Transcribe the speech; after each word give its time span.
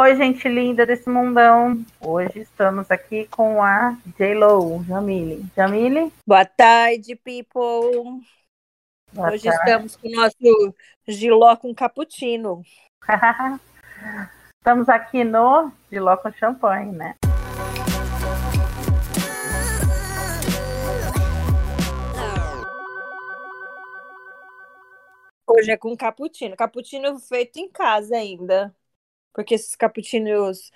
Oi, 0.00 0.14
gente 0.14 0.48
linda 0.48 0.86
desse 0.86 1.10
mundão. 1.10 1.84
Hoje 2.00 2.38
estamos 2.38 2.88
aqui 2.88 3.26
com 3.26 3.60
a 3.60 3.98
J-Lo, 4.16 4.84
Jamile. 4.84 5.44
Jamile? 5.56 6.12
Boa 6.24 6.44
tarde, 6.44 7.16
people. 7.16 8.22
Boa 9.12 9.32
Hoje 9.32 9.42
tarde. 9.42 9.48
estamos 9.48 9.96
com 9.96 10.06
o 10.06 10.10
nosso 10.12 10.74
giló 11.08 11.56
com 11.56 11.74
cappuccino. 11.74 12.62
estamos 14.60 14.88
aqui 14.88 15.24
no 15.24 15.72
giló 15.90 16.16
com 16.16 16.30
champanhe, 16.30 16.92
né? 16.92 17.16
Hoje 25.44 25.72
é 25.72 25.76
com 25.76 25.96
cappuccino. 25.96 26.54
Cappuccino 26.54 27.18
feito 27.18 27.56
em 27.56 27.68
casa 27.68 28.14
ainda. 28.14 28.72
Porque 29.34 29.54
esses 29.54 29.76
cappuccinos, 29.76 30.70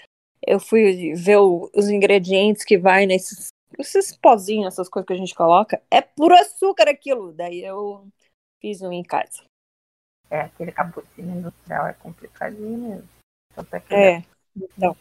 eu 0.46 0.60
fui 0.60 1.14
ver 1.14 1.38
o, 1.38 1.70
os 1.74 1.88
ingredientes 1.88 2.64
que 2.64 2.78
vai 2.78 3.06
nesses 3.06 3.52
esses 3.78 4.16
pozinhos, 4.16 4.74
essas 4.74 4.88
coisas 4.88 5.06
que 5.06 5.12
a 5.12 5.16
gente 5.16 5.34
coloca. 5.34 5.82
É 5.90 6.00
puro 6.00 6.34
açúcar 6.34 6.88
aquilo. 6.88 7.32
Daí 7.32 7.64
eu 7.64 8.06
fiz 8.60 8.82
um 8.82 8.92
em 8.92 9.02
casa. 9.02 9.44
É, 10.30 10.42
aquele 10.42 10.72
cappuccino 10.72 11.38
industrial 11.38 11.86
é 11.86 11.92
complicadinho 11.94 12.78
mesmo. 12.78 13.08
É, 13.90 14.16
é, 14.16 14.24
então. 14.56 14.96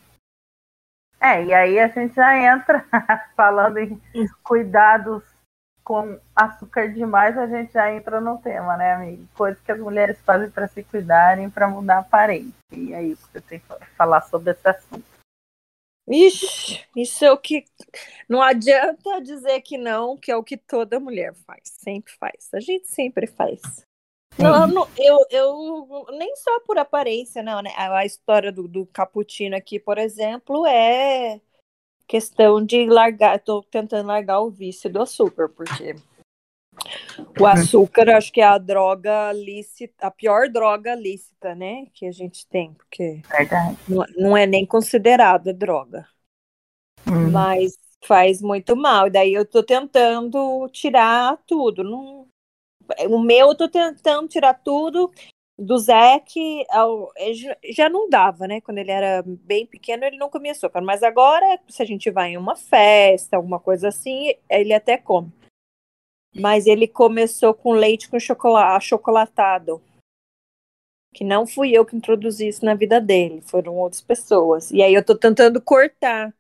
É, 1.22 1.46
e 1.46 1.54
aí 1.54 1.80
a 1.80 1.88
gente 1.88 2.14
já 2.16 2.38
entra 2.38 2.86
falando 3.36 3.78
em 3.78 4.02
cuidados 4.44 5.24
com 5.84 6.20
açúcar 6.36 6.94
demais, 6.94 7.38
a 7.38 7.48
gente 7.48 7.74
já 7.74 7.94
entra 7.94 8.22
no 8.22 8.38
tema, 8.38 8.78
né, 8.78 8.94
amigo? 8.94 9.28
Coisas 9.36 9.62
que 9.62 9.72
as 9.72 9.80
mulheres 9.80 10.20
fazem 10.22 10.50
para 10.50 10.68
se 10.68 10.84
cuidarem, 10.84 11.50
para 11.50 11.68
mudar 11.68 11.98
a 11.98 12.00
aparência. 12.00 12.54
E 12.72 12.94
é 12.94 13.04
isso 13.04 13.30
que 13.32 13.38
eu 13.38 13.42
tenho 13.42 13.62
que 13.62 13.86
falar 13.98 14.22
sobre 14.22 14.52
esse 14.52 14.68
assunto. 14.68 15.04
Ixi, 16.08 16.86
isso 16.96 17.24
é 17.24 17.32
o 17.32 17.38
que. 17.38 17.66
Não 18.28 18.42
adianta 18.42 19.22
dizer 19.22 19.62
que 19.62 19.78
não, 19.78 20.18
que 20.18 20.32
é 20.32 20.36
o 20.36 20.44
que 20.44 20.58
toda 20.58 21.00
mulher 21.00 21.34
faz, 21.46 21.62
sempre 21.66 22.12
faz. 22.14 22.50
A 22.54 22.60
gente 22.60 22.88
sempre 22.88 23.28
faz. 23.28 23.62
Não, 24.38 24.66
não, 24.66 24.88
eu, 24.98 25.18
eu 25.30 26.06
nem 26.18 26.36
só 26.36 26.60
por 26.62 26.78
aparência, 26.78 27.44
não, 27.44 27.62
né? 27.62 27.72
A 27.76 28.06
história 28.06 28.52
do, 28.52 28.68
do 28.68 28.86
cappuccino 28.88 29.56
aqui, 29.56 29.80
por 29.80 29.98
exemplo, 29.98 30.66
é 30.66 31.40
questão 32.12 32.62
de 32.62 32.86
largar, 32.88 33.38
estou 33.38 33.64
tentando 33.64 34.08
largar 34.08 34.42
o 34.42 34.50
vício 34.50 34.90
do 34.90 35.02
açúcar, 35.02 35.48
porque 35.48 35.96
o 37.40 37.46
açúcar 37.46 38.10
acho 38.10 38.34
que 38.34 38.42
é 38.42 38.44
a 38.44 38.58
droga 38.58 39.32
lícita, 39.32 40.08
a 40.08 40.12
pior 40.12 40.50
droga 40.50 40.94
lícita, 40.94 41.56
né, 41.56 41.86
que 41.94 42.06
a 42.06 42.12
gente 42.12 42.46
tem, 42.48 42.74
porque 42.74 43.22
não, 43.88 44.06
não, 44.18 44.38
é 44.38 44.46
nem 44.46 44.66
considerada 44.66 45.54
droga. 45.54 46.06
Uhum. 47.08 47.32
Mas 47.32 47.78
faz 48.04 48.42
muito 48.42 48.76
mal. 48.76 49.08
E 49.08 49.12
daí 49.12 49.34
eu 49.34 49.46
tô 49.46 49.64
tentando 49.64 50.68
tirar 50.74 51.38
tudo. 51.48 51.82
Não, 51.82 52.28
o 53.10 53.20
meu 53.20 53.52
eu 53.52 53.56
tô 53.56 53.70
tentando 53.70 54.28
tirar 54.28 54.56
tudo 54.56 55.10
do 55.62 55.78
Zeke 55.78 56.66
já 57.70 57.88
não 57.88 58.10
dava, 58.10 58.48
né? 58.48 58.60
Quando 58.62 58.80
ele 58.80 58.90
era 58.90 59.24
bem 59.24 59.68
pequeno, 59.68 60.04
ele 60.04 60.18
não 60.18 60.30
comia 60.30 60.54
açúcar. 60.54 60.82
Mas 60.82 61.04
agora, 61.04 61.60
se 61.70 61.84
a 61.84 61.86
gente 61.86 62.10
vai 62.10 62.32
em 62.32 62.38
uma 62.38 62.56
festa, 62.56 63.38
alguma 63.38 63.60
coisa 63.60 63.90
assim, 63.90 64.34
ele 64.50 64.74
até 64.74 64.98
come. 64.98 65.32
Mas 66.36 66.66
ele 66.66 66.88
começou 66.88 67.54
com 67.54 67.74
leite 67.74 68.10
com 68.10 68.20
chocolate, 68.20 68.78
achocolatado. 68.78 69.80
Que 71.14 71.24
não 71.24 71.46
fui 71.46 71.72
eu 71.72 71.86
que 71.86 71.96
introduzi 71.96 72.48
isso 72.48 72.66
na 72.66 72.74
vida 72.74 73.00
dele, 73.00 73.42
foram 73.42 73.76
outras 73.76 74.02
pessoas. 74.02 74.72
E 74.72 74.82
aí 74.82 74.94
eu 74.94 75.06
tô 75.06 75.16
tentando 75.16 75.62
cortar. 75.62 76.34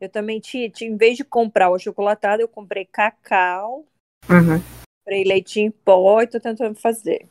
Eu 0.00 0.08
também 0.08 0.38
tinha, 0.38 0.70
tinha 0.70 0.88
em 0.88 0.96
vez 0.96 1.16
de 1.16 1.24
comprar 1.24 1.70
o 1.70 1.74
achocolatado, 1.74 2.42
eu 2.42 2.48
comprei 2.48 2.84
cacau, 2.84 3.84
uhum. 4.28 4.60
comprei 5.00 5.24
leite 5.24 5.60
em 5.60 5.70
pó 5.70 6.20
e 6.20 6.26
tô 6.26 6.38
tentando 6.38 6.76
fazer. 6.76 7.26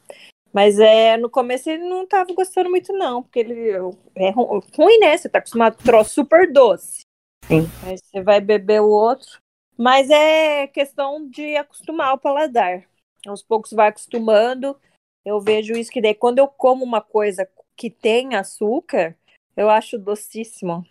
Mas 0.53 0.79
é, 0.79 1.16
no 1.17 1.29
começo 1.29 1.69
ele 1.69 1.88
não 1.88 2.06
tava 2.06 2.34
gostando 2.34 2.69
muito, 2.69 2.91
não, 2.91 3.23
porque 3.23 3.39
ele 3.39 3.69
é 4.16 4.29
ruim, 4.29 5.00
né? 5.00 5.16
Você 5.16 5.29
tá 5.29 5.39
acostumado 5.39 5.78
com 5.78 5.84
troço 5.84 6.13
super 6.13 6.51
doce. 6.51 7.01
Sim. 7.45 7.63
Aí 7.84 7.97
você 7.97 8.22
vai 8.22 8.41
beber 8.41 8.81
o 8.81 8.89
outro. 8.89 9.39
Mas 9.78 10.09
é 10.09 10.67
questão 10.67 11.28
de 11.28 11.56
acostumar 11.56 12.13
o 12.13 12.19
paladar. 12.19 12.84
Aos 13.25 13.41
poucos 13.41 13.72
vai 13.72 13.88
acostumando. 13.88 14.78
Eu 15.25 15.39
vejo 15.39 15.73
isso 15.73 15.91
que 15.91 16.01
daí 16.01 16.13
quando 16.13 16.39
eu 16.39 16.47
como 16.47 16.83
uma 16.83 17.01
coisa 17.01 17.47
que 17.75 17.89
tem 17.89 18.35
açúcar, 18.35 19.16
eu 19.56 19.69
acho 19.69 19.97
docíssimo. 19.97 20.85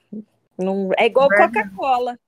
Não, 0.58 0.90
é 0.96 1.06
igual 1.06 1.28
Coca-Cola. 1.28 2.18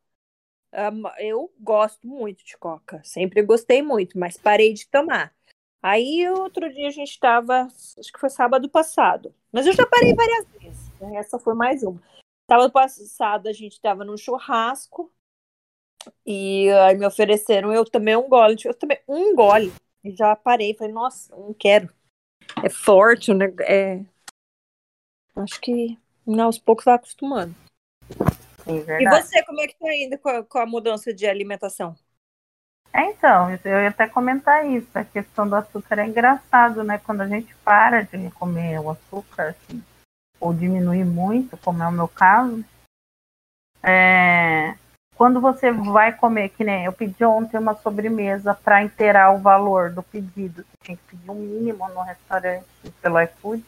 Eu 1.18 1.50
gosto 1.58 2.06
muito 2.06 2.44
de 2.44 2.56
Coca. 2.56 3.00
Sempre 3.02 3.42
gostei 3.42 3.82
muito, 3.82 4.18
mas 4.18 4.36
parei 4.36 4.72
de 4.72 4.86
tomar. 4.88 5.34
Aí 5.82 6.28
outro 6.28 6.72
dia 6.72 6.86
a 6.86 6.92
gente 6.92 7.10
estava, 7.10 7.66
acho 7.98 8.12
que 8.12 8.20
foi 8.20 8.30
sábado 8.30 8.68
passado, 8.68 9.34
mas 9.50 9.66
eu 9.66 9.72
já 9.72 9.84
parei 9.84 10.14
várias 10.14 10.46
vezes. 10.46 10.90
Né? 11.00 11.16
Essa 11.16 11.40
foi 11.40 11.54
mais 11.54 11.82
uma. 11.82 12.00
Sábado 12.48 12.70
passado 12.70 13.48
a 13.48 13.52
gente 13.52 13.72
estava 13.72 14.04
num 14.04 14.16
churrasco 14.16 15.12
e 16.24 16.70
aí 16.70 16.96
me 16.96 17.06
ofereceram 17.06 17.72
eu 17.72 17.84
também 17.84 18.14
um 18.14 18.28
gole, 18.28 18.56
eu 18.64 18.74
também 18.74 19.00
um 19.08 19.34
gole 19.34 19.72
e 20.04 20.12
já 20.12 20.36
parei, 20.36 20.74
falei 20.74 20.92
nossa, 20.92 21.34
não 21.34 21.52
quero. 21.52 21.92
É 22.62 22.68
forte, 22.68 23.34
né? 23.34 23.52
É... 23.62 24.04
Acho 25.34 25.60
que 25.60 25.98
aos 26.38 26.58
poucos 26.58 26.84
vai 26.84 26.94
acostumando. 26.94 27.54
Sim, 28.64 28.84
e 28.86 29.08
você, 29.08 29.42
como 29.44 29.60
é 29.60 29.66
que 29.66 29.76
tá 29.76 29.92
indo 29.96 30.16
com 30.18 30.28
a, 30.28 30.44
com 30.44 30.58
a 30.58 30.66
mudança 30.66 31.12
de 31.12 31.26
alimentação? 31.26 31.96
É, 32.94 33.04
então, 33.10 33.50
eu 33.50 33.80
ia 33.80 33.88
até 33.88 34.06
comentar 34.06 34.66
isso. 34.66 34.88
A 34.94 35.04
questão 35.04 35.48
do 35.48 35.56
açúcar 35.56 35.98
é 35.98 36.06
engraçado, 36.06 36.84
né? 36.84 36.98
Quando 36.98 37.22
a 37.22 37.26
gente 37.26 37.54
para 37.64 38.02
de 38.02 38.30
comer 38.32 38.78
o 38.80 38.90
açúcar, 38.90 39.48
assim, 39.48 39.82
ou 40.38 40.52
diminuir 40.52 41.04
muito, 41.04 41.56
como 41.56 41.82
é 41.82 41.88
o 41.88 41.92
meu 41.92 42.06
caso, 42.06 42.62
é, 43.82 44.74
quando 45.16 45.40
você 45.40 45.70
vai 45.70 46.12
comer, 46.12 46.50
que 46.50 46.64
nem 46.64 46.84
eu 46.84 46.92
pedi 46.92 47.24
ontem 47.24 47.58
uma 47.58 47.74
sobremesa 47.74 48.54
para 48.54 48.82
inteirar 48.82 49.32
o 49.32 49.38
valor 49.38 49.90
do 49.90 50.02
pedido, 50.02 50.62
você 50.62 50.76
tinha 50.82 50.96
que 50.96 51.02
pedir 51.04 51.30
um 51.30 51.34
mínimo 51.34 51.88
no 51.88 52.02
restaurante 52.02 52.66
pelo 53.00 53.20
iFood. 53.20 53.64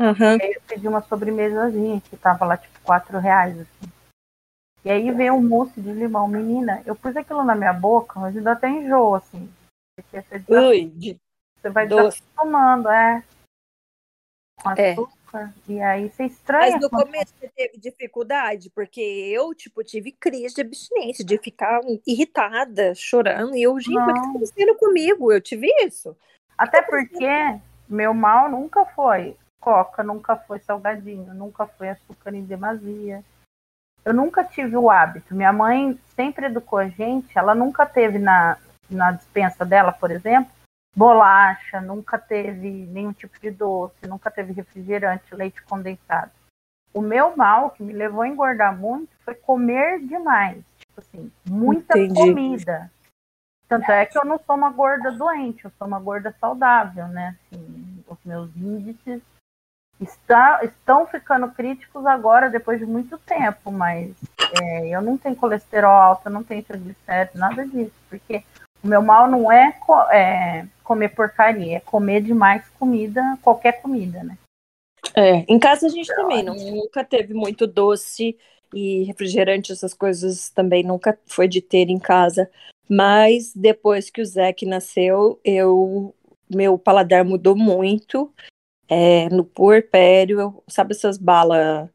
Uhum. 0.00 0.36
E 0.38 0.42
aí 0.42 0.52
eu 0.54 0.62
pedi 0.66 0.88
uma 0.88 1.02
sobremesazinha 1.02 2.00
que 2.00 2.16
tava 2.16 2.44
lá 2.44 2.56
tipo 2.56 2.80
quatro 2.82 3.18
reais, 3.18 3.60
assim. 3.60 3.92
E 4.84 4.90
aí 4.90 5.10
veio 5.12 5.34
um 5.34 5.42
mousse 5.42 5.80
de 5.80 5.92
limão. 5.92 6.26
Menina, 6.26 6.82
eu 6.84 6.96
pus 6.96 7.16
aquilo 7.16 7.44
na 7.44 7.54
minha 7.54 7.72
boca, 7.72 8.18
mas 8.18 8.36
ainda 8.36 8.52
até 8.52 8.68
enjoo, 8.68 9.14
assim. 9.14 9.48
Porque 9.96 10.20
você, 10.22 10.44
Ui, 10.48 11.18
você 11.60 11.70
vai 11.70 11.86
tomando, 12.36 12.88
é. 12.88 13.22
Com 14.60 14.70
é. 14.70 14.92
açúcar. 14.92 15.12
É. 15.34 15.72
E 15.72 15.80
aí 15.80 16.10
você 16.10 16.24
estranha. 16.24 16.72
Mas 16.72 16.80
no 16.80 16.90
começo 16.90 17.32
você 17.38 17.48
teve 17.48 17.78
dificuldade, 17.78 18.68
porque 18.70 19.00
eu, 19.00 19.54
tipo, 19.54 19.82
tive 19.82 20.12
crise 20.12 20.54
de 20.54 20.60
abstinência, 20.60 21.24
de 21.24 21.38
ficar 21.38 21.80
irritada, 22.06 22.94
chorando. 22.94 23.56
E 23.56 23.62
eu, 23.62 23.78
gente, 23.80 23.98
o 23.98 24.06
que 24.06 24.12
tá 24.12 24.28
acontecendo 24.28 24.74
comigo? 24.76 25.32
Eu 25.32 25.40
tive 25.40 25.68
isso. 25.84 26.14
Até 26.58 26.82
porque 26.82 27.26
meu 27.88 28.12
mal 28.12 28.50
nunca 28.50 28.84
foi 28.84 29.36
coca, 29.58 30.02
nunca 30.02 30.36
foi 30.36 30.58
salgadinho, 30.58 31.32
nunca 31.32 31.66
foi 31.66 31.88
açúcar 31.88 32.34
em 32.34 32.44
demasia 32.44 33.24
eu 34.04 34.12
nunca 34.12 34.44
tive 34.44 34.76
o 34.76 34.90
hábito. 34.90 35.34
Minha 35.34 35.52
mãe 35.52 35.98
sempre 36.14 36.46
educou 36.46 36.78
a 36.78 36.88
gente, 36.88 37.36
ela 37.36 37.54
nunca 37.54 37.86
teve 37.86 38.18
na, 38.18 38.56
na 38.90 39.12
dispensa 39.12 39.64
dela, 39.64 39.92
por 39.92 40.10
exemplo, 40.10 40.50
bolacha, 40.94 41.80
nunca 41.80 42.18
teve 42.18 42.68
nenhum 42.68 43.12
tipo 43.12 43.38
de 43.40 43.50
doce, 43.50 44.06
nunca 44.06 44.30
teve 44.30 44.52
refrigerante, 44.52 45.34
leite 45.34 45.62
condensado. 45.62 46.30
O 46.92 47.00
meu 47.00 47.34
mal, 47.36 47.70
que 47.70 47.82
me 47.82 47.92
levou 47.92 48.22
a 48.22 48.28
engordar 48.28 48.76
muito, 48.76 49.10
foi 49.24 49.34
comer 49.34 50.00
demais. 50.00 50.62
Tipo 50.78 51.00
assim, 51.00 51.32
muita 51.48 51.98
Entendi. 51.98 52.20
comida. 52.20 52.90
Tanto 53.66 53.90
é 53.90 54.04
que 54.04 54.18
eu 54.18 54.24
não 54.26 54.38
sou 54.38 54.54
uma 54.54 54.68
gorda 54.68 55.10
doente, 55.10 55.64
eu 55.64 55.72
sou 55.78 55.86
uma 55.86 55.98
gorda 55.98 56.34
saudável, 56.38 57.08
né? 57.08 57.34
Assim, 57.50 58.04
os 58.06 58.18
meus 58.22 58.54
índices 58.54 59.22
está, 60.02 60.60
estão 60.62 61.06
ficando 61.06 61.48
críticos 61.48 62.04
agora, 62.06 62.50
depois 62.50 62.78
de 62.78 62.86
muito 62.86 63.18
tempo, 63.18 63.70
mas 63.70 64.10
é, 64.60 64.88
eu 64.88 65.02
não 65.02 65.16
tenho 65.16 65.36
colesterol 65.36 65.90
alto, 65.90 66.22
eu 66.26 66.32
não 66.32 66.42
tenho 66.42 66.62
triglicéridos, 66.62 67.38
nada 67.38 67.66
disso, 67.66 67.92
porque 68.08 68.42
o 68.82 68.88
meu 68.88 69.02
mal 69.02 69.28
não 69.28 69.50
é, 69.50 69.74
é, 70.10 70.66
comer 70.82 71.10
porcaria, 71.10 71.76
é 71.76 71.80
comer 71.80 72.22
demais 72.22 72.68
comida, 72.78 73.22
qualquer 73.40 73.80
comida, 73.80 74.22
né? 74.22 74.36
É, 75.14 75.44
em 75.48 75.58
casa 75.58 75.86
a 75.86 75.90
gente 75.90 76.10
então, 76.10 76.22
também 76.22 76.42
não, 76.42 76.54
nunca 76.54 77.04
teve 77.04 77.34
muito 77.34 77.66
doce 77.66 78.36
e 78.72 79.02
refrigerante, 79.04 79.72
essas 79.72 79.92
coisas 79.92 80.48
também 80.50 80.82
nunca 80.82 81.18
foi 81.26 81.46
de 81.46 81.60
ter 81.60 81.90
em 81.90 81.98
casa. 81.98 82.50
Mas 82.88 83.52
depois 83.54 84.10
que 84.10 84.20
o 84.20 84.24
Zeke 84.24 84.66
nasceu, 84.66 85.40
eu 85.44 86.14
meu 86.54 86.78
paladar 86.78 87.24
mudou 87.24 87.56
muito 87.56 88.32
é, 88.92 89.30
no 89.30 89.42
puerpério, 89.42 90.62
sabe 90.68 90.92
essas 90.92 91.16
balas 91.16 91.88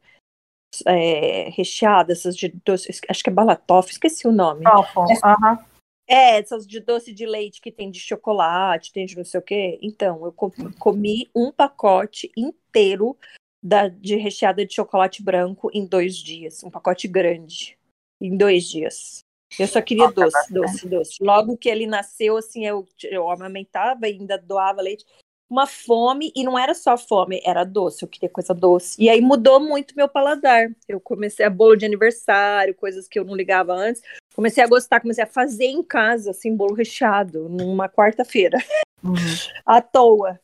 é, 0.84 1.48
recheadas, 1.50 2.18
essas 2.18 2.36
de 2.36 2.48
doce, 2.64 2.90
acho 3.08 3.22
que 3.22 3.30
é 3.30 3.32
balatoff, 3.32 3.88
esqueci 3.88 4.26
o 4.26 4.32
nome. 4.32 4.64
Toffle, 4.64 5.20
aham. 5.22 5.64
É, 6.08 6.38
essas 6.38 6.66
de 6.66 6.80
doce 6.80 7.12
de 7.12 7.24
leite 7.24 7.60
que 7.60 7.70
tem 7.70 7.90
de 7.90 8.00
chocolate, 8.00 8.92
tem 8.92 9.06
de 9.06 9.16
não 9.16 9.24
sei 9.24 9.38
o 9.38 9.42
quê. 9.42 9.78
Então, 9.80 10.24
eu 10.24 10.32
co- 10.32 10.52
comi 10.78 11.30
um 11.36 11.52
pacote 11.52 12.32
inteiro 12.36 13.16
da, 13.62 13.88
de 13.88 14.16
recheada 14.16 14.64
de 14.64 14.74
chocolate 14.74 15.22
branco 15.22 15.70
em 15.72 15.86
dois 15.86 16.16
dias. 16.16 16.64
Um 16.64 16.70
pacote 16.70 17.06
grande. 17.06 17.78
Em 18.20 18.36
dois 18.36 18.64
dias. 18.64 19.20
Eu 19.58 19.68
só 19.68 19.80
queria 19.82 20.06
Nossa, 20.06 20.14
doce, 20.14 20.52
doce, 20.52 20.88
doce. 20.88 21.16
Logo 21.20 21.56
que 21.56 21.68
ele 21.68 21.86
nasceu, 21.86 22.38
assim, 22.38 22.66
eu, 22.66 22.86
eu 23.04 23.30
amamentava 23.30 24.08
e 24.08 24.12
ainda 24.12 24.38
doava 24.38 24.80
leite. 24.80 25.04
Uma 25.50 25.66
fome, 25.66 26.30
e 26.36 26.44
não 26.44 26.58
era 26.58 26.74
só 26.74 26.98
fome, 26.98 27.40
era 27.44 27.64
doce, 27.64 28.02
eu 28.02 28.08
queria 28.08 28.28
coisa 28.28 28.52
doce. 28.52 29.02
E 29.02 29.08
aí 29.08 29.20
mudou 29.20 29.58
muito 29.58 29.96
meu 29.96 30.06
paladar. 30.08 30.68
Eu 30.86 31.00
comecei 31.00 31.46
a 31.46 31.50
bolo 31.50 31.74
de 31.74 31.86
aniversário, 31.86 32.74
coisas 32.74 33.08
que 33.08 33.18
eu 33.18 33.24
não 33.24 33.34
ligava 33.34 33.72
antes. 33.72 34.02
Comecei 34.34 34.62
a 34.62 34.68
gostar, 34.68 35.00
comecei 35.00 35.24
a 35.24 35.26
fazer 35.26 35.64
em 35.64 35.82
casa, 35.82 36.32
assim, 36.32 36.54
bolo 36.54 36.74
recheado, 36.74 37.48
numa 37.48 37.88
quarta-feira, 37.88 38.58
Uhum. 39.02 39.14
à 39.64 39.80
toa. 39.80 40.38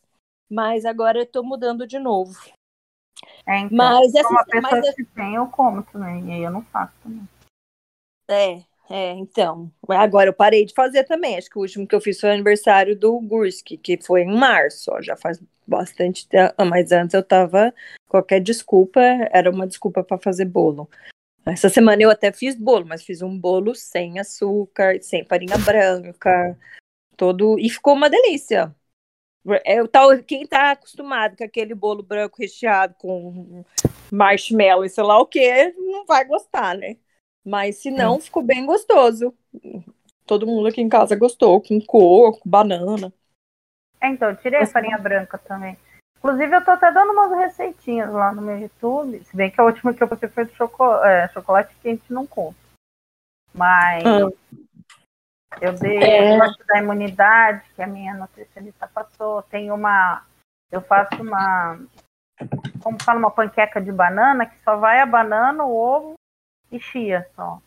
Mas 0.51 0.85
agora 0.85 1.19
eu 1.19 1.27
tô 1.27 1.43
mudando 1.43 1.87
de 1.87 1.99
novo. 1.99 2.39
É, 3.47 3.59
então, 3.59 3.77
Mas 3.77 4.15
essa, 4.15 4.29
uma 4.29 4.45
pessoa 4.45 4.81
mas 4.81 4.95
que 4.95 5.05
tem, 5.05 5.35
eu 5.35 5.47
como 5.49 5.83
também. 5.83 6.29
E 6.29 6.33
aí 6.33 6.43
eu 6.43 6.51
não 6.51 6.63
faço 6.67 6.93
também. 7.03 7.29
é, 8.31 8.63
é, 8.89 9.13
então. 9.13 9.71
Agora 9.89 10.29
eu 10.29 10.35
parei 10.35 10.65
de 10.65 10.75
fazer 10.75 11.05
também. 11.05 11.37
Acho 11.37 11.49
que 11.49 11.59
o 11.59 11.63
último 11.63 11.87
que 11.87 11.95
eu 11.95 12.01
fiz 12.01 12.21
foi 12.21 12.31
o 12.31 12.33
aniversário 12.33 12.97
do 12.97 13.19
Gurski, 13.21 13.77
que 13.77 13.99
foi 14.03 14.23
em 14.23 14.37
março, 14.37 14.91
ó, 14.93 15.01
já 15.01 15.17
faz 15.17 15.41
bastante 15.67 16.29
tempo. 16.29 16.55
Mas 16.65 16.93
antes 16.93 17.15
eu 17.15 17.23
tava. 17.23 17.75
Qualquer 18.09 18.41
desculpa 18.41 19.01
era 19.33 19.51
uma 19.51 19.67
desculpa 19.67 20.05
para 20.05 20.19
fazer 20.19 20.45
bolo. 20.45 20.89
Essa 21.47 21.69
semana 21.69 22.03
eu 22.03 22.11
até 22.11 22.33
fiz 22.33 22.55
bolo, 22.55 22.87
mas 22.87 23.03
fiz 23.03 23.21
um 23.23 23.39
bolo 23.39 23.75
sem 23.75 24.19
açúcar, 24.19 25.03
sem 25.03 25.25
farinha 25.25 25.59
branca, 25.59 26.59
todo. 27.17 27.59
E 27.59 27.69
ficou 27.69 27.95
uma 27.95 28.09
delícia. 28.09 28.75
É, 29.65 29.87
tal, 29.89 30.17
quem 30.23 30.47
tá 30.47 30.71
acostumado 30.71 31.37
com 31.37 31.45
aquele 31.45 31.75
bolo 31.75 32.03
branco 32.03 32.37
recheado 32.39 32.95
com 32.99 33.63
marshmallow 34.11 34.87
e 34.87 34.89
sei 34.89 35.05
lá 35.05 35.19
o 35.21 35.27
que, 35.27 35.71
não 35.77 36.07
vai 36.07 36.25
gostar, 36.25 36.77
né? 36.79 36.97
Mas 37.45 37.77
se 37.77 37.91
não, 37.91 38.21
ficou 38.21 38.43
bem 38.43 38.65
gostoso. 38.65 39.35
Todo 40.27 40.47
mundo 40.47 40.69
aqui 40.69 40.81
em 40.81 40.89
casa 40.89 41.15
gostou, 41.15 41.61
com 41.61 41.79
coco, 41.81 42.41
banana. 42.45 43.13
É, 44.01 44.09
então, 44.09 44.31
eu 44.31 44.37
tirei 44.37 44.63
a 44.63 44.67
farinha 44.67 44.97
branca 44.99 45.37
também. 45.37 45.77
Inclusive, 46.19 46.57
eu 46.57 46.65
tô 46.65 46.71
até 46.71 46.91
dando 46.91 47.13
umas 47.13 47.31
receitinhas 47.37 48.11
lá 48.11 48.33
no 48.33 48.41
meu 48.41 48.59
YouTube. 48.59 49.23
Se 49.25 49.37
bem 49.37 49.51
que 49.51 49.61
a 49.61 49.65
última 49.65 49.93
que 49.93 50.03
eu 50.03 50.09
postei 50.09 50.29
foi 50.31 50.47
de 50.47 50.55
choco- 50.55 51.05
é, 51.05 51.29
chocolate 51.29 51.75
quente, 51.83 52.11
não 52.11 52.27
conta. 52.27 52.57
Mas 53.53 54.03
Ah. 54.05 54.31
eu 55.61 55.73
dei 55.75 55.99
É. 56.03 56.35
o 56.37 56.67
da 56.67 56.79
imunidade, 56.79 57.63
que 57.77 57.83
a 57.83 57.87
minha 57.87 58.15
nutricionista 58.15 58.89
passou. 58.89 59.43
Tem 59.43 59.71
uma. 59.71 60.25
Eu 60.73 60.81
faço 60.81 61.23
uma. 61.23 61.79
Como 62.83 63.01
fala, 63.03 63.19
uma 63.19 63.31
panqueca 63.31 63.81
de 63.81 63.93
banana, 63.93 64.47
que 64.47 64.59
só 64.65 64.77
vai 64.77 65.01
a 65.01 65.07
banana, 65.07 65.63
o 65.65 65.77
ovo 65.77 66.15
e 66.71 66.81
chia 66.81 67.29
só. 67.35 67.61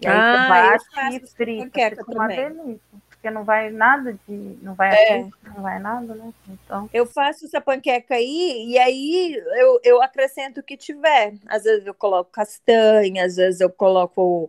E 0.00 0.06
aí 0.06 0.16
Ah, 0.16 0.76
você 0.78 0.94
bate 0.94 1.24
e 1.24 1.26
frita. 1.28 1.90
Fica 1.90 2.12
uma 2.12 2.28
delícia. 2.28 2.80
Porque 3.08 3.30
não 3.30 3.44
vai 3.44 3.68
nada 3.70 4.12
de. 4.12 4.32
Não 4.62 4.74
vai 4.74 4.94
É. 4.94 5.18
açúcar, 5.18 5.54
não 5.54 5.62
vai 5.62 5.78
nada, 5.80 6.14
né? 6.14 6.32
Então. 6.48 6.88
Eu 6.94 7.04
faço 7.04 7.46
essa 7.46 7.60
panqueca 7.60 8.14
aí 8.14 8.66
e 8.68 8.78
aí 8.78 9.34
eu, 9.56 9.80
eu 9.82 10.02
acrescento 10.02 10.60
o 10.60 10.62
que 10.62 10.76
tiver. 10.76 11.34
Às 11.48 11.64
vezes 11.64 11.84
eu 11.84 11.94
coloco 11.94 12.30
castanha, 12.30 13.24
às 13.24 13.34
vezes 13.34 13.60
eu 13.60 13.70
coloco 13.70 14.48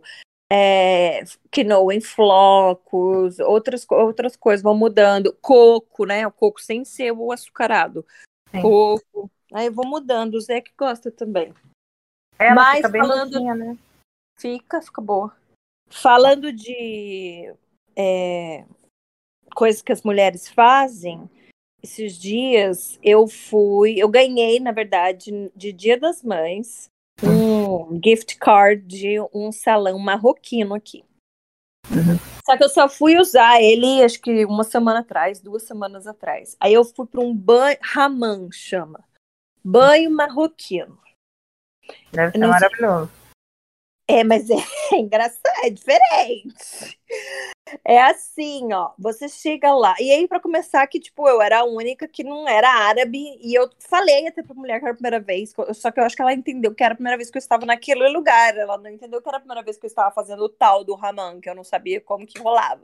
é, 0.52 1.24
quinoa 1.50 1.92
em 1.92 2.00
flocos, 2.00 3.40
outras, 3.40 3.84
outras 3.90 4.36
coisas 4.36 4.62
vão 4.62 4.76
mudando. 4.76 5.36
Coco, 5.42 6.04
né? 6.06 6.24
O 6.24 6.30
coco 6.30 6.60
sem 6.60 6.84
ser 6.84 7.10
o 7.10 7.32
açucarado. 7.32 8.06
Sim. 8.52 8.62
Coco. 8.62 9.28
Aí 9.52 9.66
eu 9.66 9.72
vou 9.72 9.86
mudando. 9.86 10.34
O 10.34 10.40
Zé 10.40 10.60
que 10.60 10.70
gosta 10.78 11.10
também. 11.10 11.52
Ela 12.40 12.54
Mas 12.54 12.76
fica 12.76 12.88
bem 12.88 13.02
falando- 13.02 13.54
né? 13.54 13.78
Fica, 14.38 14.80
fica 14.80 15.02
boa. 15.02 15.36
Falando 15.90 16.50
de 16.50 17.52
é, 17.94 18.64
coisas 19.54 19.82
que 19.82 19.92
as 19.92 20.02
mulheres 20.02 20.48
fazem, 20.48 21.28
esses 21.82 22.18
dias 22.18 22.98
eu 23.02 23.26
fui, 23.28 23.96
eu 23.98 24.08
ganhei, 24.08 24.58
na 24.58 24.72
verdade, 24.72 25.50
de 25.54 25.72
Dia 25.72 26.00
das 26.00 26.22
Mães, 26.22 26.88
um 27.22 28.00
gift 28.02 28.38
card 28.38 28.86
de 28.86 29.20
um 29.34 29.52
salão 29.52 29.98
marroquino 29.98 30.74
aqui. 30.74 31.04
Uhum. 31.90 32.16
Só 32.46 32.56
que 32.56 32.64
eu 32.64 32.70
só 32.70 32.88
fui 32.88 33.18
usar 33.18 33.60
ele, 33.60 34.02
acho 34.02 34.20
que 34.20 34.46
uma 34.46 34.64
semana 34.64 35.00
atrás, 35.00 35.40
duas 35.40 35.64
semanas 35.64 36.06
atrás. 36.06 36.56
Aí 36.58 36.72
eu 36.72 36.84
fui 36.84 37.06
para 37.06 37.20
um 37.20 37.34
banho, 37.34 37.76
Hammam 37.94 38.50
chama, 38.50 39.04
banho 39.62 40.10
marroquino. 40.10 40.98
Deve 42.12 42.32
ser 42.32 42.38
não 42.38 42.48
maravilhoso. 42.48 43.10
É, 44.10 44.24
mas 44.24 44.50
é, 44.50 44.56
engraçado, 44.98 45.40
é 45.62 45.70
diferente. 45.70 46.98
É 47.84 48.02
assim, 48.02 48.72
ó, 48.72 48.90
você 48.98 49.28
chega 49.28 49.72
lá. 49.72 49.94
E 50.00 50.10
aí, 50.10 50.26
pra 50.26 50.40
começar, 50.40 50.84
que, 50.88 50.98
tipo, 50.98 51.28
eu 51.28 51.40
era 51.40 51.60
a 51.60 51.64
única 51.64 52.08
que 52.08 52.24
não 52.24 52.48
era 52.48 52.68
árabe. 52.68 53.38
E 53.40 53.54
eu 53.54 53.70
falei 53.78 54.26
até 54.26 54.42
pra 54.42 54.52
mulher 54.52 54.80
que 54.80 54.84
era 54.84 54.92
a 54.92 54.96
primeira 54.96 55.20
vez. 55.20 55.54
Só 55.74 55.92
que 55.92 56.00
eu 56.00 56.04
acho 56.04 56.16
que 56.16 56.22
ela 56.22 56.32
entendeu 56.32 56.74
que 56.74 56.82
era 56.82 56.94
a 56.94 56.96
primeira 56.96 57.16
vez 57.16 57.30
que 57.30 57.38
eu 57.38 57.40
estava 57.40 57.64
naquele 57.64 58.08
lugar. 58.08 58.56
Ela 58.56 58.76
não 58.76 58.90
entendeu 58.90 59.22
que 59.22 59.28
era 59.28 59.36
a 59.36 59.40
primeira 59.40 59.62
vez 59.62 59.78
que 59.78 59.86
eu 59.86 59.88
estava 59.88 60.12
fazendo 60.12 60.42
o 60.42 60.48
tal 60.48 60.82
do 60.82 60.96
Raman, 60.96 61.40
que 61.40 61.48
eu 61.48 61.54
não 61.54 61.62
sabia 61.62 62.00
como 62.00 62.26
que 62.26 62.40
rolava. 62.40 62.82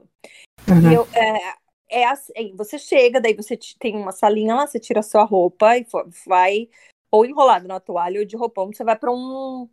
Uhum. 0.69 0.93
Eu, 0.93 1.09
é, 1.13 1.55
é 2.03 2.07
assim, 2.07 2.55
você 2.57 2.79
chega, 2.79 3.21
daí 3.21 3.35
você 3.35 3.59
tem 3.81 3.97
uma 3.97 4.13
salinha 4.13 4.55
lá, 4.55 4.67
você 4.67 4.79
tira 4.79 5.01
a 5.01 5.03
sua 5.03 5.25
roupa 5.25 5.77
e 5.77 5.85
vai 6.25 6.69
ou 7.11 7.25
enrolado 7.27 7.69
na 7.69 7.81
toalha 7.81 8.21
ou 8.21 8.27
de 8.27 8.37
roupão, 8.37 8.69
você 8.73 8.85
vai 8.85 8.97
pra 8.99 9.11
um, 9.13 9.69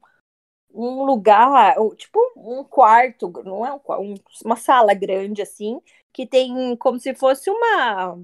um 0.74 1.03
lugar, 1.06 1.75
tipo 1.97 2.19
um 2.38 2.63
quarto, 2.63 3.31
não 3.45 3.65
é 3.65 3.74
um, 3.74 3.81
um- 4.13 4.15
uma 4.45 4.56
sala 4.57 4.94
grande 4.94 5.41
assim, 5.41 5.81
que 6.13 6.25
tem 6.27 6.75
como 6.77 7.00
se 7.00 7.13
fosse 7.15 7.50
uma 7.50 8.19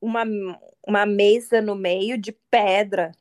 uma, 0.00 0.24
uma 0.86 1.06
mesa 1.06 1.60
no 1.62 1.74
meio 1.76 2.18
de 2.18 2.32
pedra. 2.50 3.12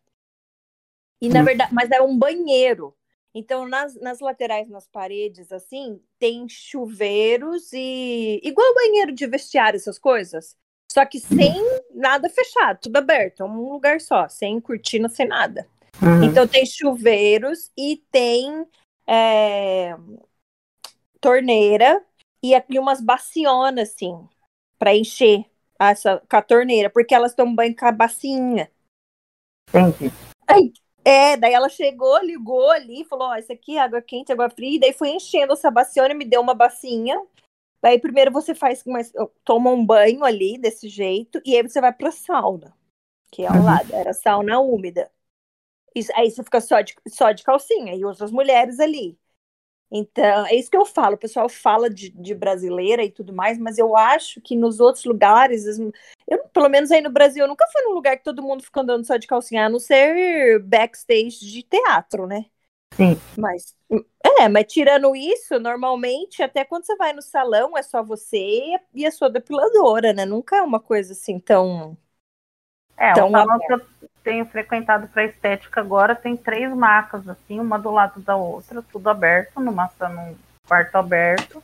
E 1.22 1.30
na 1.30 1.42
Hum. 1.42 1.46
verdade, 1.46 1.74
mas 1.74 1.92
é 1.92 2.02
um 2.02 2.18
banheiro. 2.18 2.96
Então, 3.34 3.68
nas, 3.68 3.94
nas 3.96 4.20
laterais, 4.20 4.68
nas 4.70 4.88
paredes, 4.88 5.52
assim, 5.52 6.02
tem 6.18 6.48
chuveiros 6.50 7.72
e. 7.74 8.40
igual 8.44 8.74
banheiro 8.74 9.12
de 9.14 9.28
vestiário, 9.28 9.78
essas 9.78 10.00
coisas. 10.00 10.58
Só 10.92 11.06
que 11.06 11.20
sem 11.20 11.54
nada 12.00 12.30
fechado, 12.30 12.80
tudo 12.82 12.98
aberto, 12.98 13.42
é 13.42 13.46
um 13.46 13.72
lugar 13.72 14.00
só, 14.00 14.28
sem 14.28 14.60
cortina, 14.60 15.10
sem 15.10 15.28
nada. 15.28 15.68
Uhum. 16.02 16.24
Então 16.24 16.48
tem 16.48 16.66
chuveiros 16.66 17.70
e 17.78 18.02
tem 18.10 18.66
é, 19.06 19.96
torneira 21.20 22.02
e 22.42 22.56
aqui 22.56 22.80
umas 22.80 23.02
bacionas, 23.02 23.90
assim, 23.90 24.18
para 24.78 24.96
encher 24.96 25.46
essa, 25.78 26.22
com 26.30 26.38
a 26.38 26.42
torneira, 26.42 26.90
porque 26.90 27.14
elas 27.14 27.36
tomam 27.36 27.54
banho 27.54 27.76
com 27.76 27.86
a 27.86 27.92
bacinha. 27.92 28.72
Entendi. 29.70 30.12
É, 31.04 31.38
daí 31.38 31.54
ela 31.54 31.70
chegou, 31.70 32.18
ligou 32.20 32.70
ali, 32.72 33.04
falou: 33.06 33.30
Ó, 33.30 33.36
isso 33.36 33.52
aqui 33.52 33.78
é 33.78 33.82
água 33.82 34.02
quente, 34.02 34.32
água 34.32 34.50
fria, 34.50 34.76
e 34.76 34.80
daí 34.80 34.94
foi 34.94 35.10
enchendo 35.10 35.54
essa 35.54 35.72
baciona, 35.72 36.14
me 36.14 36.26
deu 36.26 36.42
uma 36.42 36.54
bacinha. 36.54 37.22
Daí 37.82 38.00
primeiro 38.00 38.32
você 38.32 38.54
faz, 38.56 38.84
mais, 38.86 39.12
toma 39.44 39.72
um 39.72 39.86
banho 39.86 40.24
ali 40.26 40.58
desse 40.58 40.90
jeito, 40.90 41.42
e 41.46 41.56
aí 41.58 41.64
você 41.64 41.82
vai 41.82 41.94
pra 41.94 42.12
sauna, 42.12 42.74
que 43.32 43.44
é 43.44 43.48
ao 43.48 43.60
Uhum. 43.60 43.64
lado, 43.64 43.94
era 43.96 44.14
sauna 44.14 44.60
úmida. 44.60 45.12
Isso, 45.96 46.12
aí 46.16 46.30
você 46.32 46.44
fica 46.44 46.62
só 46.62 46.82
de, 46.82 46.96
só 47.10 47.32
de 47.32 47.44
calcinha, 47.44 47.96
e 47.96 48.06
outras 48.06 48.32
mulheres 48.32 48.80
ali. 48.80 49.18
Então, 49.92 50.46
é 50.48 50.56
isso 50.56 50.70
que 50.72 50.78
eu 50.78 50.86
falo. 50.86 51.16
O 51.16 51.18
pessoal 51.18 51.50
fala 51.50 51.90
de, 51.90 52.10
de 52.12 52.36
brasileira 52.36 53.04
e 53.04 53.12
tudo 53.12 53.34
mais, 53.34 53.58
mas 53.58 53.78
eu 53.80 53.98
acho 53.98 54.42
que 54.42 54.56
nos 54.56 54.80
outros 54.80 55.06
lugares, 55.06 55.66
eu, 56.28 56.48
pelo 56.54 56.70
menos 56.70 56.92
aí 56.92 57.02
no 57.02 57.10
Brasil, 57.12 57.44
eu 57.44 57.48
nunca 57.48 57.66
fui 57.72 57.82
num 57.84 57.94
lugar 57.94 58.18
que 58.18 58.24
todo 58.24 58.44
mundo 58.44 58.64
fica 58.64 58.82
andando 58.82 59.06
só 59.06 59.18
de 59.18 59.28
calcinha, 59.28 59.66
a 59.66 59.70
não 59.70 59.80
ser 59.80 60.60
backstage 60.62 61.40
de 61.40 61.64
teatro, 61.64 62.28
né? 62.28 62.46
Sim. 62.94 63.20
Mas, 63.38 63.76
é, 64.40 64.50
mas 64.50 64.66
tirando 64.72 65.16
isso, 65.16 65.60
normalmente, 65.60 66.44
até 66.44 66.66
quando 66.66 66.86
você 66.86 66.96
vai 66.96 67.14
no 67.14 67.22
salão, 67.22 67.78
é 67.78 67.82
só 67.84 68.04
você 68.04 68.80
e 68.94 69.06
a 69.06 69.12
sua 69.12 69.30
depiladora, 69.30 70.12
né? 70.14 70.26
Nunca 70.26 70.58
é 70.58 70.62
uma 70.62 70.80
coisa 70.80 71.14
assim 71.14 71.40
tão. 71.40 71.98
É, 72.98 73.12
Então, 73.12 73.30
o 73.30 73.32
salão 73.32 73.60
que 73.60 73.74
eu 73.74 73.82
tenho 74.24 74.46
frequentado 74.46 75.08
para 75.08 75.24
estética 75.26 75.80
agora 75.80 76.16
tem 76.16 76.36
três 76.36 76.74
macas, 76.76 77.28
assim, 77.28 77.60
uma 77.60 77.80
do 77.80 77.90
lado 77.92 78.20
da 78.20 78.36
outra, 78.36 78.82
tudo 78.82 79.10
aberto, 79.10 79.60
numa, 79.60 79.90
num 80.02 80.36
quarto 80.68 80.96
aberto. 80.96 81.64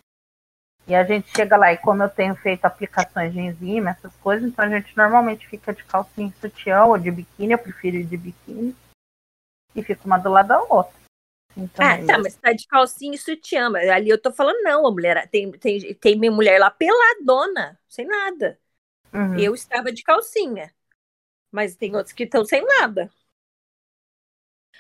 E 0.88 0.96
a 0.96 1.04
gente 1.04 1.30
chega 1.36 1.58
lá, 1.58 1.74
e 1.74 1.78
como 1.78 2.04
eu 2.04 2.10
tenho 2.10 2.36
feito 2.36 2.66
aplicações 2.66 3.34
de 3.34 3.40
enzima, 3.40 3.90
essas 3.92 4.16
coisas, 4.18 4.48
então 4.48 4.64
a 4.66 4.70
gente 4.70 4.96
normalmente 4.96 5.48
fica 5.48 5.74
de 5.74 5.84
calcinha 5.84 6.30
e 6.30 6.40
sutiã 6.40 6.86
ou 6.86 6.98
de 6.98 7.12
biquíni, 7.12 7.54
eu 7.54 7.60
prefiro 7.60 7.98
ir 7.98 8.06
de 8.06 8.18
biquíni. 8.18 8.76
e 9.76 9.84
fica 9.84 10.06
uma 10.06 10.18
do 10.18 10.30
lado 10.30 10.48
da 10.48 10.62
outra. 10.62 11.05
Então, 11.58 11.86
ah, 11.86 12.06
tá, 12.06 12.18
mas 12.20 12.36
tá 12.36 12.52
de 12.52 12.68
calcinha 12.68 13.16
e 13.16 13.18
sutiã. 13.18 13.70
Mas 13.70 13.90
ali 13.90 14.10
eu 14.10 14.22
tô 14.22 14.32
falando, 14.32 14.62
não, 14.62 14.86
a 14.86 14.92
mulher 14.92 15.28
tem, 15.30 15.52
tem, 15.52 15.94
tem 15.94 16.20
minha 16.20 16.32
mulher 16.32 16.60
lá 16.60 16.70
peladona, 16.70 17.80
sem 17.88 18.06
nada. 18.06 18.60
Uhum. 19.14 19.40
Eu 19.40 19.56
estava 19.56 19.92
de 19.92 20.04
calcinha. 20.04 20.74
Mas 21.52 21.76
tem 21.76 21.96
outros 21.96 22.14
que 22.14 22.24
estão 22.24 22.44
sem 22.44 22.66
nada. 22.66 23.10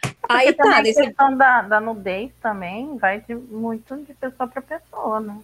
Porque 0.01 0.33
Aí 0.33 0.53
tá, 0.53 0.81
nesse... 0.81 0.99
a 0.99 1.05
questão 1.05 1.37
da, 1.37 1.61
da 1.61 1.79
nudez 1.79 2.33
também 2.41 2.97
vai 2.97 3.21
de, 3.21 3.35
muito 3.35 3.95
de 3.97 4.13
pessoa 4.13 4.49
para 4.49 4.61
pessoa, 4.61 5.19
né? 5.19 5.41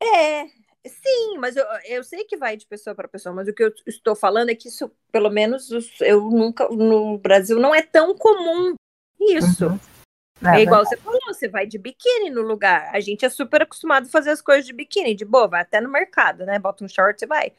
É, 0.00 0.44
sim, 0.88 1.38
mas 1.38 1.56
eu, 1.56 1.64
eu 1.86 2.04
sei 2.04 2.24
que 2.24 2.36
vai 2.36 2.56
de 2.56 2.66
pessoa 2.66 2.94
para 2.94 3.08
pessoa, 3.08 3.34
mas 3.34 3.48
o 3.48 3.52
que 3.52 3.64
eu 3.64 3.72
estou 3.86 4.14
falando 4.14 4.50
é 4.50 4.54
que 4.54 4.68
isso, 4.68 4.90
pelo 5.10 5.30
menos, 5.30 5.70
eu 6.00 6.30
nunca, 6.30 6.68
no 6.68 7.18
Brasil, 7.18 7.58
não 7.58 7.74
é 7.74 7.82
tão 7.82 8.14
comum 8.16 8.74
isso. 9.18 9.66
Uhum. 9.66 9.97
É, 10.44 10.58
é 10.58 10.62
igual 10.62 10.84
você 10.84 10.96
falou, 10.96 11.20
você 11.26 11.48
vai 11.48 11.66
de 11.66 11.78
biquíni 11.78 12.30
no 12.30 12.42
lugar. 12.42 12.90
A 12.94 13.00
gente 13.00 13.24
é 13.24 13.28
super 13.28 13.62
acostumado 13.62 14.06
a 14.06 14.10
fazer 14.10 14.30
as 14.30 14.40
coisas 14.40 14.64
de 14.64 14.72
biquíni, 14.72 15.14
de 15.14 15.24
boa, 15.24 15.48
vai 15.48 15.62
até 15.62 15.80
no 15.80 15.90
mercado, 15.90 16.44
né? 16.46 16.58
Bota 16.58 16.84
um 16.84 16.88
short 16.88 17.22
e 17.22 17.26
vai. 17.26 17.52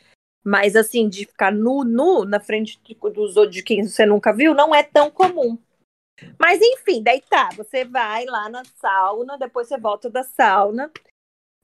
Mas 0.44 0.76
assim, 0.76 1.10
de 1.10 1.26
ficar 1.26 1.52
nu, 1.52 1.84
nu, 1.84 2.24
na 2.24 2.40
frente 2.40 2.80
dos 3.14 3.36
outros 3.36 3.56
de 3.56 3.64
quem 3.64 3.84
você 3.84 4.06
nunca 4.06 4.34
viu, 4.34 4.54
não 4.54 4.74
é 4.74 4.84
tão 4.84 5.12
comum. 5.12 5.58
Mas 6.38 6.60
enfim, 6.62 7.02
daí 7.04 7.22
tá, 7.22 7.50
você 7.56 7.86
vai 7.86 8.26
lá 8.26 8.50
na 8.50 8.64
sauna, 8.76 9.38
depois 9.38 9.68
você 9.68 9.78
volta 9.78 10.10
da 10.10 10.24
sauna. 10.24 10.92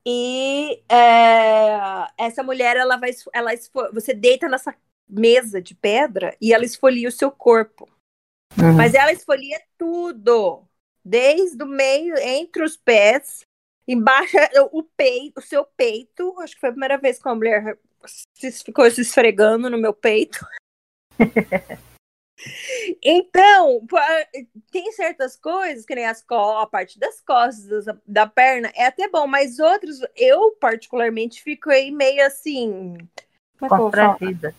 E 0.05 0.81
é, 0.88 1.79
essa 2.17 2.43
mulher, 2.43 2.77
ela 2.77 2.95
vai. 2.95 3.12
Ela, 3.34 3.51
você 3.91 4.13
deita 4.13 4.48
nessa 4.48 4.75
mesa 5.10 5.62
de 5.62 5.74
pedra 5.74 6.36
e 6.39 6.53
ela 6.53 6.63
esfolia 6.63 7.10
o 7.10 7.12
seu 7.12 7.31
corpo. 7.31 7.89
Uhum. 8.57 8.74
Mas 8.74 8.93
ela 8.93 9.12
esfolia 9.12 9.60
tudo 9.77 10.65
desde 11.05 11.63
o 11.63 11.67
meio, 11.67 12.17
entre 12.17 12.63
os 12.63 12.75
pés, 12.75 13.45
embaixo 13.88 14.35
o 14.71 14.81
peito, 14.81 15.39
o 15.39 15.43
seu 15.43 15.63
peito. 15.63 16.33
Acho 16.39 16.55
que 16.55 16.59
foi 16.59 16.69
a 16.69 16.74
primeira 16.74 16.97
vez 16.97 17.21
que 17.21 17.29
uma 17.29 17.35
mulher 17.35 17.77
ficou 18.63 18.89
se 18.89 19.01
esfregando 19.01 19.69
no 19.69 19.77
meu 19.77 19.93
peito. 19.93 20.39
então, 23.01 23.85
tem 24.71 24.91
certas 24.91 25.35
coisas, 25.35 25.85
que 25.85 25.93
nem 25.93 26.07
as 26.07 26.25
a 26.27 26.67
parte 26.67 27.00
das 27.00 27.21
costas, 27.21 27.85
da 28.05 28.25
perna, 28.25 28.71
é 28.75 28.88
até 28.88 29.07
bom, 29.07 29.27
mas 29.27 29.59
outros, 29.59 30.00
eu 30.15 30.51
particularmente 30.53 31.41
fico 31.43 31.69
aí 31.69 31.91
meio 31.91 32.25
assim. 32.25 32.97
É 33.62 33.67
Constrangida. 33.67 34.55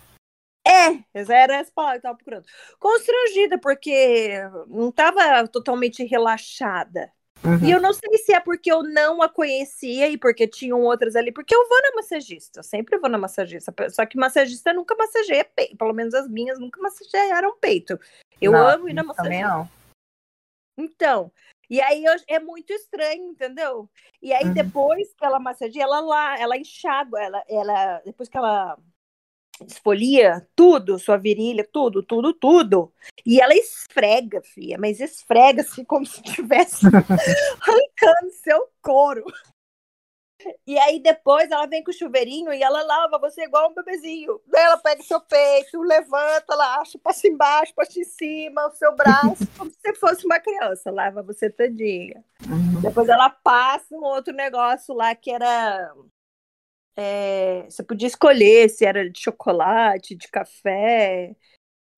É, 0.67 1.03
essa 1.13 1.33
era 1.33 1.55
essa 1.55 1.71
palavra 1.73 1.99
que 1.99 2.05
eu 2.05 2.09
tava 2.09 2.17
procurando. 2.17 2.45
Constrangida, 2.79 3.57
porque 3.57 4.33
não 4.67 4.89
estava 4.89 5.47
totalmente 5.47 6.03
relaxada. 6.03 7.11
Uhum. 7.43 7.65
E 7.65 7.71
eu 7.71 7.79
não 7.79 7.93
sei 7.93 8.17
se 8.17 8.33
é 8.33 8.39
porque 8.39 8.71
eu 8.71 8.83
não 8.83 9.21
a 9.21 9.29
conhecia 9.29 10.09
e 10.09 10.17
porque 10.17 10.47
tinham 10.47 10.81
outras 10.81 11.15
ali, 11.15 11.31
porque 11.31 11.55
eu 11.55 11.67
vou 11.67 11.81
na 11.83 11.95
massagista, 11.95 12.59
eu 12.59 12.63
sempre 12.63 12.97
vou 12.97 13.09
na 13.09 13.17
massagista. 13.17 13.73
Só 13.89 14.05
que 14.05 14.17
massagista 14.17 14.73
nunca 14.73 14.95
massageia 14.95 15.45
peito, 15.45 15.77
pelo 15.77 15.93
menos 15.93 16.13
as 16.13 16.27
minhas 16.27 16.59
nunca 16.59 16.81
massagearam 16.81 17.57
peito. 17.59 17.99
Eu 18.41 18.51
não, 18.51 18.67
amo 18.67 18.89
ir 18.89 18.93
na 18.93 19.03
massagista. 19.03 19.23
Também 19.23 19.43
não. 19.43 19.69
Então, 20.79 21.31
e 21.69 21.81
aí 21.81 22.03
eu, 22.05 22.15
é 22.27 22.39
muito 22.39 22.71
estranho, 22.71 23.31
entendeu? 23.31 23.89
E 24.21 24.33
aí 24.33 24.45
uhum. 24.45 24.53
depois 24.53 25.13
que 25.13 25.25
ela 25.25 25.39
massageia, 25.39 25.83
ela 25.83 25.99
lá, 25.99 26.39
ela 26.39 26.57
enxágua, 26.57 27.21
ela, 27.21 27.43
ela 27.47 28.01
depois 28.05 28.29
que 28.29 28.37
ela 28.37 28.77
esfolia 29.65 30.47
tudo, 30.55 30.99
sua 30.99 31.17
virilha, 31.17 31.67
tudo, 31.71 32.03
tudo, 32.03 32.33
tudo. 32.33 32.93
E 33.25 33.39
ela 33.41 33.53
esfrega, 33.55 34.41
filha, 34.43 34.77
mas 34.79 34.99
esfrega-se 34.99 35.85
como 35.85 36.05
se 36.05 36.21
estivesse 36.21 36.85
arrancando 37.61 38.31
seu 38.43 38.69
couro. 38.81 39.23
E 40.65 40.77
aí 40.77 40.99
depois 40.99 41.49
ela 41.49 41.65
vem 41.65 41.83
com 41.83 41.91
o 41.91 41.93
chuveirinho 41.93 42.53
e 42.53 42.61
ela 42.61 42.83
lava 42.83 43.17
você 43.17 43.43
igual 43.43 43.71
um 43.71 43.73
bebezinho. 43.73 44.39
Daí 44.47 44.63
ela 44.63 44.77
pega 44.77 45.01
seu 45.01 45.19
peito, 45.19 45.81
levanta, 45.81 46.45
ela 46.51 46.79
acha, 46.79 46.99
passa 46.99 47.27
embaixo, 47.27 47.73
passa 47.75 47.99
em 47.99 48.03
cima, 48.03 48.67
o 48.67 48.71
seu 48.71 48.95
braço, 48.95 49.47
como 49.57 49.71
se 49.71 49.77
você 49.81 49.95
fosse 49.95 50.25
uma 50.25 50.39
criança, 50.39 50.91
lava 50.91 51.23
você 51.23 51.49
todinha. 51.49 52.23
Uhum. 52.47 52.81
Depois 52.81 53.09
ela 53.09 53.29
passa 53.29 53.95
um 53.95 54.03
outro 54.03 54.33
negócio 54.33 54.93
lá 54.93 55.15
que 55.15 55.31
era 55.31 55.91
é, 56.97 57.63
você 57.69 57.83
podia 57.83 58.07
escolher 58.07 58.69
se 58.69 58.83
era 58.83 59.07
de 59.07 59.19
chocolate, 59.19 60.15
de 60.15 60.27
café, 60.29 61.35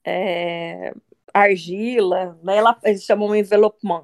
é, 0.05 0.93
argila, 1.33 2.37
né? 2.43 2.57
Ela, 2.57 2.77
eles 2.83 3.03
chamam 3.03 3.33
envelopement. 3.33 4.03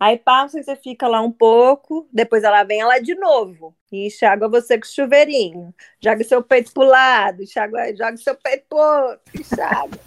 Aí 0.00 0.18
passa 0.18 0.58
e 0.58 0.64
você 0.64 0.74
fica 0.74 1.06
lá 1.06 1.20
um 1.20 1.30
pouco, 1.30 2.08
depois 2.12 2.42
ela 2.42 2.64
vem 2.64 2.82
lá 2.82 2.98
de 2.98 3.14
novo 3.14 3.72
e 3.92 4.08
enxágua 4.08 4.48
você 4.48 4.76
com 4.76 4.84
o 4.84 4.90
chuveirinho. 4.90 5.72
Joga 6.02 6.24
seu 6.24 6.42
peito 6.42 6.72
pro 6.72 6.82
lado, 6.82 7.40
enxágua, 7.44 7.94
joga 7.94 8.16
seu 8.16 8.34
peito 8.34 8.66
pro 8.68 8.78
outro, 8.78 9.40
enxágua. 9.40 10.00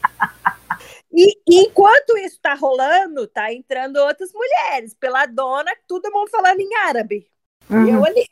E, 1.14 1.32
e 1.48 1.62
enquanto 1.62 2.18
isso 2.18 2.38
tá 2.42 2.56
rolando, 2.56 3.26
tá 3.26 3.54
entrando 3.54 3.96
outras 3.96 4.34
mulheres, 4.34 4.94
pela 4.94 5.26
dona, 5.26 5.72
todo 5.88 6.12
mundo 6.12 6.30
falando 6.30 6.60
em 6.60 6.76
árabe. 6.76 7.26
Uhum. 7.70 7.86
E 7.86 7.90
eu 7.92 8.00
uhum. 8.00 8.06
ali, 8.06 8.28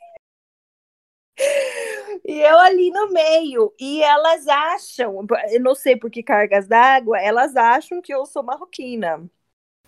e 2.24 2.40
eu 2.40 2.58
ali 2.58 2.90
no 2.90 3.10
meio. 3.10 3.72
E 3.78 4.02
elas 4.02 4.46
acham, 4.48 5.26
eu 5.50 5.60
não 5.60 5.74
sei 5.74 5.96
por 5.96 6.10
que 6.10 6.22
cargas 6.22 6.66
d'água, 6.66 7.20
elas 7.20 7.56
acham 7.56 8.00
que 8.00 8.12
eu 8.12 8.24
sou 8.26 8.42
marroquina. 8.42 9.28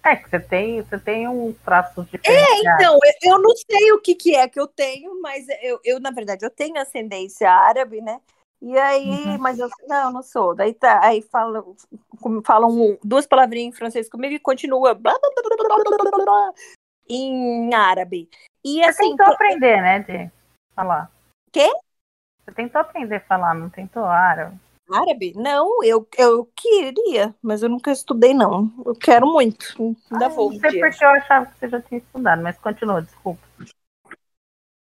É, 0.06 0.14
que 0.14 0.30
você 0.30 0.38
tem, 0.38 0.80
você 0.80 0.98
tem 1.00 1.26
um 1.26 1.52
traço 1.64 2.04
de. 2.04 2.20
É, 2.24 2.60
então, 2.60 2.94
eu, 3.02 3.32
eu, 3.32 3.42
não 3.42 3.50
sei 3.56 3.92
o 3.92 4.00
que, 4.00 4.14
que 4.14 4.36
é 4.36 4.46
que 4.46 4.60
eu 4.60 4.68
tenho, 4.68 5.20
mas 5.20 5.44
eu, 5.60 5.80
eu, 5.84 5.98
na 5.98 6.12
verdade, 6.12 6.46
eu 6.46 6.50
tenho 6.50 6.78
ascendência 6.78 7.50
árabe, 7.50 8.00
né? 8.00 8.20
E 8.62 8.78
aí, 8.78 9.08
uhum. 9.08 9.38
mas 9.38 9.58
eu 9.58 9.68
não, 9.88 10.12
não 10.12 10.22
sou. 10.22 10.54
Daí 10.54 10.72
tá, 10.72 11.00
aí 11.02 11.22
falam, 11.22 11.74
falam 12.44 12.96
duas 13.02 13.26
palavrinhas 13.26 13.74
em 13.74 13.76
francês 13.76 14.08
comigo 14.08 14.34
e 14.34 14.38
continua 14.38 14.94
blá, 14.94 15.12
blá, 15.18 16.24
blá, 16.24 16.52
em 17.08 17.74
árabe. 17.74 18.30
E 18.64 18.82
assim. 18.84 19.10
Você 19.10 19.16
tentou 19.16 19.26
aprender, 19.26 19.82
né, 19.82 19.98
de 20.00 20.30
falar. 20.74 21.10
Quê? 21.56 21.70
Você 22.44 22.52
tentou 22.52 22.82
aprender 22.82 23.16
a 23.16 23.20
falar, 23.20 23.54
não 23.54 23.70
tentou 23.70 24.04
árabe? 24.04 24.58
Árabe? 24.92 25.32
Não, 25.34 25.82
eu, 25.82 26.06
eu 26.18 26.44
queria, 26.54 27.34
mas 27.42 27.62
eu 27.62 27.70
nunca 27.70 27.90
estudei, 27.90 28.34
não. 28.34 28.70
Eu 28.84 28.94
quero 28.94 29.26
muito. 29.26 29.96
Ainda 30.12 30.28
vou. 30.28 30.52
Não 30.52 30.60
sei 30.60 30.78
porque 30.78 31.02
eu 31.02 31.08
achava 31.08 31.46
que 31.46 31.58
você 31.58 31.70
já 31.70 31.80
tinha 31.80 31.96
estudado, 31.96 32.42
mas 32.42 32.58
continua, 32.58 33.00
desculpa. 33.00 33.40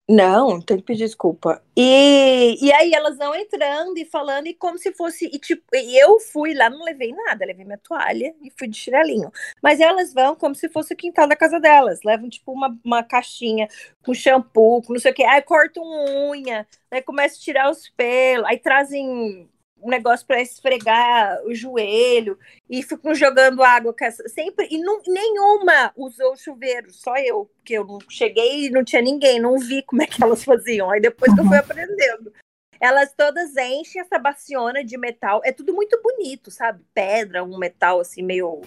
Não, 0.06 0.60
tem 0.60 0.76
que 0.76 0.82
pedir 0.82 1.04
desculpa. 1.04 1.62
E, 1.74 2.58
e 2.60 2.70
aí 2.74 2.92
elas 2.92 3.16
vão 3.16 3.34
entrando 3.34 3.96
e 3.96 4.04
falando, 4.04 4.46
e 4.46 4.54
como 4.54 4.76
se 4.76 4.92
fosse. 4.92 5.24
E, 5.32 5.38
tipo, 5.38 5.64
e 5.74 5.98
eu 5.98 6.20
fui 6.20 6.52
lá, 6.52 6.68
não 6.68 6.84
levei 6.84 7.10
nada, 7.12 7.46
levei 7.46 7.64
minha 7.64 7.78
toalha 7.78 8.34
e 8.42 8.52
fui 8.58 8.68
de 8.68 8.76
chinelinho. 8.76 9.32
Mas 9.62 9.80
elas 9.80 10.12
vão 10.12 10.36
como 10.36 10.54
se 10.54 10.68
fosse 10.68 10.92
o 10.92 10.96
quintal 10.96 11.26
da 11.26 11.34
casa 11.34 11.58
delas. 11.58 12.00
Levam, 12.04 12.28
tipo, 12.28 12.52
uma, 12.52 12.78
uma 12.84 13.02
caixinha 13.02 13.66
com 14.04 14.12
shampoo, 14.12 14.82
com 14.82 14.92
não 14.92 15.00
sei 15.00 15.12
o 15.12 15.14
quê. 15.14 15.24
Aí 15.24 15.40
cortam 15.40 15.82
unha, 16.30 16.66
aí 16.90 17.00
começam 17.00 17.38
a 17.38 17.42
tirar 17.42 17.70
os 17.70 17.88
pelos, 17.88 18.46
aí 18.46 18.58
trazem 18.58 19.48
um 19.84 19.90
negócio 19.90 20.26
para 20.26 20.40
esfregar 20.40 21.44
o 21.44 21.54
joelho 21.54 22.38
e 22.68 22.82
ficam 22.82 23.14
jogando 23.14 23.62
água 23.62 23.94
sempre 24.26 24.66
e 24.70 24.78
não, 24.78 25.02
nenhuma 25.06 25.92
usou 25.94 26.32
o 26.32 26.36
chuveiro, 26.36 26.90
só 26.90 27.16
eu, 27.18 27.50
porque 27.56 27.74
eu 27.74 27.84
não 27.84 27.98
cheguei 28.08 28.66
e 28.66 28.70
não 28.70 28.82
tinha 28.82 29.02
ninguém, 29.02 29.38
não 29.38 29.58
vi 29.58 29.82
como 29.82 30.02
é 30.02 30.06
que 30.06 30.24
elas 30.24 30.42
faziam. 30.42 30.90
Aí 30.90 31.00
depois 31.00 31.30
uhum. 31.30 31.36
que 31.36 31.40
eu 31.42 31.46
fui 31.46 31.56
uhum. 31.56 31.62
aprendendo. 31.62 32.32
Elas 32.80 33.14
todas 33.14 33.56
enchem 33.56 34.00
essa 34.00 34.18
baciona 34.18 34.82
de 34.82 34.96
metal, 34.96 35.40
é 35.44 35.52
tudo 35.52 35.72
muito 35.72 36.00
bonito, 36.02 36.50
sabe? 36.50 36.82
Pedra, 36.92 37.44
um 37.44 37.58
metal 37.58 38.00
assim 38.00 38.22
meio 38.22 38.62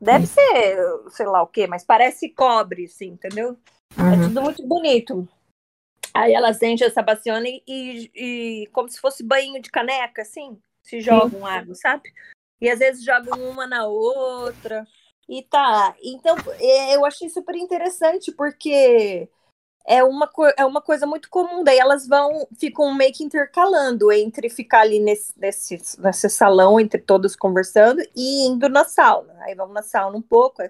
deve 0.00 0.26
ser, 0.26 0.76
sei 1.10 1.26
lá 1.26 1.42
o 1.42 1.46
que, 1.46 1.66
mas 1.66 1.84
parece 1.84 2.28
cobre, 2.28 2.84
assim, 2.84 3.08
entendeu? 3.08 3.56
É 3.96 4.02
uhum. 4.02 4.12
É 4.12 4.16
tudo 4.28 4.42
muito 4.42 4.66
bonito. 4.66 5.28
Aí 6.14 6.32
elas 6.32 6.62
enchem 6.62 6.86
essa 6.86 7.02
baciona 7.02 7.48
e, 7.48 7.62
e, 8.14 8.66
como 8.68 8.88
se 8.88 9.00
fosse 9.00 9.24
banho 9.24 9.60
de 9.60 9.68
caneca, 9.68 10.22
assim, 10.22 10.60
se 10.80 11.00
jogam 11.00 11.40
Sim. 11.40 11.46
água, 11.46 11.74
sabe? 11.74 12.12
E 12.60 12.70
às 12.70 12.78
vezes 12.78 13.04
jogam 13.04 13.36
uma 13.50 13.66
na 13.66 13.84
outra. 13.86 14.86
E 15.28 15.42
tá. 15.42 15.94
Então, 16.00 16.36
eu 16.92 17.04
achei 17.04 17.28
super 17.28 17.56
interessante, 17.56 18.30
porque 18.30 19.28
é 19.86 20.04
uma, 20.04 20.30
é 20.56 20.64
uma 20.64 20.80
coisa 20.80 21.04
muito 21.04 21.28
comum. 21.28 21.64
Daí 21.64 21.78
elas 21.78 22.06
vão, 22.06 22.46
ficam 22.60 22.94
meio 22.94 23.12
que 23.12 23.24
intercalando 23.24 24.12
entre 24.12 24.48
ficar 24.48 24.82
ali 24.82 25.00
nesse, 25.00 25.32
nesse, 25.36 25.78
nesse 25.98 26.28
salão, 26.30 26.78
entre 26.78 27.00
todos 27.00 27.34
conversando, 27.34 28.00
e 28.14 28.46
indo 28.46 28.68
na 28.68 28.84
sauna. 28.84 29.34
Aí 29.40 29.54
vão 29.56 29.68
na 29.68 29.82
sauna 29.82 30.16
um 30.16 30.22
pouco 30.22 30.62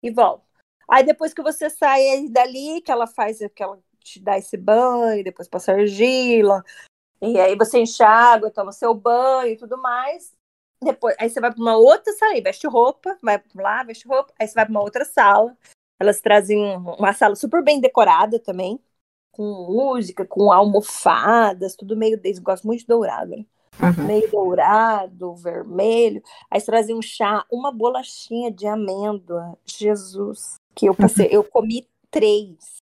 e 0.00 0.10
voltam. 0.12 0.46
Aí 0.88 1.04
depois 1.04 1.34
que 1.34 1.42
você 1.42 1.68
sai 1.68 2.28
dali, 2.28 2.80
que 2.82 2.92
ela 2.92 3.06
faz 3.06 3.42
aquela 3.42 3.78
te 4.04 4.20
dá 4.20 4.38
esse 4.38 4.56
banho, 4.56 5.24
depois 5.24 5.48
passa 5.48 5.72
argila, 5.72 6.64
e 7.20 7.38
aí 7.38 7.56
você 7.56 7.78
enxágua, 7.78 8.50
toma 8.50 8.72
seu 8.72 8.92
banho 8.92 9.52
e 9.52 9.56
tudo 9.56 9.78
mais. 9.78 10.32
depois, 10.82 11.14
aí 11.18 11.30
você 11.30 11.40
vai 11.40 11.52
para 11.52 11.60
uma 11.60 11.76
outra 11.76 12.12
sala, 12.12 12.40
veste 12.42 12.66
roupa, 12.66 13.16
vai 13.22 13.40
lá, 13.54 13.84
veste 13.84 14.08
roupa, 14.08 14.32
aí 14.38 14.48
você 14.48 14.54
vai 14.54 14.64
para 14.64 14.72
uma 14.72 14.82
outra 14.82 15.04
sala. 15.04 15.56
Elas 16.00 16.20
trazem 16.20 16.58
uma 16.76 17.12
sala 17.12 17.36
super 17.36 17.62
bem 17.62 17.80
decorada 17.80 18.40
também, 18.40 18.80
com 19.30 19.44
música, 19.44 20.26
com 20.26 20.50
almofadas, 20.50 21.76
tudo 21.76 21.96
meio 21.96 22.20
deles. 22.20 22.40
Gosto 22.40 22.66
muito 22.66 22.80
de 22.80 22.86
dourado, 22.86 23.36
né? 23.36 23.46
Uhum. 23.80 24.06
Meio 24.06 24.28
dourado, 24.28 25.34
vermelho. 25.36 26.20
Aí 26.50 26.60
você 26.60 26.66
trazem 26.66 26.96
um 26.96 27.02
chá, 27.02 27.46
uma 27.50 27.70
bolachinha 27.70 28.50
de 28.50 28.66
amêndoa. 28.66 29.56
Jesus. 29.64 30.56
Que 30.74 30.86
eu 30.86 30.94
passei, 30.94 31.26
uhum. 31.28 31.34
eu 31.34 31.44
comi 31.44 31.88
três. 32.10 32.82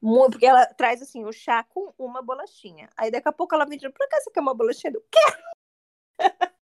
Muito, 0.00 0.32
porque 0.32 0.46
ela 0.46 0.64
traz 0.66 1.02
assim 1.02 1.24
o 1.24 1.32
chá 1.32 1.64
com 1.64 1.92
uma 1.98 2.22
bolachinha. 2.22 2.88
Aí 2.96 3.10
daqui 3.10 3.28
a 3.28 3.32
pouco 3.32 3.54
ela 3.54 3.64
vem 3.64 3.76
dizendo, 3.76 3.92
por 3.92 4.08
que 4.08 4.20
você 4.20 4.30
quer 4.30 4.40
uma 4.40 4.54
bolachinha? 4.54 4.92
Eu 4.94 5.04
quero! 5.10 5.38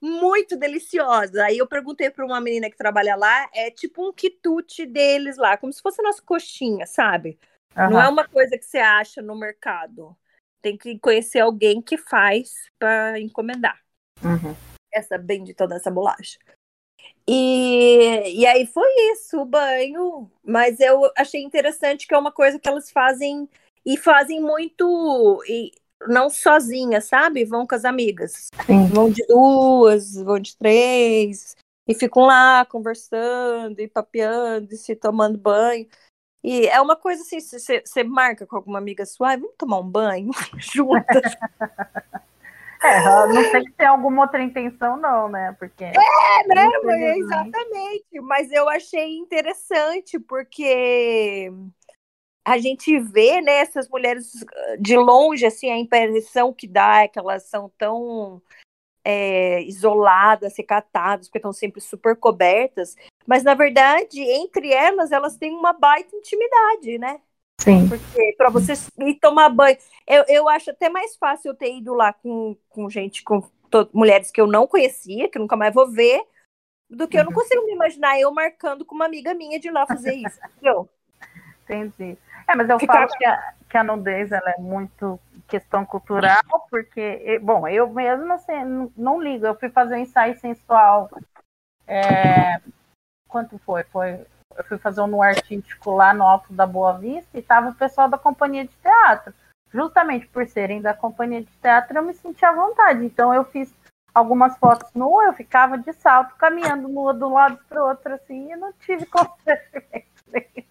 muito 0.00 0.56
deliciosa. 0.56 1.44
Aí 1.44 1.58
eu 1.58 1.66
perguntei 1.66 2.10
para 2.10 2.24
uma 2.24 2.40
menina 2.40 2.70
que 2.70 2.76
trabalha 2.76 3.16
lá, 3.16 3.48
é 3.54 3.70
tipo 3.70 4.08
um 4.08 4.12
quitute 4.12 4.86
deles 4.86 5.36
lá, 5.36 5.56
como 5.56 5.72
se 5.72 5.82
fosse 5.82 6.02
nossa 6.02 6.22
coxinha, 6.22 6.86
sabe? 6.86 7.38
Uhum. 7.76 7.90
Não 7.90 8.00
é 8.00 8.08
uma 8.08 8.26
coisa 8.26 8.56
que 8.56 8.64
você 8.64 8.78
acha 8.78 9.20
no 9.22 9.38
mercado. 9.38 10.16
Tem 10.60 10.76
que 10.76 10.98
conhecer 10.98 11.40
alguém 11.40 11.80
que 11.80 11.96
faz 11.96 12.52
para 12.78 13.20
encomendar. 13.20 13.78
Uhum. 14.22 14.54
Essa 14.92 15.18
bendita 15.18 15.66
dessa 15.66 15.90
bolacha. 15.90 16.38
E, 17.26 18.40
e 18.40 18.46
aí 18.46 18.66
foi 18.66 18.88
isso, 19.12 19.40
o 19.40 19.44
banho. 19.44 20.30
Mas 20.44 20.80
eu 20.80 21.10
achei 21.16 21.42
interessante 21.42 22.06
que 22.06 22.14
é 22.14 22.18
uma 22.18 22.32
coisa 22.32 22.58
que 22.58 22.68
elas 22.68 22.90
fazem 22.90 23.48
e 23.84 23.96
fazem 23.96 24.40
muito. 24.40 25.42
E 25.48 25.72
não 26.06 26.30
sozinhas, 26.30 27.06
sabe? 27.06 27.44
Vão 27.44 27.66
com 27.66 27.74
as 27.74 27.84
amigas. 27.84 28.48
Sim. 28.66 28.86
Vão 28.86 29.10
de 29.10 29.26
duas, 29.26 30.14
vão 30.14 30.38
de 30.38 30.56
três, 30.56 31.56
e 31.86 31.94
ficam 31.94 32.24
lá 32.24 32.64
conversando, 32.64 33.80
e 33.80 33.88
papeando, 33.88 34.72
e 34.72 34.76
se 34.76 34.94
tomando 34.94 35.38
banho. 35.38 35.88
E 36.42 36.66
é 36.66 36.80
uma 36.80 36.94
coisa 36.94 37.22
assim, 37.22 37.40
você 37.40 38.04
marca 38.04 38.46
com 38.46 38.56
alguma 38.56 38.78
amiga 38.78 39.04
sua, 39.04 39.36
vamos 39.36 39.56
tomar 39.58 39.80
um 39.80 39.90
banho 39.90 40.30
juntas. 40.58 41.34
É, 42.82 43.00
não 43.26 43.50
sei 43.50 43.62
se 43.62 43.72
tem 43.72 43.86
alguma 43.86 44.22
outra 44.22 44.42
intenção, 44.42 44.96
não, 44.96 45.28
né? 45.28 45.54
Porque. 45.58 45.84
É, 45.84 46.54
né? 46.54 46.68
Exatamente. 47.16 48.20
Mas 48.22 48.52
eu 48.52 48.68
achei 48.68 49.16
interessante, 49.16 50.18
porque 50.18 51.52
a 52.44 52.56
gente 52.56 52.98
vê 52.98 53.40
né, 53.42 53.58
essas 53.58 53.88
mulheres 53.88 54.32
ah, 54.42 54.76
de 54.78 54.96
longe, 54.96 55.44
assim, 55.44 55.70
a 55.70 55.76
impressão 55.76 56.52
que 56.52 56.66
dá 56.66 57.02
é 57.02 57.08
que 57.08 57.18
elas 57.18 57.42
são 57.44 57.70
tão 57.76 58.40
é, 59.04 59.62
isoladas, 59.62 60.56
recatadas, 60.56 61.28
porque 61.28 61.38
estão 61.38 61.52
sempre 61.52 61.80
super 61.80 62.16
cobertas, 62.16 62.94
mas 63.26 63.42
na 63.42 63.54
verdade, 63.54 64.20
entre 64.20 64.72
elas, 64.72 65.12
elas 65.12 65.36
têm 65.36 65.54
uma 65.54 65.72
baita 65.72 66.16
intimidade, 66.16 66.98
né? 66.98 67.20
Sim. 67.60 67.88
Porque 67.88 68.34
para 68.36 68.50
você 68.50 68.74
ir 68.98 69.14
tomar 69.16 69.48
banho, 69.48 69.76
eu, 70.06 70.24
eu 70.28 70.48
acho 70.48 70.70
até 70.70 70.88
mais 70.88 71.16
fácil 71.16 71.50
eu 71.50 71.54
ter 71.54 71.74
ido 71.74 71.92
lá 71.92 72.12
com, 72.12 72.56
com 72.68 72.88
gente, 72.88 73.22
com 73.22 73.42
mulheres 73.92 74.30
que 74.30 74.40
eu 74.40 74.46
não 74.46 74.66
conhecia, 74.66 75.28
que 75.28 75.38
nunca 75.38 75.56
mais 75.56 75.74
vou 75.74 75.90
ver, 75.90 76.22
do 76.88 77.06
que 77.06 77.18
eu 77.18 77.24
não 77.24 77.30
uhum. 77.30 77.36
consigo 77.36 77.66
me 77.66 77.72
imaginar 77.72 78.18
eu 78.18 78.32
marcando 78.32 78.84
com 78.84 78.94
uma 78.94 79.04
amiga 79.04 79.34
minha 79.34 79.60
de 79.60 79.70
lá 79.70 79.86
fazer 79.86 80.14
isso. 80.14 80.38
Entendi. 81.64 82.16
É, 82.48 82.54
mas 82.56 82.68
eu 82.68 82.78
Ficar... 82.78 82.94
falo 82.94 83.08
que 83.18 83.26
a, 83.26 83.54
que 83.68 83.76
a 83.76 83.84
nudez 83.84 84.32
ela 84.32 84.50
é 84.50 84.58
muito 84.58 85.20
questão 85.46 85.84
cultural, 85.84 86.42
porque, 86.70 87.38
bom, 87.42 87.68
eu 87.68 87.88
mesmo 87.90 88.32
assim, 88.32 88.64
não, 88.64 88.92
não 88.96 89.22
ligo. 89.22 89.46
Eu 89.46 89.58
fui 89.58 89.68
fazer 89.68 89.96
um 89.96 89.98
ensaio 89.98 90.38
sensual. 90.38 91.10
É, 91.86 92.60
quanto 93.26 93.58
foi? 93.58 93.82
Foi 93.84 94.26
eu 94.58 94.64
fui 94.64 94.76
fazer 94.76 95.00
um 95.00 95.06
no 95.06 95.22
artístico 95.22 95.92
lá 95.92 96.12
no 96.12 96.24
Alto 96.24 96.52
da 96.52 96.66
Boa 96.66 96.98
Vista 96.98 97.30
e 97.36 97.40
estava 97.40 97.70
o 97.70 97.74
pessoal 97.74 98.08
da 98.08 98.18
companhia 98.18 98.64
de 98.64 98.74
teatro. 98.82 99.32
Justamente 99.72 100.26
por 100.26 100.46
serem 100.48 100.82
da 100.82 100.92
companhia 100.92 101.42
de 101.42 101.50
teatro, 101.62 101.96
eu 101.96 102.02
me 102.02 102.12
senti 102.14 102.44
à 102.44 102.52
vontade. 102.52 103.04
Então 103.04 103.32
eu 103.32 103.44
fiz 103.44 103.72
algumas 104.12 104.58
fotos 104.58 104.90
nua, 104.94 105.26
eu 105.26 105.32
ficava 105.32 105.78
de 105.78 105.92
salto, 105.92 106.34
caminhando 106.36 106.88
nua 106.88 107.14
de 107.14 107.22
um 107.22 107.34
lado 107.34 107.58
para 107.68 107.84
o 107.84 107.88
outro, 107.88 108.14
assim, 108.14 108.52
e 108.52 108.56
não 108.56 108.72
tive 108.72 109.06
constrangimento 109.06 110.24
nenhum. 110.26 110.68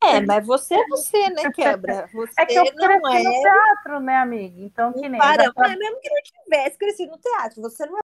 É, 0.00 0.20
mas 0.20 0.46
você 0.46 0.74
é 0.74 0.86
você, 0.88 1.30
né, 1.30 1.50
Quebra? 1.52 2.08
Você 2.12 2.32
é 2.38 2.46
que 2.46 2.54
eu 2.54 2.64
cresci 2.66 3.00
não 3.00 3.12
é... 3.12 3.22
no 3.22 3.30
teatro, 3.42 4.00
né, 4.00 4.16
amiga? 4.16 4.60
Então, 4.60 4.92
que 4.92 5.08
nem... 5.08 5.18
Para, 5.18 5.50
mas 5.56 5.76
mesmo 5.76 6.00
que 6.00 6.08
não 6.08 6.22
tivesse 6.22 6.78
crescido 6.78 7.12
no 7.12 7.18
teatro, 7.18 7.62
você 7.62 7.86
não 7.86 7.98
é... 7.98 8.00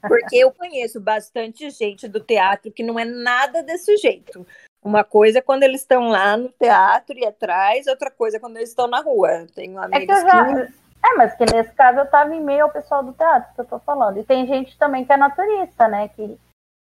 Porque 0.00 0.36
eu 0.36 0.52
conheço 0.52 1.00
bastante 1.00 1.70
gente 1.70 2.08
do 2.08 2.20
teatro 2.20 2.70
que 2.70 2.82
não 2.82 2.98
é 2.98 3.04
nada 3.04 3.62
desse 3.62 3.96
jeito. 3.96 4.46
Uma 4.82 5.02
coisa 5.02 5.38
é 5.38 5.42
quando 5.42 5.64
eles 5.64 5.80
estão 5.80 6.08
lá 6.08 6.36
no 6.36 6.48
teatro 6.48 7.18
e 7.18 7.26
atrás, 7.26 7.86
outra 7.86 8.10
coisa 8.10 8.36
é 8.36 8.40
quando 8.40 8.56
eles 8.56 8.68
estão 8.68 8.86
na 8.86 9.00
rua. 9.00 9.46
Tenho 9.54 9.78
amigos 9.78 10.02
é 10.02 10.06
que, 10.06 10.30
já... 10.30 10.44
que... 10.44 10.86
É, 11.04 11.14
mas 11.16 11.34
que 11.34 11.44
nesse 11.44 11.72
caso 11.72 11.98
eu 11.98 12.04
estava 12.04 12.34
em 12.34 12.40
meio 12.40 12.64
ao 12.64 12.70
pessoal 12.70 13.02
do 13.02 13.12
teatro, 13.12 13.54
que 13.54 13.60
eu 13.60 13.64
tô 13.64 13.78
falando. 13.78 14.18
E 14.18 14.24
tem 14.24 14.46
gente 14.46 14.76
também 14.78 15.04
que 15.04 15.12
é 15.12 15.16
naturista, 15.16 15.86
né? 15.88 16.08
Que 16.08 16.38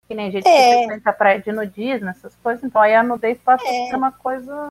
que 0.08 0.14
nem 0.14 0.32
gente 0.32 0.48
é. 0.48 0.52
que 0.52 0.78
frequenta 0.80 1.14
praia 1.14 1.42
de 1.42 1.52
nudismo, 1.52 2.10
essas 2.10 2.36
coisas. 2.38 2.64
Então 2.64 2.82
aí 2.82 2.94
a 2.94 3.04
nudez 3.04 3.38
passa 3.40 3.66
é. 3.66 3.86
a 3.86 3.90
ser 3.90 3.96
uma 3.96 4.12
coisa 4.12 4.68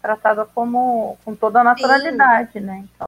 tratada 0.00 0.46
como 0.46 1.18
com 1.24 1.34
toda 1.34 1.60
a 1.60 1.64
naturalidade, 1.64 2.52
Sim. 2.52 2.60
né? 2.60 2.84
Então, 2.94 3.05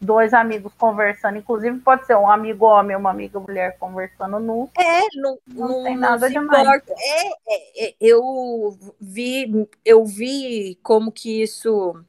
dois 0.00 0.32
amigos 0.32 0.72
conversando, 0.74 1.38
inclusive 1.38 1.78
pode 1.80 2.06
ser 2.06 2.16
um 2.16 2.30
amigo 2.30 2.64
homem 2.64 2.96
uma 2.96 3.10
amiga 3.10 3.38
mulher 3.38 3.76
conversando 3.78 4.38
nu. 4.38 4.70
É, 4.78 5.00
não, 5.16 5.38
não, 5.46 5.68
não 5.68 5.82
tem 5.84 5.96
nada 5.96 6.28
não 6.28 6.40
demais. 6.40 6.82
É, 6.88 7.28
é, 7.28 7.88
é, 7.88 7.94
eu 8.00 8.78
vi, 9.00 9.68
eu 9.84 10.04
vi 10.04 10.78
como 10.82 11.12
que 11.12 11.42
isso 11.42 12.02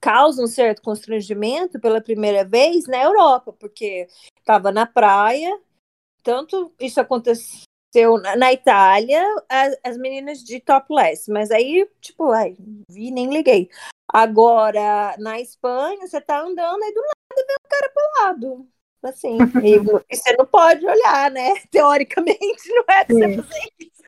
causa 0.00 0.42
um 0.42 0.46
certo 0.46 0.82
constrangimento 0.82 1.80
pela 1.80 2.00
primeira 2.00 2.44
vez 2.44 2.86
na 2.86 3.02
Europa, 3.02 3.52
porque 3.52 4.08
estava 4.40 4.70
na 4.70 4.86
praia 4.86 5.58
tanto 6.26 6.72
isso 6.80 7.00
aconteceu 7.00 7.60
na, 8.22 8.36
na 8.36 8.52
Itália, 8.52 9.22
as, 9.48 9.76
as, 9.84 9.96
meninas 9.96 10.38
de 10.42 10.60
topless, 10.60 11.30
mas 11.30 11.50
aí, 11.50 11.88
tipo, 12.00 12.30
ai, 12.32 12.56
vi, 12.90 13.10
nem 13.10 13.30
liguei. 13.30 13.68
Agora, 14.12 15.16
na 15.18 15.40
Espanha, 15.40 16.06
você 16.06 16.20
tá 16.20 16.40
andando 16.40 16.82
e 16.82 16.92
do 16.92 17.00
nada 17.00 17.46
vem 17.46 17.56
um 17.64 17.68
cara 17.68 17.92
pro 17.92 18.24
lado. 18.24 18.68
Assim, 19.02 19.38
e, 19.64 19.74
e, 19.74 20.16
você 20.16 20.36
não 20.36 20.46
pode 20.46 20.86
olhar, 20.86 21.30
né? 21.30 21.54
Teoricamente, 21.70 22.68
não 22.68 22.84
é 22.88 23.04
pra 23.04 23.14
você 23.14 23.36
fazer 23.36 23.72
isso. 23.78 24.02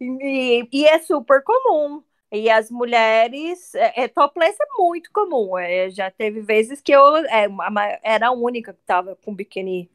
E, 0.00 0.68
e 0.72 0.86
é 0.86 0.98
super 0.98 1.42
comum. 1.42 2.02
E 2.32 2.50
as 2.50 2.68
mulheres, 2.70 3.74
é, 3.76 4.04
é, 4.04 4.08
topless 4.08 4.56
é 4.60 4.66
muito 4.76 5.10
comum. 5.12 5.56
É, 5.56 5.88
já 5.90 6.10
teve 6.10 6.40
vezes 6.40 6.80
que 6.80 6.92
eu 6.92 7.16
é, 7.16 7.46
era 8.02 8.28
a 8.28 8.32
única 8.32 8.72
que 8.72 8.82
tava 8.84 9.16
com 9.24 9.34
biquíni 9.34 9.88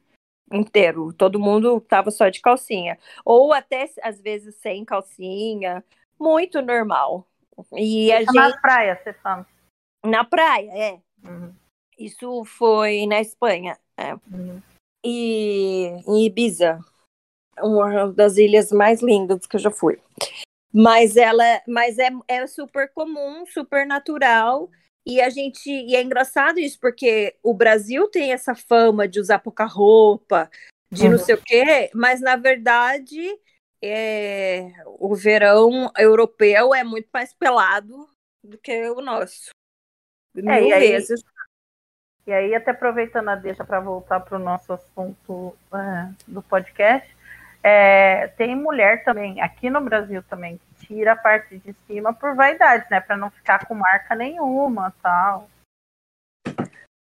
inteiro. 0.52 1.14
Todo 1.14 1.40
mundo 1.40 1.80
tava 1.82 2.12
só 2.12 2.30
de 2.30 2.42
calcinha. 2.42 2.98
Ou 3.24 3.54
até, 3.54 3.90
às 4.02 4.20
vezes, 4.22 4.56
sem 4.56 4.86
calcinha. 4.86 5.84
Muito 6.20 6.62
normal. 6.62 7.28
E 7.74 8.12
a 8.12 8.20
gente... 8.20 8.34
Na 8.34 8.58
praia, 8.60 9.00
você 9.02 9.14
fala. 9.14 9.46
Na 10.06 10.24
praia, 10.24 10.72
é. 10.72 11.00
Uhum. 11.28 11.54
Isso 11.98 12.46
foi 12.46 13.06
na 13.06 13.20
Espanha. 13.20 13.78
É. 13.98 14.14
Uhum. 14.14 14.62
E 15.04 15.88
em 16.08 16.26
Ibiza. 16.26 16.80
Uma 17.62 18.12
das 18.14 18.38
ilhas 18.38 18.72
mais 18.72 19.02
lindas 19.02 19.46
que 19.46 19.58
eu 19.58 19.60
já 19.60 19.72
fui. 19.72 20.02
Mas 20.74 21.18
ela 21.18 21.44
mas 21.68 21.98
é, 21.98 22.10
é 22.28 22.48
super 22.48 22.92
comum, 22.94 23.46
super 23.46 23.86
natural. 23.86 24.70
E 25.06 25.22
a 25.22 25.30
gente. 25.30 25.70
E 25.70 25.96
é 25.96 26.02
engraçado 26.02 26.60
isso, 26.60 26.80
porque 26.80 27.36
o 27.42 27.54
Brasil 27.54 28.08
tem 28.10 28.32
essa 28.32 28.54
fama 28.54 29.08
de 29.08 29.20
usar 29.20 29.40
pouca 29.40 29.66
roupa, 29.66 30.50
de 30.92 31.06
uhum. 31.06 31.12
não 31.12 31.18
sei 31.18 31.36
o 31.36 31.42
quê, 31.42 31.90
mas 31.94 32.22
na 32.22 32.36
verdade 32.36 33.20
é, 33.82 34.72
o 34.86 35.16
verão 35.16 35.92
europeu 35.98 36.74
é 36.74 36.84
muito 36.84 37.08
mais 37.14 37.34
pelado 37.34 38.08
do 38.44 38.58
que 38.58 38.90
o 38.90 39.02
nosso. 39.02 39.50
É, 40.36 40.42
e, 40.42 40.74
aí, 40.74 41.06
e 42.28 42.32
aí, 42.32 42.56
até 42.56 42.72
aproveitando 42.72 43.30
a 43.30 43.36
deixa 43.36 43.66
para 43.66 43.80
voltar 43.80 44.20
para 44.20 44.38
o 44.38 44.42
nosso 44.42 44.72
assunto 44.72 45.56
é, 45.74 46.14
do 46.28 46.42
podcast, 46.44 47.10
é, 47.64 48.28
tem 48.30 48.56
mulher 48.56 49.04
também, 49.04 49.42
aqui 49.42 49.70
no 49.70 49.82
Brasil 49.82 50.24
também, 50.24 50.60
tira 50.80 51.14
a 51.14 51.18
parte 51.18 51.58
de 51.58 51.76
cima 51.86 52.14
por 52.14 52.36
vaidade, 52.36 52.86
né? 52.90 53.02
Para 53.02 53.18
não 53.18 53.30
ficar 53.30 53.66
com 53.66 53.76
marca 53.76 54.16
nenhuma 54.16 54.94
tal. 55.02 55.50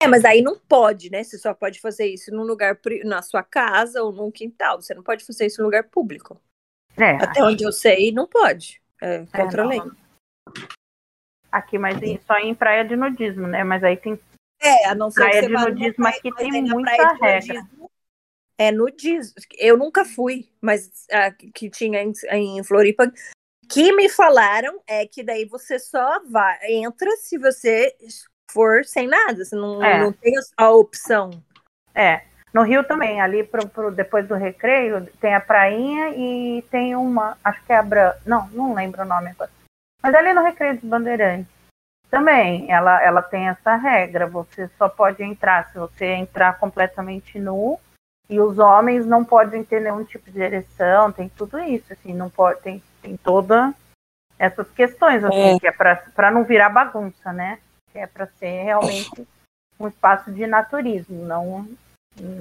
É, 0.03 0.07
mas 0.09 0.25
aí 0.25 0.41
não 0.41 0.59
pode, 0.59 1.11
né? 1.11 1.23
Você 1.23 1.39
só 1.39 1.53
pode 1.53 1.79
fazer 1.79 2.07
isso 2.07 2.35
num 2.35 2.43
lugar 2.43 2.79
na 3.05 3.21
sua 3.21 3.43
casa 3.43 4.03
ou 4.03 4.11
num 4.11 4.31
quintal. 4.31 4.81
Você 4.81 4.95
não 4.95 5.03
pode 5.03 5.27
fazer 5.27 5.47
isso 5.47 5.61
em 5.61 5.65
lugar 5.65 5.85
público. 5.85 6.41
É, 6.97 7.23
Até 7.23 7.45
onde 7.45 7.65
eu 7.65 7.73
sei, 7.73 8.11
não 8.11 8.27
pode. 8.27 8.81
É, 9.01 9.27
contra 9.27 9.63
é, 9.63 9.65
a 9.65 9.69
lei. 9.69 9.83
Aqui, 11.53 11.79
mas 11.79 11.99
só 12.27 12.39
em 12.39 12.55
praia 12.55 12.83
de 12.85 12.97
nudismo, 12.97 13.47
né? 13.47 13.63
Mas 13.63 13.85
aí 13.85 13.97
tem 13.97 14.19
é, 14.63 14.87
a 14.89 14.95
não 14.95 15.11
ser 15.11 15.21
praia 15.21 15.43
de 15.43 15.49
nudismo 15.49 16.07
aqui 16.07 16.35
tem 16.35 16.63
muita 16.63 17.13
regra. 17.15 17.63
Nudismo, 17.63 17.80
é 18.61 18.71
nudismo. 18.71 19.35
Eu 19.57 19.79
nunca 19.79 20.05
fui, 20.05 20.47
mas 20.61 21.07
ah, 21.11 21.31
que 21.31 21.71
tinha 21.71 22.03
em, 22.03 22.13
em 22.31 22.63
Floripa. 22.63 23.11
Que 23.67 23.91
me 23.93 24.09
falaram 24.09 24.81
é 24.87 25.07
que 25.07 25.23
daí 25.23 25.47
você 25.47 25.79
só 25.79 26.21
vai, 26.29 26.59
entra 26.67 27.11
se 27.17 27.39
você 27.39 27.97
for 28.51 28.85
sem 28.85 29.07
nada, 29.07 29.43
você 29.45 29.57
não, 29.57 29.83
É. 29.83 30.01
não 30.01 30.13
tem 30.13 30.35
a 30.59 30.71
opção. 30.71 31.31
É. 31.95 32.23
No 32.53 32.63
Rio 32.63 32.83
também, 32.85 33.21
ali 33.21 33.45
pro, 33.45 33.67
pro- 33.69 33.93
depois 33.93 34.27
do 34.27 34.35
recreio, 34.35 35.07
tem 35.21 35.35
a 35.35 35.41
prainha 35.41 36.11
e 36.11 36.63
tem 36.71 36.97
uma, 36.97 37.39
acho 37.45 37.65
que 37.65 37.73
é 37.73 37.77
a 37.77 37.83
Bran, 37.83 38.13
não, 38.27 38.49
não 38.49 38.75
lembro 38.75 39.03
o 39.03 39.07
nome 39.07 39.29
agora. 39.31 39.51
Mas 40.03 40.15
ali 40.15 40.35
no 40.35 40.43
recreio 40.43 40.75
dos 40.75 40.85
Bandeirantes. 40.85 41.47
Também, 42.11 42.71
ela, 42.71 43.01
ela 43.03 43.23
tem 43.23 43.49
essa 43.49 43.77
regra, 43.77 44.27
você 44.27 44.69
só 44.77 44.89
pode 44.89 45.23
entrar 45.23 45.71
se 45.71 45.79
você 45.79 46.07
entrar 46.07 46.59
completamente 46.59 47.39
nu, 47.39 47.79
e 48.31 48.41
os 48.41 48.59
homens 48.59 49.05
não 49.05 49.25
podem 49.25 49.65
ter 49.65 49.81
nenhum 49.81 50.05
tipo 50.05 50.31
de 50.31 50.41
ereção, 50.41 51.11
tem 51.11 51.29
tudo 51.29 51.59
isso, 51.59 51.93
assim, 51.93 52.15
não 52.15 52.31
pode, 52.31 52.61
tem, 52.61 52.81
tem 53.03 53.17
toda 53.17 53.75
essas 54.39 54.71
questões, 54.71 55.23
assim, 55.25 55.57
É. 55.57 55.59
que 55.59 55.67
é 55.67 55.73
para 55.73 56.31
não 56.31 56.45
virar 56.45 56.71
bagunça, 56.71 57.33
né? 57.33 57.59
Que 57.93 57.99
é 57.99 58.07
para 58.07 58.27
ser 58.27 58.63
realmente 58.63 59.27
um 59.79 59.89
espaço 59.89 60.31
de 60.31 60.47
naturismo, 60.47 61.25
não 61.25 61.69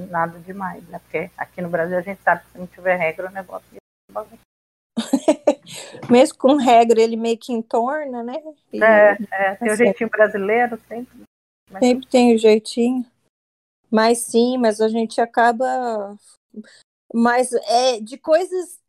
nada 0.10 0.40
demais, 0.40 0.84
né? 0.90 1.00
Porque 1.00 1.30
aqui 1.38 1.62
no 1.62 1.70
Brasil 1.70 1.98
a 1.98 2.02
gente 2.02 2.22
sabe 2.22 2.44
que 2.44 2.52
se 2.52 2.58
não 2.58 2.68
tiver 2.68 2.96
regra, 2.96 3.28
o 3.28 3.32
negócio 3.32 3.66
vira 3.72 3.82
bagunça. 4.12 4.40
Mesmo 6.10 6.38
com 6.38 6.56
regra, 6.56 7.02
ele 7.02 7.16
meio 7.16 7.38
que 7.38 7.52
entorna, 7.54 8.24
né? 8.24 8.42
E 8.74 8.84
É, 8.84 9.18
é, 9.32 9.56
tem 9.56 9.70
o 9.70 9.74
Assim. 9.74 9.84
jeitinho 9.86 10.10
brasileiro 10.10 10.78
sempre. 10.88 11.20
Mas, 11.72 11.80
Sempre 11.80 12.08
tem 12.08 12.36
o 12.36 12.38
jeitinho. 12.38 13.06
Mas 13.92 14.20
sim, 14.20 14.58
mas 14.58 14.80
a 14.82 14.88
gente 14.88 15.20
acaba. 15.20 16.18
Mas 17.14 17.52
é 17.54 18.00
de 18.00 18.18
coisas, 18.18 18.80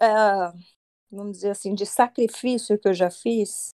ah, 0.00 0.52
vamos 1.10 1.36
dizer 1.38 1.50
assim, 1.50 1.74
de 1.74 1.86
sacrifício 1.86 2.78
que 2.78 2.88
eu 2.88 2.94
já 2.94 3.10
fiz, 3.10 3.70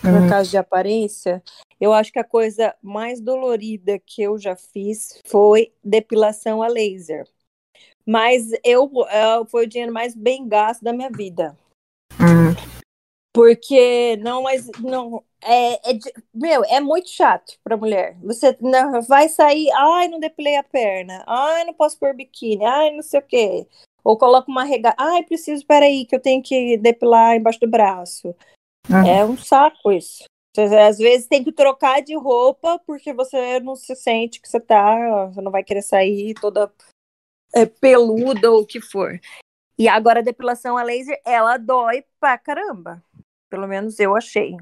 por 0.00 0.12
Uhum. 0.12 0.28
causa 0.28 0.50
de 0.50 0.56
aparência, 0.56 1.42
eu 1.80 1.92
acho 1.92 2.12
que 2.12 2.18
a 2.18 2.24
coisa 2.24 2.74
mais 2.82 3.20
dolorida 3.20 3.98
que 3.98 4.22
eu 4.22 4.38
já 4.38 4.54
fiz 4.54 5.20
foi 5.26 5.72
depilação 5.82 6.62
a 6.62 6.68
laser. 6.68 7.26
Mas 8.06 8.50
eu 8.64 8.88
ah, 9.08 9.44
foi 9.48 9.64
o 9.64 9.68
dinheiro 9.68 9.92
mais 9.92 10.14
bem 10.14 10.46
gasto 10.46 10.82
da 10.82 10.92
minha 10.92 11.10
vida. 11.10 11.56
Porque 13.36 14.16
não, 14.16 14.44
mas 14.44 14.66
não 14.80 15.22
é, 15.44 15.74
é 15.90 15.98
meu, 16.32 16.64
é 16.64 16.80
muito 16.80 17.10
chato 17.10 17.58
para 17.62 17.76
mulher. 17.76 18.16
Você 18.22 18.56
não, 18.62 19.02
vai 19.02 19.28
sair, 19.28 19.70
ai, 19.72 20.08
não 20.08 20.18
depilei 20.18 20.56
a 20.56 20.62
perna, 20.62 21.22
ai, 21.26 21.64
não 21.64 21.74
posso 21.74 21.98
pôr 21.98 22.14
biquíni, 22.14 22.64
ai, 22.64 22.92
não 22.92 23.02
sei 23.02 23.20
o 23.20 23.22
quê. 23.22 23.66
Ou 24.02 24.16
coloca 24.16 24.50
uma 24.50 24.64
regata, 24.64 24.96
ai, 24.98 25.22
preciso, 25.22 25.66
peraí, 25.66 26.06
que 26.06 26.16
eu 26.16 26.20
tenho 26.20 26.42
que 26.42 26.78
depilar 26.78 27.36
embaixo 27.36 27.60
do 27.60 27.68
braço. 27.68 28.34
Uhum. 28.88 29.06
É 29.06 29.22
um 29.22 29.36
saco 29.36 29.92
isso. 29.92 30.24
Às 30.56 30.96
vezes 30.96 31.26
tem 31.26 31.44
que 31.44 31.52
trocar 31.52 32.00
de 32.00 32.16
roupa 32.16 32.80
porque 32.86 33.12
você 33.12 33.60
não 33.60 33.76
se 33.76 33.94
sente 33.94 34.40
que 34.40 34.48
você 34.48 34.58
tá, 34.58 35.26
você 35.26 35.42
não 35.42 35.52
vai 35.52 35.62
querer 35.62 35.82
sair 35.82 36.32
toda 36.40 36.72
é, 37.54 37.66
peluda 37.66 38.50
ou 38.50 38.62
o 38.62 38.66
que 38.66 38.80
for. 38.80 39.20
E 39.78 39.88
agora 39.88 40.20
a 40.20 40.22
depilação 40.22 40.78
a 40.78 40.82
laser, 40.82 41.20
ela 41.22 41.58
dói 41.58 42.02
pra 42.18 42.38
caramba. 42.38 43.02
Pelo 43.56 43.66
menos 43.66 43.98
eu 43.98 44.14
achei. 44.14 44.54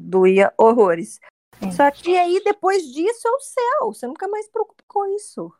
Doía 0.00 0.50
horrores. 0.56 1.20
Sim. 1.58 1.70
Só 1.72 1.90
que 1.90 2.16
aí 2.16 2.42
depois 2.42 2.82
disso 2.90 3.28
é 3.28 3.30
o 3.30 3.40
céu. 3.40 3.92
Você 3.92 4.06
nunca 4.06 4.26
mais 4.28 4.46
se 4.46 4.50
preocupa 4.50 4.82
com 4.88 5.04
isso. 5.14 5.52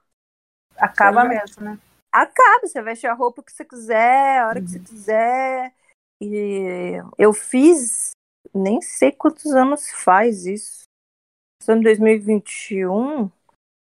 Acaba 0.79 1.25
mesmo, 1.25 1.62
né? 1.62 1.79
Acaba, 2.11 2.66
você 2.66 2.81
veste 2.81 3.07
a 3.07 3.12
roupa 3.12 3.42
que 3.42 3.53
você 3.53 3.66
quiser, 3.66 4.38
a 4.38 4.49
hora 4.49 4.62
que 4.62 4.71
você 4.71 4.79
quiser. 4.81 5.75
E 6.23 6.95
eu 7.18 7.35
fiz, 7.35 8.12
nem 8.55 8.81
sei 8.81 9.12
quantos 9.12 9.53
anos 9.53 9.90
faz 9.90 10.47
isso. 10.47 10.85
Estamos 11.61 11.83
em 11.83 11.85
2021. 11.85 13.31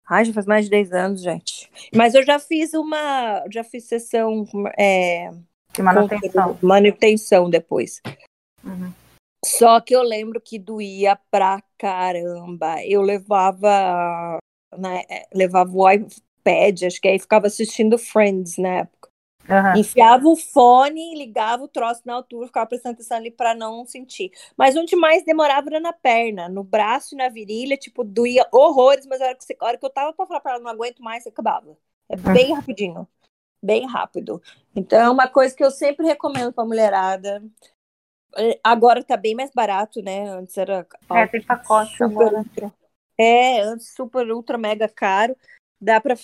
Ai, 0.07 0.23
já 0.23 0.33
faz 0.33 0.45
mais 0.45 0.63
de 0.63 0.71
10 0.71 0.93
anos, 0.93 1.21
gente. 1.21 1.69
Mas 1.93 2.15
eu 2.15 2.23
já 2.23 2.39
fiz 2.39 2.73
uma. 2.73 3.43
Já 3.51 3.65
fiz 3.65 3.83
sessão 3.83 4.45
é, 4.77 5.29
De 5.73 5.81
manutenção. 5.81 6.57
manutenção 6.61 7.49
depois. 7.49 8.01
Uhum. 8.63 8.93
Só 9.45 9.79
que 9.79 9.95
eu 9.95 10.03
lembro 10.03 10.41
que 10.41 10.59
doía 10.59 11.17
pra 11.31 11.61
caramba. 11.77 12.83
Eu 12.85 13.01
levava, 13.01 14.37
né, 14.77 15.03
levava 15.33 15.71
o 15.71 15.89
iPad, 15.89 16.83
acho 16.83 16.99
que 17.01 17.07
aí 17.07 17.19
ficava 17.19 17.47
assistindo 17.47 17.97
Friends 17.97 18.57
na 18.57 18.79
época. 18.79 19.09
Aham. 19.49 19.77
Enfiava 19.79 20.27
o 20.27 20.35
fone, 20.35 21.15
ligava 21.15 21.63
o 21.63 21.67
troço 21.67 22.01
na 22.05 22.13
altura, 22.13 22.47
ficava 22.47 22.67
prestando 22.67 22.93
atenção 22.93 23.17
ali 23.17 23.31
pra 23.31 23.55
não 23.55 23.83
sentir. 23.85 24.31
Mas 24.55 24.75
onde 24.75 24.95
mais 24.95 25.23
demorava 25.25 25.69
era 25.69 25.79
na 25.79 25.93
perna, 25.93 26.47
no 26.47 26.63
braço 26.63 27.15
e 27.15 27.17
na 27.17 27.29
virilha, 27.29 27.75
tipo, 27.75 28.03
doía 28.03 28.47
horrores, 28.51 29.07
mas 29.07 29.19
a 29.21 29.25
hora 29.25 29.35
que, 29.35 29.43
você- 29.43 29.57
a 29.59 29.65
hora 29.65 29.77
que 29.77 29.85
eu 29.85 29.89
tava 29.89 30.13
pra 30.13 30.27
falar 30.27 30.39
pra 30.39 30.51
ela, 30.53 30.61
não 30.61 30.69
aguento 30.69 31.01
mais, 31.01 31.23
você 31.23 31.29
acabava. 31.29 31.75
É 32.07 32.15
bem 32.15 32.53
rapidinho. 32.53 33.07
Bem 33.61 33.85
rápido. 33.87 34.41
Então, 34.75 34.99
é 35.01 35.09
uma 35.09 35.27
coisa 35.27 35.55
que 35.55 35.63
eu 35.63 35.71
sempre 35.71 36.05
recomendo 36.05 36.53
pra 36.53 36.63
mulherada. 36.65 37.43
É, 38.37 38.59
Agora 38.63 39.03
tá 39.03 39.17
bem 39.17 39.35
mais 39.35 39.51
barato, 39.51 40.01
né? 40.01 40.29
Antes 40.29 40.57
era 40.57 40.85
É, 41.11 41.27
tem 41.27 41.41
pacote 41.41 41.91
super 41.91 42.05
agora. 42.05 42.37
ultra. 42.37 42.73
É, 43.17 43.61
antes 43.61 43.93
super 43.93 44.31
ultra 44.31 44.57
mega 44.57 44.87
caro. 44.87 45.35
Dá 45.81 46.01
para 46.01 46.15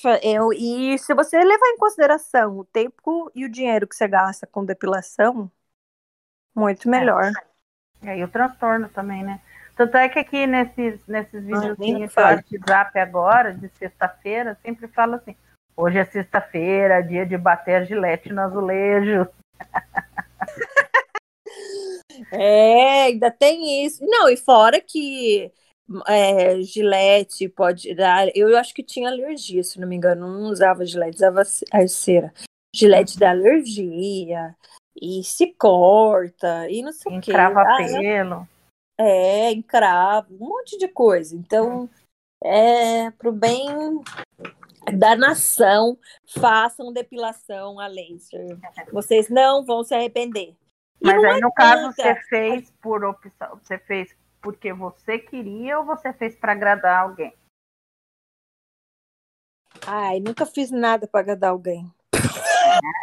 e 0.58 0.98
se 0.98 1.13
você 1.13 1.38
levar 1.38 1.68
em 1.68 1.78
consideração 1.78 2.58
o 2.58 2.65
tempo 2.65 3.32
e 3.34 3.46
o 3.46 3.50
dinheiro 3.50 3.88
que 3.88 3.96
você 3.96 4.06
gasta 4.06 4.46
com 4.46 4.65
depilação, 4.65 5.50
muito 6.54 6.89
melhor. 6.89 7.32
E 8.02 8.10
aí 8.10 8.24
o 8.24 8.28
transtorno 8.28 8.89
também, 8.89 9.24
né? 9.24 9.41
Tanto 9.76 9.98
é 9.98 10.08
que 10.08 10.20
aqui 10.20 10.48
nesses, 10.48 11.00
nesses 11.06 11.44
videozinhos 11.44 12.13
do. 12.13 12.22
WhatsApp 12.22 12.98
agora, 13.00 13.54
de 13.54 13.68
sexta-feira, 13.78 14.58
sempre 14.62 14.88
fala 14.88 15.18
assim, 15.18 15.36
hoje 15.76 15.98
é 15.98 16.06
sexta-feira, 16.06 17.04
dia 17.04 17.26
de 17.26 17.38
bater 17.38 17.76
a 17.76 17.84
gilete 17.84 18.32
no 18.32 18.41
azulejo. 18.41 19.28
É, 22.32 23.04
ainda 23.04 23.32
tem 23.32 23.86
isso. 23.86 24.04
Não, 24.06 24.30
e 24.30 24.38
fora 24.38 24.80
que 24.82 25.51
é, 26.08 26.62
gilete 26.62 27.47
pode 27.49 27.93
dar. 27.95 28.28
Eu 28.36 28.58
acho 28.58 28.73
que 28.73 28.84
tinha 28.84 29.10
alergia, 29.10 29.63
se 29.63 29.80
não 29.80 29.88
me 29.88 29.95
engano. 29.95 30.28
Não 30.28 30.49
usava 30.49 30.86
gilete, 30.86 31.17
usava 31.17 31.41
a 31.41 31.88
cera. 31.88 32.34
Gilete 32.75 33.17
dá 33.17 33.32
alergia. 33.32 34.56
E 34.99 35.23
se 35.23 35.47
corta, 35.54 36.69
e 36.69 36.82
não 36.82 36.91
sei 36.91 37.17
o 37.17 37.21
quê. 37.21 37.32
Encrava 37.32 37.62
Ah, 37.67 37.82
eu- 37.82 37.99
pelo. 37.99 38.47
É, 38.97 39.51
encravo, 39.51 40.34
um 40.36 40.47
monte 40.47 40.78
de 40.78 40.88
coisa. 40.88 41.36
Então, 41.36 41.89
é 42.41 43.12
pro 43.12 43.34
bem 43.34 43.65
da 44.97 45.15
nação, 45.15 45.97
façam 46.28 46.93
depilação 46.93 47.78
a 47.80 47.88
laser. 47.88 48.58
Vocês 48.91 49.30
não 49.30 49.65
vão 49.65 49.84
se 49.84 49.93
arrepender. 49.93 50.56
Mas 51.01 51.23
aí, 51.23 51.39
no 51.39 51.51
caso, 51.53 51.91
você 51.91 52.15
fez 52.29 52.71
por 52.81 53.03
opção, 53.03 53.60
você 53.62 53.77
fez 53.77 54.15
porque 54.41 54.73
você 54.73 55.19
queria 55.19 55.79
ou 55.79 55.86
você 55.86 56.13
fez 56.13 56.36
para 56.36 56.51
agradar 56.51 57.01
alguém? 57.01 57.34
Ai, 59.86 60.19
nunca 60.19 60.45
fiz 60.45 60.71
nada 60.71 61.08
para 61.08 61.19
agradar 61.19 61.51
alguém. 61.51 61.91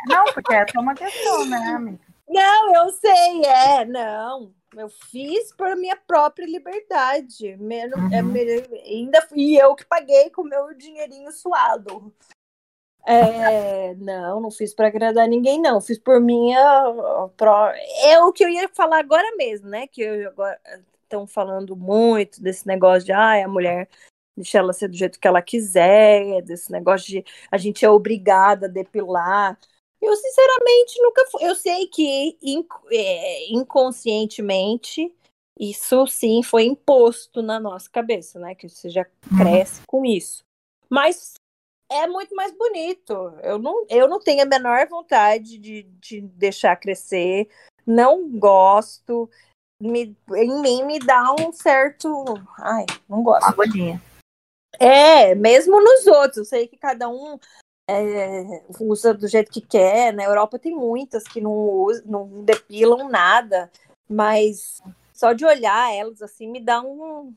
Não, 0.09 0.25
porque 0.33 0.55
essa 0.55 0.77
é 0.77 0.81
uma 0.81 0.95
questão, 0.95 1.45
né, 1.47 1.57
amiga? 1.77 2.01
Não, 2.29 2.75
eu 2.75 2.91
sei, 2.91 3.45
é, 3.45 3.85
não. 3.85 4.55
Eu 4.75 4.89
fiz 4.89 5.55
por 5.55 5.77
minha 5.77 5.97
própria 5.97 6.47
liberdade. 6.47 7.57
Menos, 7.59 7.99
Uhum. 7.99 8.37
é, 8.37 8.89
ainda 8.89 9.21
fui 9.23 9.61
eu 9.61 9.75
que 9.75 9.85
paguei 9.85 10.31
com 10.31 10.43
o 10.43 10.49
meu 10.49 10.73
dinheirinho 10.75 11.31
suado. 11.31 12.13
É, 13.05 13.95
não, 13.97 14.41
não 14.41 14.51
fiz 14.51 14.73
para 14.75 14.87
agradar 14.89 15.27
ninguém, 15.29 15.61
não. 15.61 15.81
Fiz 15.81 15.99
por 15.99 16.21
minha. 16.21 16.59
ó, 16.89 17.29
pró- 17.29 17.73
É 18.05 18.21
o 18.21 18.33
que 18.33 18.45
eu 18.45 18.49
ia 18.49 18.69
falar 18.69 18.99
agora 19.01 19.35
mesmo, 19.37 19.69
né? 19.69 19.87
Que 19.87 20.03
eu 20.03 20.29
agora 20.29 20.59
estão 21.03 21.27
falando 21.27 21.77
muito 21.77 22.41
desse 22.43 22.67
negócio 22.67 23.05
de 23.05 23.13
ah, 23.13 23.45
a 23.45 23.49
mulher 23.49 23.89
deixa 24.37 24.59
ela 24.59 24.73
ser 24.73 24.89
do 24.89 24.97
jeito 24.97 25.21
que 25.21 25.29
ela 25.29 25.43
quiser, 25.43 26.41
desse 26.43 26.73
negócio 26.73 27.07
de 27.09 27.25
a 27.51 27.59
gente 27.59 27.85
é 27.85 27.91
obrigada 27.91 28.67
a 28.67 28.69
depilar. 28.71 29.59
Eu, 30.01 30.17
sinceramente, 30.17 31.01
nunca 31.03 31.27
fui. 31.31 31.45
Eu 31.45 31.55
sei 31.55 31.87
que 31.87 32.37
inc- 32.43 32.73
é, 32.91 33.53
inconscientemente 33.53 35.13
isso 35.59 36.07
sim 36.07 36.43
foi 36.43 36.65
imposto 36.65 37.43
na 37.43 37.61
nossa 37.61 37.89
cabeça, 37.91 38.39
né? 38.39 38.55
Que 38.55 38.69
você 38.69 38.89
já 38.89 39.07
cresce 39.37 39.83
com 39.87 40.05
isso. 40.05 40.43
Mas 40.89 41.35
é 41.93 42.07
muito 42.07 42.35
mais 42.35 42.53
bonito. 42.53 43.13
Eu 43.43 43.59
não, 43.59 43.87
eu 43.89 44.09
não 44.09 44.21
tenho 44.21 44.43
a 44.43 44.47
menor 44.47 44.87
vontade 44.89 45.59
de, 45.59 45.83
de 45.83 46.21
deixar 46.21 46.77
crescer. 46.77 47.49
Não 47.87 48.29
gosto. 48.39 49.29
Me, 49.81 50.17
em 50.35 50.61
mim 50.61 50.85
me 50.85 50.99
dá 50.99 51.35
um 51.39 51.53
certo. 51.53 52.09
Ai, 52.59 52.87
não 53.09 53.23
gosto. 53.23 53.49
Agonia. 53.49 54.01
É, 54.79 55.35
mesmo 55.35 55.83
nos 55.83 56.07
outros. 56.07 56.39
Eu 56.39 56.45
sei 56.45 56.67
que 56.67 56.77
cada 56.77 57.09
um 57.09 57.39
é, 57.89 58.65
usa 58.81 59.13
do 59.13 59.29
jeito 59.29 59.51
que 59.51 59.61
quer. 59.61 60.13
Na 60.13 60.25
Europa 60.25 60.59
tem 60.59 60.75
muitas 60.75 61.25
que 61.25 61.41
não, 61.41 61.53
usam, 61.53 62.05
não 62.07 62.45
depilam 62.45 63.09
nada, 63.09 63.71
mas 64.09 64.81
só 65.13 65.33
de 65.33 65.45
olhar 65.45 65.95
elas 65.95 66.23
assim 66.23 66.49
me 66.49 66.61
dá 66.61 66.81
um. 66.81 67.35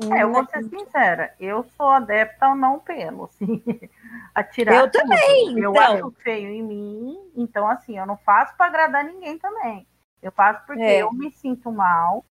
Um 0.00 0.14
é, 0.14 0.22
eu 0.22 0.32
vou 0.32 0.46
ser 0.46 0.62
sincera, 0.64 1.34
eu 1.38 1.64
sou 1.76 1.88
adepta 1.88 2.46
ao 2.46 2.56
não 2.56 2.78
pelo, 2.78 3.24
assim. 3.24 3.62
Atirar 4.34 4.74
eu 4.74 4.90
tudo. 4.90 5.02
também. 5.02 5.58
Eu 5.58 5.70
então. 5.72 5.82
acho 5.82 6.10
feio 6.22 6.48
em 6.48 6.62
mim, 6.62 7.32
então 7.36 7.68
assim, 7.68 7.98
eu 7.98 8.06
não 8.06 8.16
faço 8.16 8.56
para 8.56 8.66
agradar 8.66 9.04
ninguém 9.04 9.38
também. 9.38 9.86
Eu 10.22 10.32
faço 10.32 10.64
porque 10.66 10.82
é. 10.82 11.02
eu 11.02 11.12
me 11.12 11.30
sinto 11.32 11.70
mal. 11.70 12.24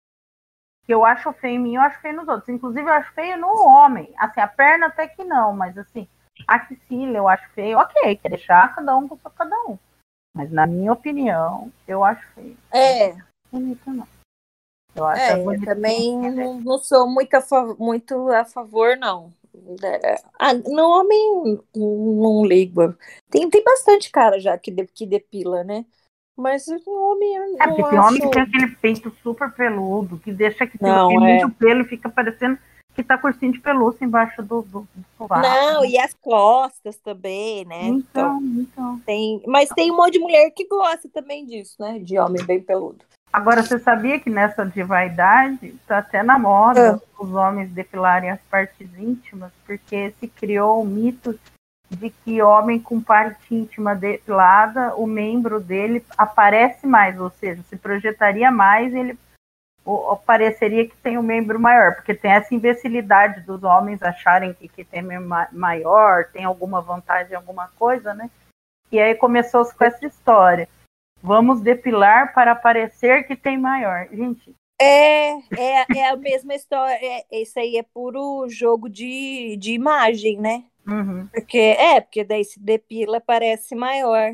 Que 0.85 0.93
eu 0.93 1.05
acho 1.05 1.31
feio 1.33 1.55
em 1.55 1.59
mim, 1.59 1.75
eu 1.75 1.81
acho 1.81 1.99
feio 1.99 2.15
nos 2.15 2.27
outros. 2.27 2.49
Inclusive, 2.49 2.87
eu 2.87 2.93
acho 2.93 3.13
feio 3.13 3.37
no 3.37 3.67
homem. 3.67 4.11
Assim, 4.17 4.41
a 4.41 4.47
perna 4.47 4.87
até 4.87 5.07
que 5.07 5.23
não, 5.23 5.53
mas 5.53 5.77
assim, 5.77 6.07
a 6.47 6.55
axila 6.55 7.17
eu 7.17 7.27
acho 7.27 7.47
feio, 7.49 7.77
ok, 7.77 8.15
quer 8.15 8.29
deixar 8.29 8.73
cada 8.73 8.95
um 8.95 9.07
com 9.07 9.17
cada 9.17 9.55
um. 9.67 9.77
Mas 10.35 10.51
na 10.51 10.65
minha 10.65 10.93
opinião, 10.93 11.71
eu 11.87 12.03
acho 12.03 12.25
feio. 12.33 12.57
É. 12.71 13.15
Bonito 13.51 13.89
não. 13.91 14.07
Eu 14.95 15.05
acho 15.05 15.21
é, 15.21 15.41
eu 15.41 15.61
também 15.63 16.17
não, 16.31 16.59
não, 16.59 16.77
sou 16.79 17.07
muito 17.07 17.33
a, 17.33 17.75
muito 17.77 18.29
a 18.29 18.43
favor, 18.45 18.97
não. 18.97 19.31
É, 19.83 20.21
ah, 20.37 20.53
no 20.53 20.89
homem 20.89 21.59
não 21.75 22.45
ligo. 22.45 22.95
Tem, 23.29 23.49
tem 23.49 23.63
bastante 23.63 24.11
cara 24.11 24.39
já 24.39 24.57
que, 24.57 24.71
de, 24.71 24.85
que 24.87 25.05
depila, 25.05 25.63
né? 25.63 25.85
Mas 26.35 26.65
no 26.67 26.93
homem. 26.93 27.35
É, 27.59 27.67
porque 27.67 27.83
tem 27.83 27.99
homem 27.99 28.21
que 28.21 28.31
tem 28.31 28.41
aquele 28.41 28.67
peito 28.77 29.13
super 29.21 29.51
peludo, 29.51 30.17
que 30.19 30.31
deixa 30.31 30.65
que 30.65 30.77
tem, 30.77 30.89
não, 30.89 31.11
é. 31.11 31.39
muito 31.39 31.55
pelo 31.57 31.81
e 31.81 31.87
fica 31.87 32.09
parecendo 32.09 32.57
que 32.95 33.03
tá 33.03 33.17
cursinho 33.17 33.53
de 33.53 33.59
pelúcia 33.59 34.03
embaixo 34.03 34.41
do, 34.41 34.61
do, 34.61 34.87
do 34.93 35.27
Não, 35.29 35.85
e 35.85 35.97
as 35.97 36.13
costas 36.13 36.97
também, 36.97 37.63
né? 37.65 37.83
Então, 37.83 38.41
então, 38.41 38.61
então. 38.61 38.99
Tem, 39.05 39.41
mas 39.47 39.69
tem 39.69 39.91
um 39.91 39.95
monte 39.95 40.13
de 40.13 40.19
mulher 40.19 40.49
que 40.51 40.67
gosta 40.67 41.07
também 41.07 41.45
disso, 41.45 41.75
né? 41.79 41.99
De 41.99 42.17
homem 42.19 42.43
bem 42.43 42.61
peludo. 42.61 43.05
Agora, 43.31 43.61
você 43.61 43.77
sabia 43.77 44.19
que 44.19 44.29
nessa 44.29 44.65
de 44.65 44.81
vaidade, 44.81 45.75
tá 45.87 45.99
até 45.99 46.23
na 46.23 46.39
moda 46.39 46.99
é. 46.99 47.21
os 47.21 47.31
homens 47.31 47.69
depilarem 47.71 48.31
as 48.31 48.41
partes 48.49 48.89
íntimas, 48.97 49.51
porque 49.65 50.13
se 50.19 50.27
criou 50.27 50.81
o 50.81 50.85
mito 50.85 51.39
de 51.89 52.09
que 52.09 52.41
homem 52.41 52.79
com 52.79 53.01
parte 53.01 53.53
íntima 53.53 53.95
depilada, 53.95 54.95
o 54.95 55.07
membro 55.07 55.59
dele 55.59 56.03
aparece 56.17 56.85
mais, 56.85 57.19
ou 57.19 57.29
seja, 57.29 57.61
se 57.63 57.75
projetaria 57.75 58.51
mais, 58.51 58.93
ele 58.93 59.17
pareceria 60.25 60.87
que 60.87 60.95
tem 60.97 61.17
um 61.17 61.23
membro 61.23 61.59
maior, 61.59 61.95
porque 61.95 62.13
tem 62.13 62.31
essa 62.31 62.53
imbecilidade 62.53 63.41
dos 63.41 63.63
homens 63.63 64.01
acharem 64.03 64.53
que, 64.53 64.67
que 64.67 64.83
tem 64.83 65.01
membro 65.01 65.29
maior, 65.51 66.25
tem 66.25 66.43
alguma 66.43 66.81
vantagem, 66.81 67.35
alguma 67.35 67.69
coisa, 67.79 68.13
né? 68.13 68.29
E 68.91 68.99
aí 68.99 69.15
começou 69.15 69.65
com 69.65 69.83
essa 69.83 70.05
história. 70.05 70.67
Vamos 71.21 71.61
depilar 71.61 72.33
para 72.33 72.55
parecer 72.55 73.27
que 73.27 73.35
tem 73.35 73.57
maior. 73.57 74.07
Gente. 74.11 74.55
É, 74.81 75.31
é, 75.31 75.85
é 75.97 76.09
a 76.09 76.15
mesma 76.15 76.55
história. 76.55 76.97
É, 77.01 77.25
esse 77.31 77.59
aí 77.59 77.75
é 77.77 77.83
puro 77.83 78.47
jogo 78.47 78.89
de, 78.89 79.57
de 79.57 79.73
imagem, 79.73 80.39
né? 80.39 80.63
Uhum. 80.87 81.27
Porque, 81.27 81.57
é, 81.57 81.99
porque 81.99 82.23
daí 82.23 82.45
se 82.45 82.59
depila 82.59 83.19
parece 83.19 83.75
maior. 83.75 84.31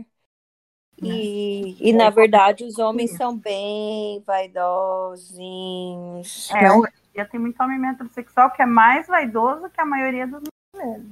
Né? 1.02 1.10
E, 1.10 1.90
e 1.90 1.92
na 1.92 2.10
verdade 2.10 2.64
os 2.64 2.80
homens 2.80 3.12
são 3.18 3.36
bem 3.38 4.24
vaidosinhos. 4.26 5.30
É, 6.52 6.62
né? 6.62 6.70
já 7.16 7.26
tem 7.26 7.40
muito 7.40 7.62
homem 7.62 7.80
metrosexual 7.80 8.52
que 8.52 8.62
é 8.62 8.66
mais 8.66 9.08
vaidoso 9.08 9.70
que 9.70 9.82
a 9.82 9.86
maioria 9.86 10.28
dos 10.28 10.44
mulheres. 10.74 11.06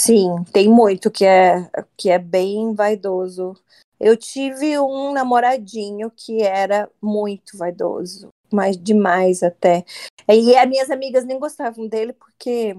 Sim, 0.00 0.44
tem 0.52 0.68
muito 0.68 1.10
que 1.10 1.24
é, 1.24 1.70
que 1.96 2.10
é 2.10 2.18
bem 2.18 2.74
vaidoso. 2.74 3.56
Eu 3.98 4.16
tive 4.16 4.78
um 4.78 5.12
namoradinho 5.12 6.10
que 6.10 6.42
era 6.42 6.90
muito 7.00 7.56
vaidoso, 7.56 8.28
mas 8.52 8.76
demais 8.76 9.42
até. 9.42 9.84
E 10.28 10.56
as 10.56 10.68
minhas 10.68 10.90
amigas 10.90 11.24
nem 11.24 11.38
gostavam 11.38 11.86
dele 11.86 12.12
porque 12.12 12.76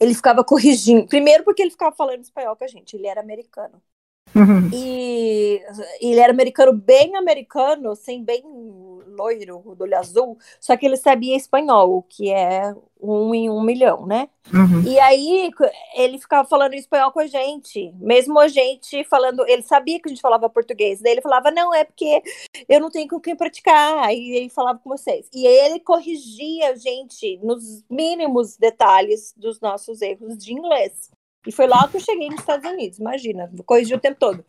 ele 0.00 0.14
ficava 0.14 0.44
corrigindo. 0.44 1.06
Primeiro 1.06 1.44
porque 1.44 1.62
ele 1.62 1.70
ficava 1.70 1.94
falando 1.94 2.22
espanhol 2.22 2.56
com 2.56 2.64
a 2.64 2.68
gente, 2.68 2.94
ele 2.96 3.06
era 3.06 3.20
americano. 3.20 3.82
Uhum. 4.34 4.70
E 4.72 5.60
ele 6.00 6.20
era 6.20 6.32
americano, 6.32 6.72
bem 6.72 7.16
americano, 7.16 7.90
assim, 7.90 8.22
bem 8.22 8.42
loiro, 9.18 9.74
do 9.76 9.82
olho 9.82 9.98
azul, 9.98 10.38
só 10.60 10.76
que 10.76 10.86
ele 10.86 10.96
sabia 10.96 11.36
espanhol, 11.36 12.04
que 12.08 12.30
é 12.30 12.72
um 13.00 13.34
em 13.34 13.50
um 13.50 13.60
milhão, 13.62 14.06
né? 14.06 14.28
Uhum. 14.52 14.82
E 14.82 14.98
aí 14.98 15.50
ele 15.94 16.18
ficava 16.18 16.48
falando 16.48 16.74
espanhol 16.74 17.12
com 17.12 17.20
a 17.20 17.26
gente, 17.26 17.92
mesmo 17.98 18.38
a 18.38 18.48
gente 18.48 19.04
falando, 19.04 19.46
ele 19.46 19.62
sabia 19.62 20.00
que 20.00 20.08
a 20.08 20.10
gente 20.10 20.22
falava 20.22 20.48
português, 20.48 21.00
daí 21.00 21.12
ele 21.12 21.20
falava, 21.22 21.50
não, 21.50 21.74
é 21.74 21.84
porque 21.84 22.22
eu 22.68 22.80
não 22.80 22.90
tenho 22.90 23.08
com 23.08 23.20
quem 23.20 23.36
praticar, 23.36 23.98
aí 23.98 24.30
ele 24.30 24.48
falava 24.48 24.78
com 24.78 24.90
vocês. 24.90 25.28
E 25.34 25.46
ele 25.46 25.80
corrigia 25.80 26.70
a 26.70 26.76
gente 26.76 27.38
nos 27.42 27.84
mínimos 27.90 28.56
detalhes 28.56 29.34
dos 29.36 29.60
nossos 29.60 30.00
erros 30.00 30.36
de 30.38 30.52
inglês. 30.52 31.10
E 31.46 31.52
foi 31.52 31.66
lá 31.66 31.88
que 31.88 31.96
eu 31.96 32.00
cheguei 32.00 32.28
nos 32.28 32.40
Estados 32.40 32.68
Unidos, 32.70 32.98
imagina, 32.98 33.50
corrigi 33.64 33.94
o 33.94 34.00
tempo 34.00 34.18
todo. 34.18 34.44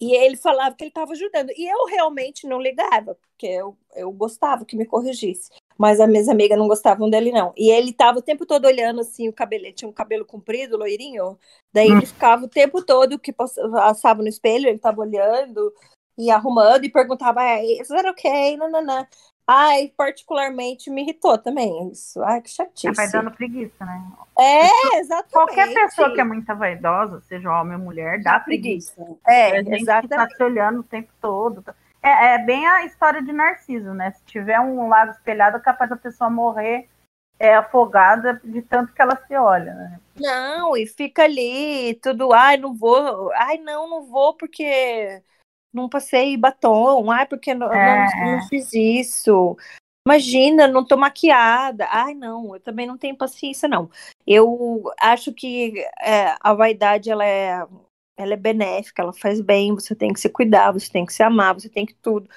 E 0.00 0.14
ele 0.14 0.36
falava 0.36 0.74
que 0.74 0.84
ele 0.84 0.90
estava 0.90 1.12
ajudando. 1.12 1.50
E 1.56 1.66
eu 1.66 1.86
realmente 1.86 2.46
não 2.46 2.60
ligava, 2.60 3.14
porque 3.14 3.46
eu, 3.46 3.76
eu 3.94 4.12
gostava 4.12 4.64
que 4.64 4.76
me 4.76 4.84
corrigisse. 4.84 5.50
Mas 5.78 6.00
as 6.00 6.08
minhas 6.08 6.28
amigas 6.28 6.58
não 6.58 6.68
gostavam 6.68 7.08
dele, 7.08 7.32
não. 7.32 7.52
E 7.56 7.70
ele 7.70 7.90
estava 7.90 8.18
o 8.18 8.22
tempo 8.22 8.46
todo 8.46 8.66
olhando 8.66 9.00
assim, 9.00 9.28
o 9.28 9.32
cabelo, 9.32 9.64
ele 9.64 9.72
tinha 9.72 9.88
um 9.88 9.92
cabelo 9.92 10.24
comprido, 10.24 10.76
loirinho. 10.76 11.38
Daí 11.72 11.90
hum. 11.90 11.96
ele 11.98 12.06
ficava 12.06 12.44
o 12.44 12.48
tempo 12.48 12.82
todo 12.84 13.18
que 13.18 13.32
passava 13.32 14.22
no 14.22 14.28
espelho, 14.28 14.68
ele 14.68 14.76
estava 14.76 15.00
olhando 15.00 15.72
e 16.18 16.30
arrumando 16.30 16.84
e 16.84 16.90
perguntava: 16.90 17.42
Is 17.62 17.88
that 17.88 18.08
okay? 18.08 18.56
Não, 18.56 18.70
não, 18.70 18.84
não. 18.84 19.06
Ai, 19.46 19.92
particularmente 19.96 20.90
me 20.90 21.02
irritou 21.02 21.38
também 21.38 21.90
isso. 21.90 22.20
Ai, 22.22 22.40
que 22.40 22.50
chatice. 22.50 22.92
Vai 22.92 23.08
dando 23.08 23.30
preguiça, 23.30 23.84
né? 23.84 24.02
É, 24.36 24.98
exatamente. 24.98 25.32
Qualquer 25.32 25.72
pessoa 25.72 26.12
que 26.12 26.20
é 26.20 26.24
muito 26.24 26.52
vaidosa, 26.56 27.20
seja 27.28 27.50
homem 27.50 27.76
ou 27.76 27.84
mulher, 27.84 28.20
dá, 28.22 28.40
preguiça. 28.40 28.92
É, 29.26 29.58
a 29.58 29.62
gente 29.62 29.82
exatamente. 29.82 30.30
tá 30.30 30.36
se 30.36 30.42
olhando 30.42 30.80
o 30.80 30.84
tempo 30.84 31.12
todo. 31.20 31.64
É, 32.02 32.34
é, 32.34 32.38
bem 32.38 32.66
a 32.66 32.84
história 32.84 33.22
de 33.22 33.32
Narciso, 33.32 33.94
né? 33.94 34.10
Se 34.10 34.24
tiver 34.24 34.58
um 34.58 34.88
lado 34.88 35.12
espelhado, 35.12 35.58
é 35.58 35.60
capaz 35.60 35.90
da 35.90 35.96
pessoa 35.96 36.28
morrer 36.28 36.88
é, 37.38 37.54
afogada 37.54 38.40
de 38.42 38.62
tanto 38.62 38.92
que 38.92 39.02
ela 39.02 39.16
se 39.26 39.36
olha, 39.36 39.74
né? 39.74 40.00
Não, 40.18 40.76
e 40.76 40.86
fica 40.86 41.24
ali, 41.24 41.94
tudo, 42.02 42.32
ai, 42.32 42.56
não 42.56 42.74
vou, 42.74 43.30
ai, 43.34 43.58
não, 43.58 43.88
não 43.88 44.02
vou 44.04 44.34
porque 44.34 45.22
não 45.76 45.88
passei 45.88 46.36
batom, 46.36 47.10
ai, 47.10 47.26
porque 47.26 47.54
não, 47.54 47.72
é. 47.72 48.06
não, 48.16 48.38
não, 48.38 48.48
fiz 48.48 48.72
isso. 48.72 49.56
Imagina, 50.06 50.66
não 50.66 50.84
tô 50.84 50.96
maquiada. 50.96 51.86
Ai, 51.90 52.14
não, 52.14 52.54
eu 52.54 52.60
também 52.60 52.86
não 52.86 52.96
tenho 52.96 53.16
paciência, 53.16 53.68
não. 53.68 53.90
Eu 54.26 54.82
acho 55.00 55.32
que 55.32 55.78
é, 56.00 56.34
a 56.40 56.54
vaidade, 56.54 57.10
ela 57.10 57.24
é, 57.24 57.66
ela 58.16 58.34
é 58.34 58.36
benéfica, 58.36 59.02
ela 59.02 59.12
faz 59.12 59.40
bem, 59.40 59.74
você 59.74 59.94
tem 59.94 60.12
que 60.12 60.20
se 60.20 60.28
cuidar, 60.28 60.72
você 60.72 60.90
tem 60.90 61.04
que 61.04 61.12
se 61.12 61.22
amar, 61.22 61.54
você 61.54 61.68
tem 61.68 61.84
que 61.84 61.94
tudo. 61.94 62.28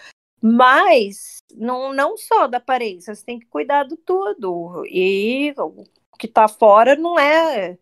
Mas 0.42 1.38
não, 1.56 1.94
não 1.94 2.18
só 2.18 2.48
da 2.48 2.58
aparência, 2.58 3.14
você 3.14 3.24
tem 3.24 3.40
que 3.40 3.46
cuidar 3.46 3.84
do 3.84 3.96
tudo. 3.98 4.84
E 4.88 5.54
o 5.58 5.86
que 6.18 6.28
tá 6.28 6.48
fora 6.48 6.96
não 6.96 7.18
é 7.20 7.78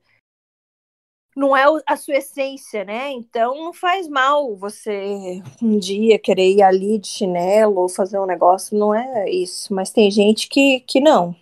não 1.38 1.56
é 1.56 1.66
a 1.86 1.96
sua 1.96 2.16
essência, 2.16 2.84
né? 2.84 3.12
Então 3.12 3.56
não 3.56 3.72
faz 3.72 4.08
mal 4.08 4.56
você 4.56 5.40
um 5.62 5.78
dia 5.78 6.18
querer 6.18 6.50
ir 6.50 6.64
ali 6.64 6.98
de 6.98 7.08
chinelo 7.08 7.82
ou 7.82 7.88
fazer 7.88 8.20
um 8.20 8.26
negócio, 8.26 8.78
não 8.78 8.94
é 8.94 9.30
isso. 9.30 9.72
Mas 9.72 9.92
tem 9.92 10.10
gente 10.10 10.50
que, 10.50 10.80
que 10.80 11.00
não. 11.00 11.36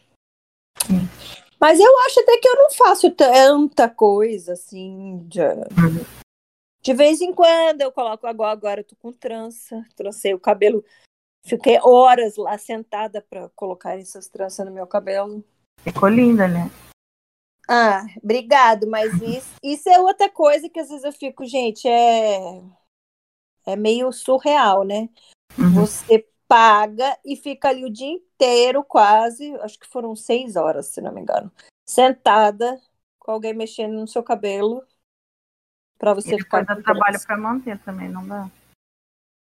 Mas 1.57 1.79
eu 1.79 1.99
acho 2.05 2.19
até 2.19 2.37
que 2.37 2.47
eu 2.47 2.55
não 2.55 2.71
faço 2.71 3.09
tanta 3.11 3.87
coisa 3.87 4.51
assim. 4.51 5.25
De, 5.29 5.39
de 6.83 6.93
vez 6.93 7.21
em 7.21 7.33
quando 7.33 7.79
eu 7.79 7.91
coloco 7.91 8.27
agora, 8.27 8.51
agora 8.51 8.79
eu 8.81 8.85
tô 8.85 8.97
com 8.97 9.13
trança, 9.13 9.81
trancei 9.95 10.33
o 10.33 10.39
cabelo. 10.39 10.83
Fiquei 11.45 11.79
horas 11.81 12.35
lá 12.35 12.57
sentada 12.57 13.21
para 13.21 13.47
colocar 13.55 13.97
essas 13.97 14.27
tranças 14.27 14.65
no 14.65 14.73
meu 14.73 14.85
cabelo. 14.85 15.41
Ficou 15.83 16.09
linda, 16.09 16.49
né? 16.49 16.69
Ah, 17.67 18.05
obrigado, 18.21 18.87
mas 18.87 19.13
isso, 19.21 19.55
isso 19.63 19.89
é 19.89 19.99
outra 19.99 20.29
coisa 20.29 20.69
que 20.69 20.79
às 20.79 20.89
vezes 20.89 21.03
eu 21.03 21.11
fico, 21.11 21.45
gente, 21.45 21.87
é, 21.87 22.61
é 23.65 23.75
meio 23.75 24.11
surreal, 24.11 24.83
né? 24.83 25.09
Uhum. 25.57 25.73
Você 25.73 26.27
paga 26.47 27.17
e 27.25 27.35
fica 27.35 27.69
ali 27.69 27.83
o 27.83 27.89
dia 27.89 28.07
inteiro, 28.07 28.83
quase, 28.83 29.55
acho 29.61 29.79
que 29.79 29.87
foram 29.87 30.15
seis 30.15 30.55
horas, 30.55 30.87
se 30.87 31.01
não 31.01 31.11
me 31.11 31.21
engano, 31.21 31.51
sentada 31.85 32.79
com 33.19 33.31
alguém 33.31 33.53
mexendo 33.53 33.93
no 33.93 34.07
seu 34.07 34.21
cabelo 34.21 34.83
para 35.97 36.13
você 36.13 36.35
e 36.35 36.39
ficar. 36.39 36.63
Dá 36.63 36.75
trabalho 36.75 37.19
para 37.25 37.37
manter 37.37 37.79
também, 37.79 38.09
não 38.09 38.27
dá? 38.27 38.49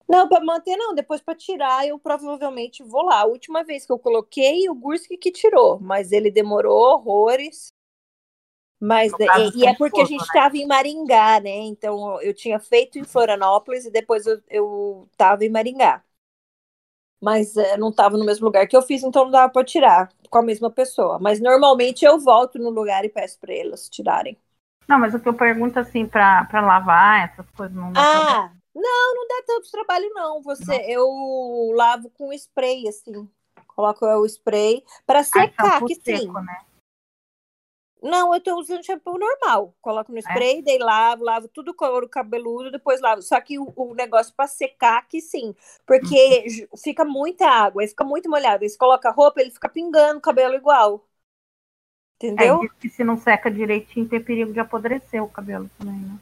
Não, 0.07 0.27
para 0.27 0.43
manter 0.43 0.75
não, 0.75 0.93
depois 0.93 1.21
para 1.21 1.33
tirar 1.33 1.87
eu 1.87 1.97
provavelmente 1.97 2.83
vou 2.83 3.03
lá. 3.03 3.21
A 3.21 3.25
última 3.25 3.63
vez 3.63 3.85
que 3.85 3.91
eu 3.91 3.97
coloquei, 3.97 4.69
o 4.69 4.75
Gurski 4.75 5.17
que 5.17 5.31
tirou, 5.31 5.79
mas 5.79 6.11
ele 6.11 6.29
demorou 6.29 6.93
horrores. 6.93 7.73
Mas 8.83 9.13
e, 9.13 9.59
e, 9.59 9.65
é 9.65 9.73
porque 9.75 10.01
a 10.01 10.05
gente 10.05 10.23
estava 10.23 10.53
né? 10.55 10.59
em 10.59 10.67
Maringá, 10.67 11.39
né? 11.39 11.55
Então 11.67 12.21
eu 12.21 12.33
tinha 12.33 12.59
feito 12.59 12.99
em 12.99 13.05
Florianópolis 13.05 13.85
e 13.85 13.89
depois 13.89 14.25
eu 14.49 15.07
estava 15.09 15.45
em 15.45 15.49
Maringá. 15.49 16.03
Mas 17.21 17.55
é, 17.55 17.77
não 17.77 17.91
estava 17.91 18.17
no 18.17 18.25
mesmo 18.25 18.45
lugar 18.45 18.67
que 18.67 18.75
eu 18.75 18.81
fiz, 18.81 19.01
então 19.01 19.23
não 19.23 19.31
dava 19.31 19.49
para 19.49 19.63
tirar 19.63 20.09
com 20.29 20.37
a 20.37 20.43
mesma 20.43 20.69
pessoa. 20.69 21.17
Mas 21.17 21.39
normalmente 21.39 22.03
eu 22.03 22.19
volto 22.19 22.59
no 22.59 22.69
lugar 22.71 23.05
e 23.05 23.09
peço 23.09 23.39
para 23.39 23.55
elas 23.55 23.87
tirarem. 23.87 24.37
Não, 24.85 24.99
mas 24.99 25.13
o 25.13 25.19
que 25.21 25.29
eu 25.29 25.33
pergunto 25.33 25.79
assim, 25.79 26.05
para 26.05 26.45
lavar 26.51 27.29
essas 27.29 27.49
coisas 27.51 27.73
não 27.73 27.89
dá 27.93 28.01
Ah, 28.01 28.51
não, 28.75 29.15
não 29.15 29.27
dá 29.29 29.43
tanto 29.47 29.71
trabalho, 29.71 30.09
não. 30.13 30.41
Você, 30.41 30.77
não. 30.77 30.89
eu 30.89 31.71
lavo 31.73 32.09
com 32.09 32.33
spray, 32.33 32.89
assim. 32.89 33.29
Coloco 33.65 34.05
o 34.05 34.25
spray 34.25 34.83
para 35.05 35.23
secar, 35.23 35.77
ah, 35.77 35.85
que 35.85 35.95
seco, 35.95 36.19
sim. 36.19 36.33
Né? 36.33 36.57
Não, 38.03 38.33
eu 38.33 38.41
tô 38.41 38.59
usando 38.59 38.85
shampoo 38.85 39.17
normal. 39.17 39.73
Coloco 39.81 40.11
no 40.11 40.17
é? 40.17 40.21
spray, 40.21 40.59
é. 40.59 40.61
daí 40.61 40.77
lavo, 40.77 41.23
lavo 41.23 41.47
tudo 41.47 41.71
o 41.71 41.73
couro 41.73 42.09
cabeludo, 42.09 42.69
depois 42.69 42.99
lavo. 42.99 43.21
Só 43.21 43.39
que 43.39 43.57
o, 43.57 43.71
o 43.77 43.95
negócio 43.95 44.33
para 44.35 44.45
secar 44.45 45.07
que 45.07 45.21
sim, 45.21 45.55
porque 45.87 46.67
uhum. 46.69 46.77
fica 46.77 47.05
muita 47.05 47.47
água, 47.47 47.81
aí 47.81 47.87
fica 47.87 48.03
muito 48.03 48.29
molhado. 48.29 48.63
Aí 48.63 48.69
você 48.69 48.77
coloca 48.77 49.07
a 49.07 49.13
roupa, 49.13 49.39
ele 49.39 49.51
fica 49.51 49.69
pingando 49.69 50.17
o 50.17 50.21
cabelo 50.21 50.53
igual. 50.53 51.07
Entendeu? 52.17 52.61
É, 52.63 52.67
que 52.79 52.89
se 52.89 53.05
não 53.05 53.17
seca 53.17 53.49
direitinho, 53.49 54.07
tem 54.07 54.21
perigo 54.21 54.51
de 54.51 54.59
apodrecer 54.59 55.23
o 55.23 55.29
cabelo 55.29 55.69
também, 55.79 55.95
né? 55.95 56.19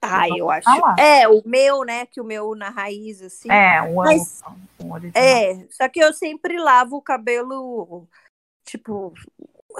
Ah, 0.00 0.28
eu 0.28 0.50
acho. 0.50 0.64
Falar. 0.64 0.98
É, 0.98 1.28
o 1.28 1.42
meu, 1.46 1.84
né? 1.84 2.06
Que 2.06 2.20
o 2.20 2.24
meu 2.24 2.54
na 2.56 2.70
raiz, 2.70 3.22
assim. 3.22 3.50
É, 3.50 3.80
o, 3.82 3.96
Mas, 3.96 4.42
o, 4.78 4.84
o 4.84 4.96
É, 5.14 5.66
só 5.70 5.88
que 5.88 6.00
eu 6.00 6.12
sempre 6.12 6.58
lavo 6.58 6.96
o 6.96 7.02
cabelo, 7.02 8.08
tipo, 8.64 9.14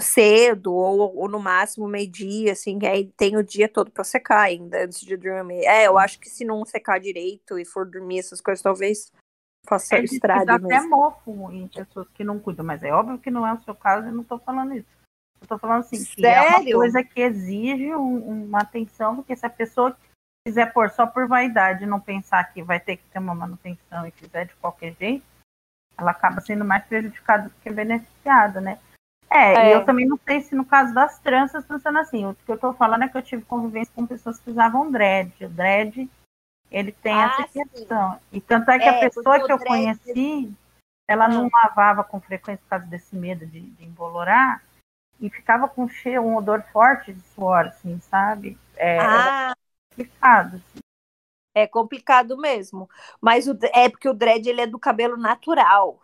cedo 0.00 0.72
ou, 0.72 1.16
ou 1.16 1.28
no 1.28 1.38
máximo 1.38 1.86
meio-dia, 1.86 2.52
assim, 2.52 2.78
que 2.78 2.86
aí 2.86 3.12
tem 3.16 3.36
o 3.36 3.42
dia 3.42 3.68
todo 3.68 3.90
para 3.90 4.04
secar 4.04 4.40
ainda 4.40 4.84
antes 4.84 5.00
de 5.00 5.16
dormir. 5.16 5.64
É, 5.64 5.86
eu 5.86 5.98
acho 5.98 6.18
que 6.18 6.28
se 6.28 6.44
não 6.44 6.64
secar 6.64 6.98
direito 6.98 7.58
e 7.58 7.64
for 7.64 7.86
dormir 7.86 8.20
essas 8.20 8.40
coisas, 8.40 8.62
talvez 8.62 9.12
faça 9.66 9.96
é, 9.96 10.04
estrague 10.04 10.46
dá 10.46 10.58
mesmo. 10.58 10.66
até 10.66 10.86
mofo 10.86 11.50
em 11.52 11.68
pessoas 11.68 12.08
que 12.14 12.24
não 12.24 12.38
cuidam, 12.38 12.64
mas 12.64 12.82
é 12.82 12.92
óbvio 12.92 13.18
que 13.18 13.30
não 13.30 13.46
é 13.46 13.52
o 13.52 13.62
seu 13.62 13.74
caso, 13.74 14.08
eu 14.08 14.12
não 14.12 14.24
tô 14.24 14.38
falando 14.38 14.74
isso. 14.74 14.88
Eu 15.40 15.48
tô 15.48 15.58
falando 15.58 15.80
assim, 15.80 16.04
que 16.04 16.24
é 16.24 16.40
uma 16.40 16.72
coisa 16.72 17.02
que 17.02 17.20
exige 17.20 17.94
um, 17.94 18.44
uma 18.44 18.60
atenção, 18.60 19.16
porque 19.16 19.34
se 19.34 19.44
a 19.44 19.50
pessoa 19.50 19.96
quiser 20.46 20.72
pôr 20.72 20.90
só 20.90 21.06
por 21.06 21.26
vaidade, 21.26 21.86
não 21.86 22.00
pensar 22.00 22.44
que 22.52 22.62
vai 22.62 22.78
ter 22.78 22.96
que 22.96 23.04
ter 23.06 23.18
uma 23.18 23.34
manutenção 23.34 24.06
e 24.06 24.10
fizer 24.12 24.46
de 24.46 24.54
qualquer 24.56 24.94
jeito, 24.94 25.24
ela 25.98 26.12
acaba 26.12 26.40
sendo 26.40 26.64
mais 26.64 26.84
prejudicada 26.84 27.48
do 27.48 27.54
que 27.56 27.70
beneficiada, 27.70 28.60
né? 28.60 28.78
É, 29.32 29.54
é, 29.54 29.68
e 29.68 29.72
eu 29.72 29.84
também 29.84 30.06
não 30.06 30.18
sei 30.26 30.42
se 30.42 30.54
no 30.54 30.64
caso 30.64 30.92
das 30.92 31.18
tranças 31.18 31.66
funciona 31.66 32.02
assim. 32.02 32.26
O 32.26 32.34
que 32.34 32.52
eu 32.52 32.58
tô 32.58 32.72
falando 32.74 33.04
é 33.04 33.08
que 33.08 33.16
eu 33.16 33.22
tive 33.22 33.42
convivência 33.44 33.92
com 33.94 34.06
pessoas 34.06 34.38
que 34.38 34.50
usavam 34.50 34.90
dread. 34.90 35.32
O 35.44 35.48
dread, 35.48 36.10
ele 36.70 36.92
tem 36.92 37.14
ah, 37.14 37.38
essa 37.40 37.48
questão. 37.48 38.12
Sim. 38.12 38.18
E 38.32 38.40
tanto 38.40 38.70
é 38.70 38.78
que 38.78 38.84
é, 38.84 38.90
a 38.90 39.00
pessoa 39.00 39.36
que 39.36 39.50
eu 39.50 39.58
dread... 39.58 39.64
conheci, 39.64 40.52
ela 41.08 41.28
não 41.28 41.46
ah. 41.46 41.64
lavava 41.64 42.04
com 42.04 42.20
frequência 42.20 42.62
por 42.62 42.70
causa 42.70 42.86
desse 42.86 43.16
medo 43.16 43.46
de, 43.46 43.60
de 43.60 43.84
embolorar 43.84 44.62
e 45.18 45.30
ficava 45.30 45.68
com 45.68 45.88
cheiro, 45.88 46.22
um 46.22 46.36
odor 46.36 46.62
forte 46.72 47.12
de 47.12 47.22
suor, 47.28 47.66
assim, 47.66 47.98
sabe? 48.00 48.58
É, 48.76 48.98
ah. 48.98 49.54
complicado. 49.90 50.56
Assim. 50.56 50.82
É 51.54 51.66
complicado 51.66 52.36
mesmo. 52.36 52.88
Mas 53.20 53.46
o, 53.46 53.56
é 53.72 53.88
porque 53.88 54.08
o 54.08 54.14
dread 54.14 54.46
ele 54.48 54.60
é 54.60 54.66
do 54.66 54.78
cabelo 54.78 55.16
natural. 55.16 56.00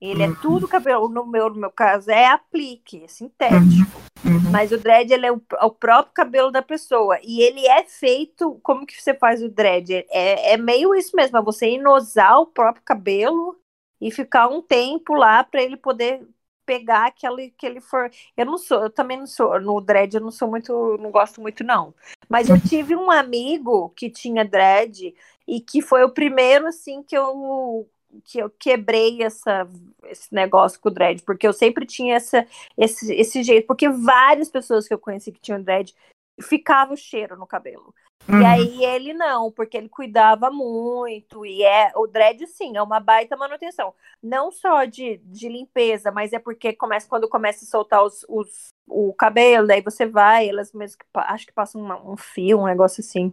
Ele 0.00 0.22
é 0.22 0.34
tudo 0.42 0.68
cabelo, 0.68 1.08
no 1.08 1.26
meu, 1.26 1.48
no 1.50 1.60
meu 1.60 1.70
caso, 1.70 2.10
é 2.10 2.26
aplique, 2.26 3.04
é 3.04 3.08
sintético. 3.08 3.98
Uhum. 4.24 4.32
uhum. 4.32 4.50
Mas 4.50 4.70
o 4.72 4.78
dread 4.78 5.12
ele 5.12 5.26
é 5.26 5.32
o, 5.32 5.40
o, 5.62 5.70
próprio 5.70 6.12
cabelo 6.14 6.50
da 6.50 6.62
pessoa. 6.62 7.18
E 7.22 7.40
ele 7.40 7.66
é 7.66 7.84
feito. 7.84 8.58
Como 8.62 8.86
que 8.86 9.00
você 9.00 9.14
faz 9.14 9.42
o 9.42 9.48
dread? 9.48 9.92
É, 10.10 10.52
é 10.52 10.56
meio 10.56 10.94
isso 10.94 11.16
mesmo, 11.16 11.36
é 11.38 11.42
você 11.42 11.70
inosar 11.70 12.38
o 12.38 12.46
próprio 12.46 12.84
cabelo 12.84 13.58
e 14.00 14.10
ficar 14.10 14.48
um 14.48 14.60
tempo 14.60 15.14
lá 15.14 15.42
para 15.42 15.62
ele 15.62 15.76
poder 15.76 16.26
pegar 16.66 17.06
aquele 17.06 17.50
que 17.50 17.64
ele 17.64 17.80
for. 17.80 18.10
Eu 18.36 18.44
não 18.44 18.58
sou, 18.58 18.82
eu 18.82 18.90
também 18.90 19.16
não 19.16 19.26
sou. 19.26 19.58
No 19.60 19.80
dread 19.80 20.14
eu 20.14 20.20
não 20.20 20.32
sou 20.32 20.48
muito, 20.48 20.98
não 21.00 21.10
gosto 21.10 21.40
muito, 21.40 21.62
não. 21.64 21.94
Mas 22.28 22.48
eu 22.48 22.56
uhum. 22.56 22.60
tive 22.60 22.96
um 22.96 23.10
amigo 23.10 23.90
que 23.90 24.10
tinha 24.10 24.44
dread 24.44 25.14
e 25.46 25.60
que 25.60 25.80
foi 25.80 26.04
o 26.04 26.10
primeiro 26.10 26.66
assim 26.66 27.02
que 27.02 27.16
eu 27.16 27.88
que 28.24 28.38
eu 28.38 28.50
quebrei 28.50 29.22
essa, 29.22 29.68
esse 30.04 30.32
negócio 30.34 30.80
com 30.80 30.88
o 30.88 30.92
dread, 30.92 31.22
porque 31.22 31.46
eu 31.46 31.52
sempre 31.52 31.86
tinha 31.86 32.16
essa, 32.16 32.46
esse, 32.76 33.12
esse 33.14 33.42
jeito, 33.42 33.66
porque 33.66 33.88
várias 33.88 34.50
pessoas 34.50 34.86
que 34.86 34.94
eu 34.94 34.98
conheci 34.98 35.32
que 35.32 35.40
tinham 35.40 35.62
dread 35.62 35.94
ficava 36.40 36.94
o 36.94 36.96
cheiro 36.96 37.36
no 37.36 37.46
cabelo. 37.46 37.94
Uhum. 38.28 38.40
E 38.40 38.44
aí 38.44 38.84
ele 38.84 39.12
não, 39.12 39.52
porque 39.52 39.76
ele 39.76 39.88
cuidava 39.88 40.50
muito, 40.50 41.46
e 41.46 41.62
é 41.62 41.92
o 41.94 42.06
dread 42.06 42.46
sim, 42.46 42.76
é 42.76 42.82
uma 42.82 42.98
baita 42.98 43.36
manutenção. 43.36 43.94
Não 44.22 44.50
só 44.50 44.84
de, 44.84 45.18
de 45.18 45.48
limpeza, 45.48 46.10
mas 46.10 46.32
é 46.32 46.38
porque 46.38 46.72
começa 46.72 47.08
quando 47.08 47.28
começa 47.28 47.64
a 47.64 47.68
soltar 47.68 48.02
os, 48.02 48.24
os 48.28 48.68
o 48.88 49.12
cabelo, 49.12 49.66
daí 49.66 49.80
você 49.80 50.06
vai, 50.06 50.48
elas 50.48 50.72
mesmo 50.72 50.98
acho 51.14 51.46
que 51.46 51.52
passam 51.52 51.82
um 52.04 52.16
fio, 52.16 52.60
um 52.60 52.66
negócio 52.66 53.00
assim. 53.00 53.32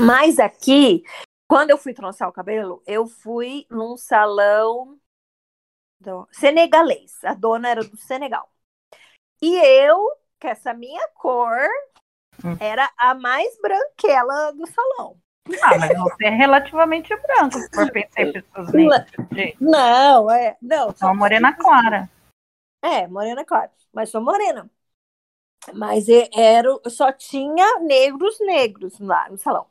Mas 0.00 0.38
aqui 0.38 1.04
quando 1.48 1.70
eu 1.70 1.78
fui 1.78 1.94
trançar 1.94 2.28
o 2.28 2.32
cabelo, 2.32 2.82
eu 2.86 3.06
fui 3.06 3.66
num 3.70 3.96
salão 3.96 4.98
do... 5.98 6.28
senegalês. 6.30 7.24
A 7.24 7.32
dona 7.34 7.70
era 7.70 7.82
do 7.82 7.96
Senegal. 7.96 8.52
E 9.40 9.56
eu, 9.56 9.98
que 10.38 10.46
essa 10.46 10.74
minha 10.74 11.08
cor, 11.14 11.56
hum. 12.44 12.56
era 12.60 12.90
a 12.98 13.14
mais 13.14 13.58
branquela 13.60 14.52
do 14.52 14.66
salão. 14.66 15.16
Ah, 15.62 15.78
mas 15.78 15.98
você 15.98 16.26
é 16.26 16.30
relativamente 16.30 17.16
branco, 17.16 17.58
se 17.58 17.70
for 17.74 17.90
pensar 17.90 18.20
em 18.20 18.32
pessoas 18.32 18.72
negras. 18.72 19.06
Não, 19.58 20.30
é. 20.30 20.58
Não, 20.60 20.94
sou 20.94 21.14
morena 21.14 21.54
clara. 21.54 22.10
É, 22.82 23.06
morena 23.06 23.44
clara. 23.44 23.72
Mas 23.90 24.10
sou 24.10 24.20
morena. 24.20 24.70
Mas 25.72 26.06
era, 26.08 26.68
só 26.90 27.10
tinha 27.12 27.80
negros 27.80 28.38
negros 28.40 28.98
lá 29.00 29.28
no 29.30 29.38
salão. 29.38 29.66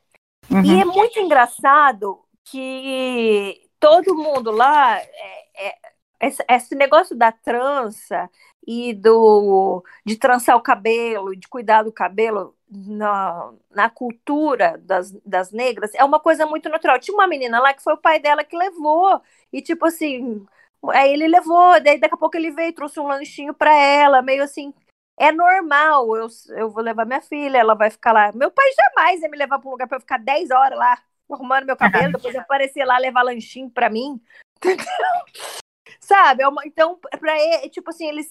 Uhum. 0.50 0.64
E 0.64 0.80
é 0.80 0.84
muito 0.84 1.18
engraçado 1.18 2.20
que 2.44 3.60
todo 3.78 4.16
mundo 4.16 4.50
lá, 4.50 4.98
é, 4.98 5.68
é, 5.68 5.74
esse, 6.20 6.44
esse, 6.48 6.74
negócio 6.74 7.16
da 7.16 7.30
trança 7.30 8.28
e 8.66 8.92
do 8.94 9.84
de 10.04 10.16
trançar 10.16 10.56
o 10.56 10.62
cabelo, 10.62 11.36
de 11.36 11.46
cuidar 11.48 11.82
do 11.82 11.92
cabelo 11.92 12.54
na, 12.70 13.52
na 13.70 13.90
cultura 13.90 14.78
das, 14.78 15.12
das 15.24 15.52
negras, 15.52 15.94
é 15.94 16.04
uma 16.04 16.20
coisa 16.20 16.46
muito 16.46 16.68
natural. 16.68 16.98
Tinha 16.98 17.14
uma 17.14 17.26
menina 17.26 17.60
lá 17.60 17.72
que 17.74 17.82
foi 17.82 17.94
o 17.94 17.98
pai 17.98 18.18
dela 18.18 18.44
que 18.44 18.56
levou, 18.56 19.20
e 19.52 19.62
tipo 19.62 19.86
assim, 19.86 20.46
aí 20.90 21.12
ele 21.12 21.28
levou, 21.28 21.80
daí 21.80 21.98
daqui 21.98 22.14
a 22.14 22.18
pouco 22.18 22.36
ele 22.36 22.50
veio, 22.50 22.72
trouxe 22.72 22.98
um 23.00 23.06
lanchinho 23.06 23.54
para 23.54 23.74
ela, 23.74 24.22
meio 24.22 24.42
assim, 24.42 24.72
é 25.18 25.32
normal, 25.32 26.16
eu, 26.16 26.28
eu 26.50 26.70
vou 26.70 26.82
levar 26.82 27.04
minha 27.04 27.20
filha, 27.20 27.58
ela 27.58 27.74
vai 27.74 27.90
ficar 27.90 28.12
lá. 28.12 28.32
Meu 28.32 28.50
pai 28.50 28.66
jamais 28.72 29.20
ia 29.20 29.28
me 29.28 29.36
levar 29.36 29.58
para 29.58 29.68
um 29.68 29.72
lugar 29.72 29.88
para 29.88 29.96
eu 29.96 30.00
ficar 30.00 30.18
10 30.18 30.50
horas 30.50 30.78
lá 30.78 30.98
arrumando 31.30 31.66
meu 31.66 31.76
cabelo, 31.76 32.12
depois 32.12 32.34
aparecer 32.34 32.84
lá 32.84 32.98
levar 32.98 33.22
lanchinho 33.22 33.70
para 33.70 33.90
mim. 33.90 34.20
Sabe? 36.00 36.42
É 36.42 36.48
uma, 36.48 36.66
então, 36.66 36.98
para 37.20 37.38
ele, 37.38 37.68
tipo 37.68 37.90
assim, 37.90 38.06
eles 38.06 38.30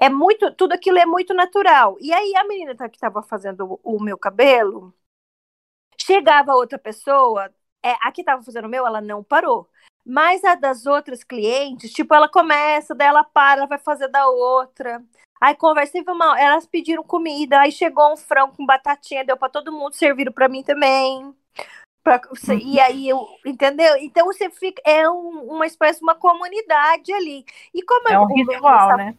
é 0.00 0.08
muito, 0.08 0.54
tudo 0.54 0.72
aquilo 0.72 0.98
é 0.98 1.04
muito 1.04 1.34
natural. 1.34 1.96
E 2.00 2.12
aí 2.12 2.34
a 2.36 2.44
menina 2.44 2.74
que 2.88 2.96
estava 2.96 3.22
fazendo 3.22 3.78
o, 3.82 3.96
o, 3.96 4.02
meu 4.02 4.16
cabelo, 4.16 4.94
chegava 6.00 6.54
outra 6.54 6.78
pessoa, 6.78 7.52
é, 7.82 7.92
a 8.00 8.10
que 8.10 8.22
estava 8.22 8.42
fazendo 8.42 8.64
o 8.64 8.68
meu, 8.68 8.86
ela 8.86 9.00
não 9.00 9.22
parou. 9.22 9.68
Mas 10.04 10.42
a 10.44 10.54
das 10.54 10.86
outras 10.86 11.22
clientes, 11.22 11.92
tipo, 11.92 12.14
ela 12.14 12.28
começa, 12.28 12.94
daí 12.94 13.08
ela 13.08 13.22
para, 13.22 13.60
ela 13.60 13.66
vai 13.66 13.78
fazer 13.78 14.08
da 14.08 14.26
outra. 14.26 15.04
Aí 15.40 15.54
conversei 15.54 16.04
mal, 16.04 16.36
elas 16.36 16.66
pediram 16.66 17.02
comida, 17.02 17.60
aí 17.60 17.72
chegou 17.72 18.12
um 18.12 18.16
frango 18.16 18.54
com 18.56 18.66
batatinha, 18.66 19.24
deu 19.24 19.36
para 19.36 19.48
todo 19.48 19.72
mundo, 19.72 19.94
serviram 19.94 20.32
para 20.32 20.48
mim 20.48 20.62
também. 20.62 21.34
Pra, 22.02 22.20
e 22.48 22.76
uhum. 22.76 22.82
aí 22.82 23.08
eu, 23.08 23.26
entendeu? 23.44 23.96
Então 23.96 24.26
você 24.26 24.50
fica, 24.50 24.82
é 24.84 25.08
um, 25.08 25.52
uma 25.52 25.66
espécie, 25.66 26.02
uma 26.02 26.14
comunidade 26.14 27.12
ali. 27.12 27.44
E 27.74 27.82
como 27.82 28.08
é 28.08 28.18
um 28.18 28.26
ritual, 28.26 28.96
né? 28.96 29.16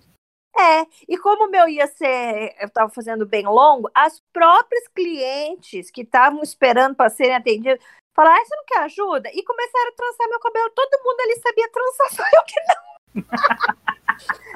É, 0.57 0.85
e 1.07 1.17
como 1.17 1.45
o 1.45 1.49
meu 1.49 1.67
ia 1.67 1.87
ser, 1.87 2.55
eu 2.59 2.67
estava 2.67 2.89
fazendo 2.89 3.25
bem 3.25 3.45
longo, 3.45 3.89
as 3.95 4.21
próprias 4.33 4.87
clientes 4.89 5.89
que 5.89 6.01
estavam 6.01 6.43
esperando 6.43 6.95
para 6.95 7.09
serem 7.09 7.35
atendidas 7.35 7.79
falaram: 8.13 8.41
ah, 8.41 8.45
você 8.45 8.55
não 8.55 8.65
quer 8.65 8.79
ajuda? 8.79 9.29
E 9.33 9.43
começaram 9.43 9.89
a 9.89 9.95
trançar 9.95 10.29
meu 10.29 10.39
cabelo. 10.39 10.69
Todo 10.75 11.03
mundo 11.03 11.19
ali 11.21 11.35
sabia 11.39 11.71
trançar, 11.71 12.09
só 12.13 12.23
eu 12.23 12.43
que 12.45 12.59
não. 12.67 12.91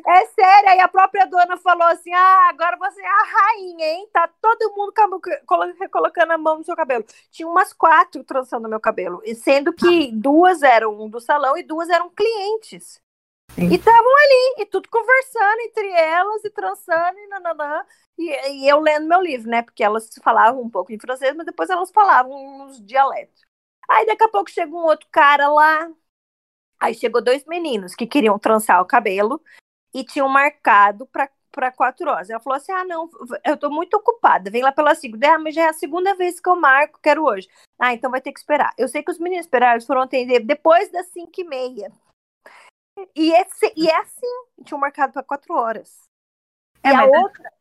É 0.08 0.26
sério, 0.28 0.70
aí 0.70 0.80
a 0.80 0.88
própria 0.88 1.26
dona 1.26 1.58
falou 1.58 1.88
assim: 1.88 2.14
ah, 2.14 2.50
agora 2.50 2.78
você 2.78 3.02
é 3.02 3.08
a 3.08 3.24
rainha, 3.24 3.86
hein? 3.86 4.10
Tá 4.14 4.30
todo 4.42 4.74
mundo 4.76 4.94
colocando 5.92 6.32
a 6.32 6.38
mão 6.38 6.60
no 6.60 6.64
seu 6.64 6.76
cabelo. 6.76 7.04
Tinha 7.32 7.48
umas 7.48 7.74
quatro 7.74 8.24
trançando 8.24 8.70
meu 8.70 8.80
cabelo, 8.80 9.22
sendo 9.36 9.74
que 9.74 10.12
duas 10.12 10.62
eram 10.62 11.10
do 11.10 11.20
salão 11.20 11.58
e 11.58 11.64
duas 11.64 11.90
eram 11.90 12.10
clientes. 12.10 13.02
Sim. 13.56 13.70
E 13.72 13.76
estavam 13.76 14.18
ali, 14.18 14.64
e 14.64 14.66
tudo 14.66 14.90
conversando 14.90 15.62
entre 15.62 15.90
elas, 15.92 16.44
e 16.44 16.50
trançando, 16.50 17.18
e 17.18 17.28
nananã. 17.28 17.86
E, 18.18 18.50
e, 18.52 18.70
eu 18.70 18.80
lendo 18.80 19.08
meu 19.08 19.22
livro, 19.22 19.50
né? 19.50 19.62
Porque 19.62 19.84
elas 19.84 20.10
falavam 20.22 20.62
um 20.62 20.70
pouco 20.70 20.92
em 20.92 21.00
francês, 21.00 21.34
mas 21.36 21.46
depois 21.46 21.70
elas 21.70 21.92
falavam 21.92 22.34
uns 22.64 22.84
dialetos. 22.86 23.46
Aí 23.90 24.06
daqui 24.06 24.24
a 24.24 24.30
pouco 24.30 24.50
chegou 24.50 24.82
um 24.82 24.86
outro 24.86 25.08
cara 25.12 25.48
lá. 25.48 25.90
Aí 26.86 26.94
chegou 26.94 27.20
dois 27.20 27.44
meninos 27.46 27.96
que 27.96 28.06
queriam 28.06 28.38
trançar 28.38 28.80
o 28.80 28.86
cabelo 28.86 29.42
e 29.92 30.04
tinham 30.04 30.30
marcado 30.30 31.08
para 31.08 31.72
quatro 31.72 32.08
horas. 32.08 32.30
Ela 32.30 32.40
falou 32.40 32.58
assim: 32.58 32.72
ah, 32.72 32.86
não, 32.86 33.10
eu 33.44 33.58
tô 33.58 33.72
muito 33.72 33.96
ocupada, 33.98 34.52
vem 34.52 34.62
lá 34.62 34.72
pela 34.72 34.94
segunda. 34.94 35.34
Ah, 35.34 35.40
mas 35.40 35.56
já 35.56 35.64
é 35.64 35.70
a 35.70 35.74
segunda 35.74 36.14
vez 36.14 36.40
que 36.40 36.48
eu 36.48 36.56
marco, 36.56 37.00
quero 37.02 37.24
hoje. 37.24 37.50
Ah, 37.80 37.92
então 37.92 38.12
vai 38.12 38.22
ter 38.22 38.32
que 38.32 38.40
esperar. 38.40 38.72
Eu 38.78 38.88
sei 38.88 39.02
que 39.02 39.10
os 39.10 39.18
meninos 39.18 39.48
esperaram, 39.48 39.74
eles 39.74 39.88
foram 39.88 40.02
atender 40.02 40.42
depois 40.42 40.92
das 40.92 41.08
cinco 41.08 41.42
e 41.42 41.44
meia. 41.44 41.92
E, 43.16 43.32
esse, 43.32 43.74
e 43.76 43.90
é 43.90 43.98
assim, 43.98 44.46
tinham 44.64 44.80
marcado 44.80 45.12
para 45.12 45.24
quatro 45.24 45.56
horas. 45.56 46.04
É, 46.84 46.92
e 46.92 46.96
a 46.96 47.04
é 47.04 47.06
outra. 47.06 47.52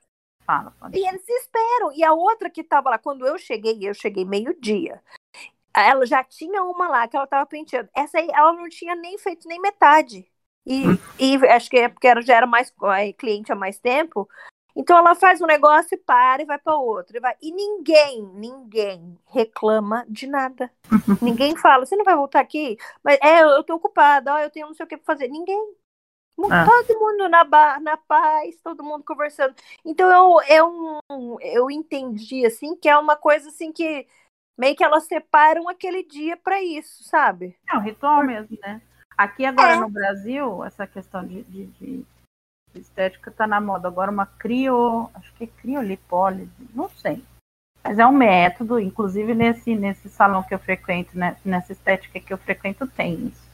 Fala, 0.45 0.71
fala. 0.73 0.93
E 0.95 1.09
eles 1.09 1.27
esperam. 1.27 1.93
E 1.93 2.05
a 2.05 2.13
outra 2.13 2.51
que 2.51 2.61
estava 2.61 2.91
lá, 2.91 2.99
quando 2.99 3.27
eu 3.27 3.39
cheguei, 3.39 3.79
eu 3.89 3.95
cheguei 3.95 4.25
meio-dia. 4.25 5.03
Ela 5.77 6.07
já 6.07 6.23
tinha 6.23 6.63
uma 6.63 6.89
lá 6.89 7.09
que 7.09 7.17
ela 7.17 7.25
estava 7.25 7.47
penteando. 7.47 7.89
Essa 7.95 8.19
aí, 8.19 8.29
ela 8.33 8.53
não 8.53 8.69
tinha 8.69 8.95
nem 8.95 9.19
feito 9.19 9.49
nem 9.49 9.61
metade. 9.61 10.27
E, 10.65 10.89
hum. 10.89 10.99
e 11.19 11.37
acho 11.49 11.69
que 11.69 11.79
é 11.79 11.89
porque 11.89 12.07
ela 12.07 12.23
já 12.23 12.37
era 12.37 12.47
mais 12.47 12.73
cliente 13.19 13.53
há 13.53 13.55
mais 13.55 13.79
tempo. 13.79 14.29
Então 14.77 14.99
ela 14.99 15.15
faz 15.15 15.41
um 15.41 15.47
negócio 15.47 15.95
e 15.95 15.97
para 15.97 16.43
e 16.43 16.47
vai 16.47 16.59
para 16.59 16.77
outro. 16.77 17.17
E, 17.17 17.21
vai. 17.21 17.35
e 17.41 17.53
ninguém, 17.53 18.23
ninguém 18.35 19.17
reclama 19.27 20.05
de 20.09 20.27
nada. 20.27 20.71
ninguém 21.23 21.57
fala, 21.57 21.87
você 21.87 21.95
não 21.97 22.05
vai 22.05 22.17
voltar 22.17 22.41
aqui? 22.41 22.77
Mas 23.03 23.19
é, 23.23 23.43
eu 23.43 23.63
tô 23.63 23.75
ocupada, 23.75 24.35
ó, 24.35 24.39
eu 24.41 24.51
tenho 24.51 24.67
não 24.67 24.75
sei 24.75 24.85
o 24.85 24.89
que 24.89 24.97
pra 24.97 25.15
fazer. 25.15 25.29
Ninguém. 25.29 25.75
Ah. 26.51 26.67
Todo 26.67 26.99
mundo 26.99 27.29
na, 27.29 27.45
bar, 27.45 27.81
na 27.81 27.97
paz, 27.97 28.61
todo 28.61 28.83
mundo 28.83 29.05
conversando. 29.05 29.55
Então 29.85 30.11
eu, 30.11 30.99
eu, 31.09 31.39
eu 31.41 31.71
entendi 31.71 32.45
assim 32.45 32.75
que 32.75 32.89
é 32.89 32.99
uma 32.99 33.15
coisa 33.15 33.49
assim 33.51 33.71
que 33.71 34.07
meio 34.57 34.77
que 34.77 34.85
elas 34.85 35.05
separam 35.07 35.69
aquele 35.69 36.03
dia 36.03 36.37
para 36.37 36.63
isso, 36.63 37.05
sabe? 37.05 37.57
É 37.69 37.77
um 37.77 37.81
ritual 37.81 38.25
mesmo, 38.25 38.57
né? 38.63 38.81
Aqui 39.17 39.45
agora 39.45 39.75
é. 39.75 39.77
no 39.77 39.89
Brasil, 39.89 40.65
essa 40.65 40.87
questão 40.87 41.25
de, 41.25 41.43
de, 41.45 41.67
de 41.67 42.07
estética 42.75 43.31
está 43.31 43.47
na 43.47 43.61
moda. 43.61 43.89
Agora 43.89 44.11
uma 44.11 44.27
crio, 44.27 45.09
acho 45.15 45.33
que 45.35 45.45
é 45.45 45.47
criolipólise, 45.47 46.51
não 46.75 46.89
sei. 46.89 47.23
Mas 47.83 47.99
é 47.99 48.07
um 48.07 48.13
método, 48.13 48.81
inclusive 48.81 49.35
nesse, 49.35 49.75
nesse 49.75 50.09
salão 50.09 50.43
que 50.43 50.55
eu 50.55 50.59
frequento, 50.59 51.17
né, 51.17 51.37
nessa 51.45 51.73
estética 51.73 52.19
que 52.19 52.33
eu 52.33 52.39
frequento, 52.39 52.87
tem 52.87 53.27
isso. 53.27 53.45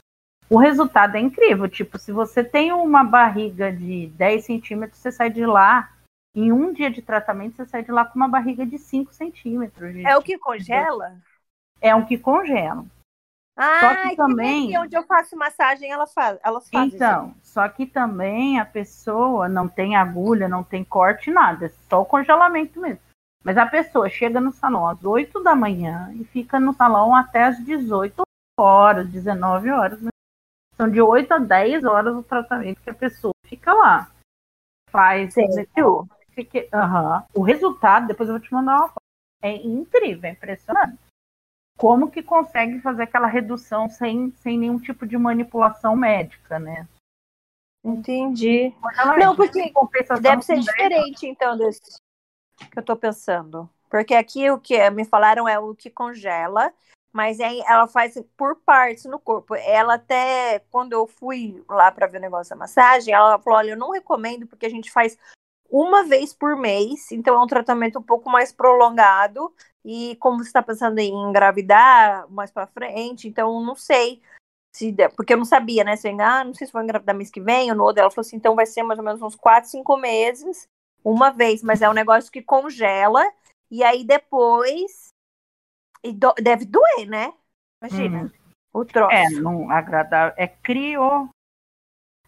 O 0.49 0.57
resultado 0.57 1.17
é 1.17 1.21
incrível. 1.21 1.69
Tipo, 1.69 1.99
se 1.99 2.13
você 2.13 2.43
tem 2.43 2.73
uma 2.73 3.05
barriga 3.05 3.73
de 3.73 4.07
10 4.09 4.45
centímetros, 4.45 5.01
você 5.01 5.13
sai 5.13 5.31
de 5.31 5.45
lá. 5.45 5.93
Em 6.35 6.53
um 6.53 6.73
dia 6.73 6.91
de 6.91 7.03
tratamento, 7.03 7.57
você 7.57 7.67
sai 7.67 7.83
de 7.83 7.91
lá 7.91 8.05
com 8.05 8.17
uma 8.17 8.29
barriga 8.29 8.65
de 8.65 8.79
5 8.79 9.13
centímetros. 9.13 9.97
É 10.05 10.17
o 10.17 10.23
que 10.23 10.39
congela? 10.39 11.17
É 11.81 11.95
o 11.95 12.07
que 12.07 12.17
congela. 12.17 12.85
Ah, 13.57 13.81
só 13.81 14.09
que 14.09 14.17
também 14.17 14.79
onde 14.79 14.97
eu 14.97 15.03
faço 15.03 15.37
massagem, 15.37 15.91
elas 15.91 16.15
fazem, 16.15 16.41
elas 16.43 16.71
fazem. 16.71 16.95
Então, 16.95 17.35
isso. 17.43 17.53
só 17.53 17.69
que 17.69 17.85
também 17.85 18.59
a 18.59 18.65
pessoa 18.65 19.49
não 19.49 19.69
tem 19.69 19.97
agulha, 19.97 20.49
não 20.49 20.63
tem 20.63 20.83
corte, 20.85 21.31
nada, 21.31 21.67
é 21.67 21.69
só 21.69 22.01
o 22.01 22.07
congelamento 22.07 22.81
mesmo. 22.81 23.01
Mas 23.45 23.59
a 23.59 23.67
pessoa 23.67 24.09
chega 24.09 24.41
no 24.41 24.53
salão 24.53 24.87
às 24.87 25.05
8 25.05 25.43
da 25.43 25.55
manhã 25.55 26.11
e 26.15 26.25
fica 26.25 26.61
no 26.61 26.73
salão 26.73 27.15
até 27.15 27.45
às 27.45 27.63
18 27.65 28.23
horas, 28.59 29.09
19 29.09 29.71
horas. 29.71 30.01
Né? 30.01 30.11
São 30.77 30.89
de 30.91 31.01
8 31.01 31.33
a 31.33 31.39
10 31.39 31.85
horas 31.85 32.15
o 32.15 32.23
tratamento 32.23 32.81
que 32.83 32.91
a 32.91 32.95
pessoa 32.95 33.35
fica 33.47 33.73
lá. 33.73 34.11
Faz. 34.91 35.35
Uhum. 36.37 37.23
O 37.35 37.43
resultado, 37.43 38.07
depois 38.07 38.29
eu 38.29 38.37
vou 38.37 38.43
te 38.43 38.53
mandar 38.53 38.77
uma 38.77 38.89
foto. 38.89 39.01
É 39.43 39.55
incrível, 39.55 40.29
é 40.29 40.33
impressionante 40.33 40.99
como 41.81 42.11
que 42.11 42.23
consegue 42.23 42.79
fazer 42.83 43.05
aquela 43.05 43.27
redução 43.27 43.89
sem, 43.89 44.31
sem 44.33 44.59
nenhum 44.59 44.79
tipo 44.79 45.07
de 45.07 45.17
manipulação 45.17 45.97
médica, 45.97 46.59
né? 46.59 46.87
Entendi. 47.83 48.75
Não, 49.19 49.35
porque 49.35 49.73
deve 50.21 50.43
ser 50.43 50.61
diferente, 50.61 51.27
então, 51.27 51.57
desse 51.57 51.81
que 52.71 52.79
eu 52.79 52.83
tô 52.83 52.95
pensando. 52.95 53.67
Porque 53.89 54.15
aqui 54.15 54.51
o 54.51 54.61
que 54.61 54.91
me 54.91 55.07
falaram 55.07 55.49
é 55.49 55.59
o 55.59 55.75
que 55.75 55.89
congela, 55.89 56.71
mas 57.11 57.41
aí 57.41 57.63
ela 57.67 57.89
faz 57.89 58.23
por 58.37 58.57
partes 58.57 59.07
no 59.07 59.19
corpo. 59.19 59.55
Ela 59.55 59.95
até, 59.95 60.59
quando 60.71 60.93
eu 60.93 61.07
fui 61.07 61.65
lá 61.67 61.91
para 61.91 62.07
ver 62.07 62.19
o 62.19 62.21
negócio 62.21 62.51
da 62.51 62.57
massagem, 62.57 63.15
ela 63.15 63.39
falou: 63.39 63.59
olha, 63.59 63.71
eu 63.71 63.79
não 63.79 63.91
recomendo 63.91 64.47
porque 64.47 64.67
a 64.67 64.71
gente 64.71 64.93
faz 64.93 65.17
uma 65.71 66.05
vez 66.05 66.33
por 66.33 66.57
mês, 66.57 67.11
então 67.13 67.35
é 67.35 67.43
um 67.43 67.47
tratamento 67.47 67.99
um 67.99 68.03
pouco 68.03 68.29
mais 68.31 68.53
prolongado. 68.53 69.53
E 69.85 70.17
como 70.17 70.39
você 70.39 70.49
está 70.49 70.63
pensando 70.63 70.99
em 70.99 71.13
engravidar 71.13 72.29
mais 72.31 72.51
para 72.51 72.67
frente, 72.67 73.29
então 73.29 73.63
não 73.63 73.75
sei 73.75 74.21
se 74.75 74.95
porque 75.17 75.33
eu 75.33 75.39
não 75.39 75.45
sabia, 75.45 75.85
né? 75.85 75.97
Se 75.97 76.09
eu, 76.09 76.21
ah, 76.21 76.45
não 76.45 76.55
sei 76.55 76.67
se 76.67 76.73
vou 76.73 76.83
engravidar 76.83 77.17
mês 77.17 77.31
que 77.31 77.41
vem 77.41 77.71
ou 77.71 77.77
no 77.77 77.85
outro. 77.85 78.01
Ela 78.01 78.11
falou 78.11 78.27
assim, 78.27 78.37
então 78.37 78.55
vai 78.55 78.67
ser 78.67 78.83
mais 78.83 78.99
ou 78.99 79.05
menos 79.05 79.23
uns 79.23 79.37
4, 79.37 79.71
5 79.71 79.97
meses, 79.97 80.69
uma 81.05 81.31
vez, 81.31 81.63
mas 81.63 81.81
é 81.81 81.89
um 81.89 81.95
negócio 81.95 82.31
que 82.31 82.43
congela, 82.43 83.25
e 83.71 83.83
aí 83.83 84.05
depois 84.05 85.11
e 86.03 86.13
do, 86.13 86.33
deve 86.35 86.65
doer, 86.65 87.09
né? 87.09 87.33
Imagina. 87.83 88.25
Hum. 88.25 88.31
O 88.73 88.85
troço. 88.85 89.13
É, 89.13 89.29
não 89.31 89.71
agradável. 89.71 90.35
É 90.37 90.47
crio. 90.47 91.29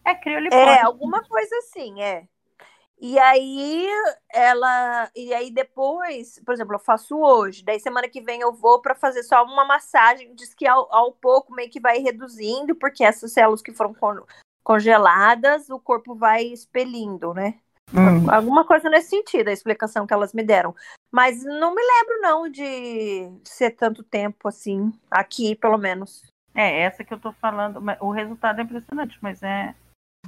É 0.05 0.14
criolipose. 0.14 0.61
É, 0.61 0.82
alguma 0.82 1.22
coisa 1.22 1.57
assim, 1.59 2.03
é. 2.03 2.26
E 3.05 3.18
aí 3.18 3.88
ela, 4.32 5.11
e 5.16 5.34
aí 5.34 5.50
depois, 5.50 6.40
por 6.46 6.55
exemplo, 6.55 6.76
eu 6.76 6.78
faço 6.78 7.18
hoje, 7.18 7.64
daí 7.64 7.80
semana 7.80 8.09
que 8.09 8.20
vem 8.20 8.40
eu 8.40 8.53
vou 8.53 8.80
para 8.80 8.94
fazer 8.94 9.24
só 9.24 9.42
uma 9.42 9.64
massagem, 9.64 10.32
diz 10.36 10.55
que 10.55 10.68
ao, 10.68 10.86
ao, 10.94 11.11
pouco 11.11 11.53
meio 11.53 11.68
que 11.68 11.80
vai 11.80 11.98
reduzindo, 11.98 12.76
porque 12.76 13.03
essas 13.03 13.32
células 13.32 13.61
que 13.61 13.72
foram 13.72 13.92
con 13.92 14.22
congeladas, 14.62 15.68
o 15.68 15.80
corpo 15.80 16.14
vai 16.14 16.44
expelindo, 16.44 17.34
né? 17.34 17.59
Hum. 17.92 18.30
Alguma 18.30 18.64
coisa 18.64 18.88
nesse 18.88 19.09
sentido, 19.11 19.48
a 19.48 19.53
explicação 19.53 20.07
que 20.07 20.14
elas 20.14 20.32
me 20.32 20.44
deram. 20.44 20.72
Mas 21.11 21.42
não 21.42 21.74
me 21.74 21.82
lembro 21.82 22.20
não 22.20 22.48
de 22.48 23.32
ser 23.42 23.72
tanto 23.72 24.05
tempo 24.05 24.46
assim, 24.46 24.92
aqui 25.11 25.57
pelo 25.57 25.76
menos. 25.76 26.22
É, 26.55 26.82
essa 26.82 27.03
que 27.03 27.12
eu 27.12 27.18
tô 27.18 27.32
falando, 27.32 27.82
o 28.00 28.12
resultado 28.12 28.61
é 28.61 28.62
impressionante, 28.62 29.18
mas 29.20 29.42
é 29.42 29.74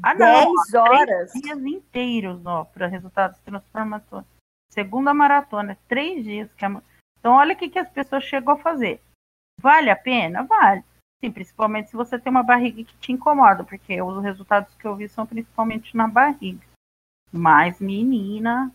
ah, 0.02 0.14
não, 0.14 0.54
10 0.54 0.74
horas. 0.74 1.32
Dias 1.32 1.58
inteiros 1.58 2.40
para 2.72 2.86
resultados 2.86 3.38
transformatórios. 3.40 4.28
Segunda 4.70 5.14
maratona, 5.14 5.78
três 5.88 6.24
dias. 6.24 6.52
Que 6.54 6.64
a... 6.64 6.82
Então, 7.18 7.34
olha 7.34 7.54
o 7.54 7.56
que, 7.56 7.68
que 7.68 7.78
as 7.78 7.88
pessoas 7.88 8.24
chegam 8.24 8.54
a 8.54 8.58
fazer. 8.58 9.00
Vale 9.60 9.90
a 9.90 9.96
pena? 9.96 10.42
Vale. 10.42 10.84
Sim, 11.22 11.30
principalmente 11.30 11.90
se 11.90 11.96
você 11.96 12.18
tem 12.18 12.30
uma 12.30 12.42
barriga 12.42 12.84
que 12.84 12.96
te 12.98 13.12
incomoda, 13.12 13.64
porque 13.64 14.00
os 14.02 14.22
resultados 14.22 14.74
que 14.74 14.86
eu 14.86 14.94
vi 14.94 15.08
são 15.08 15.24
principalmente 15.24 15.96
na 15.96 16.06
barriga. 16.06 16.66
Mas, 17.32 17.80
menina. 17.80 18.72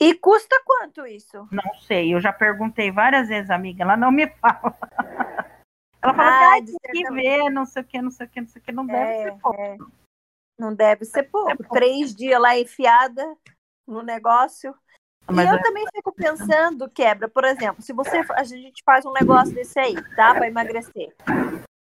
E 0.00 0.14
custa 0.14 0.60
quanto 0.64 1.06
isso? 1.06 1.48
Não 1.50 1.74
sei, 1.86 2.12
eu 2.12 2.20
já 2.20 2.32
perguntei 2.32 2.90
várias 2.90 3.28
vezes, 3.28 3.50
amiga, 3.50 3.82
ela 3.82 3.96
não 3.96 4.10
me 4.10 4.26
fala. 4.40 4.76
Ela 6.02 6.14
fala 6.14 6.30
ah, 6.30 6.58
assim, 6.58 6.76
ah, 6.76 6.92
tem 6.92 7.02
que 7.02 7.12
ver, 7.12 7.50
não 7.50 7.64
sei 7.64 7.82
o 7.82 7.84
que, 7.84 8.02
não 8.02 8.10
sei 8.10 8.26
o 8.26 8.28
que, 8.28 8.40
não 8.40 8.48
sei 8.48 8.60
o 8.60 8.64
que, 8.64 8.72
não 8.72 8.86
deve 8.86 9.12
é, 9.12 9.22
ser 9.22 9.38
pouco. 9.40 9.60
É. 9.60 9.76
Não 10.58 10.74
deve 10.74 11.04
ser 11.04 11.24
pouco. 11.24 11.62
Três 11.70 12.14
dias 12.14 12.40
lá 12.40 12.58
enfiada 12.58 13.36
no 13.86 14.02
negócio. 14.02 14.74
Mas 15.28 15.46
e 15.46 15.52
eu 15.52 15.56
é... 15.56 15.62
também 15.62 15.84
fico 15.94 16.12
pensando, 16.12 16.88
quebra, 16.88 17.28
por 17.28 17.44
exemplo, 17.44 17.82
se 17.82 17.92
você 17.92 18.24
a 18.30 18.44
gente 18.44 18.82
faz 18.84 19.04
um 19.04 19.12
negócio 19.12 19.54
desse 19.54 19.78
aí, 19.78 19.94
tá? 20.14 20.34
Para 20.34 20.46
emagrecer. 20.46 21.14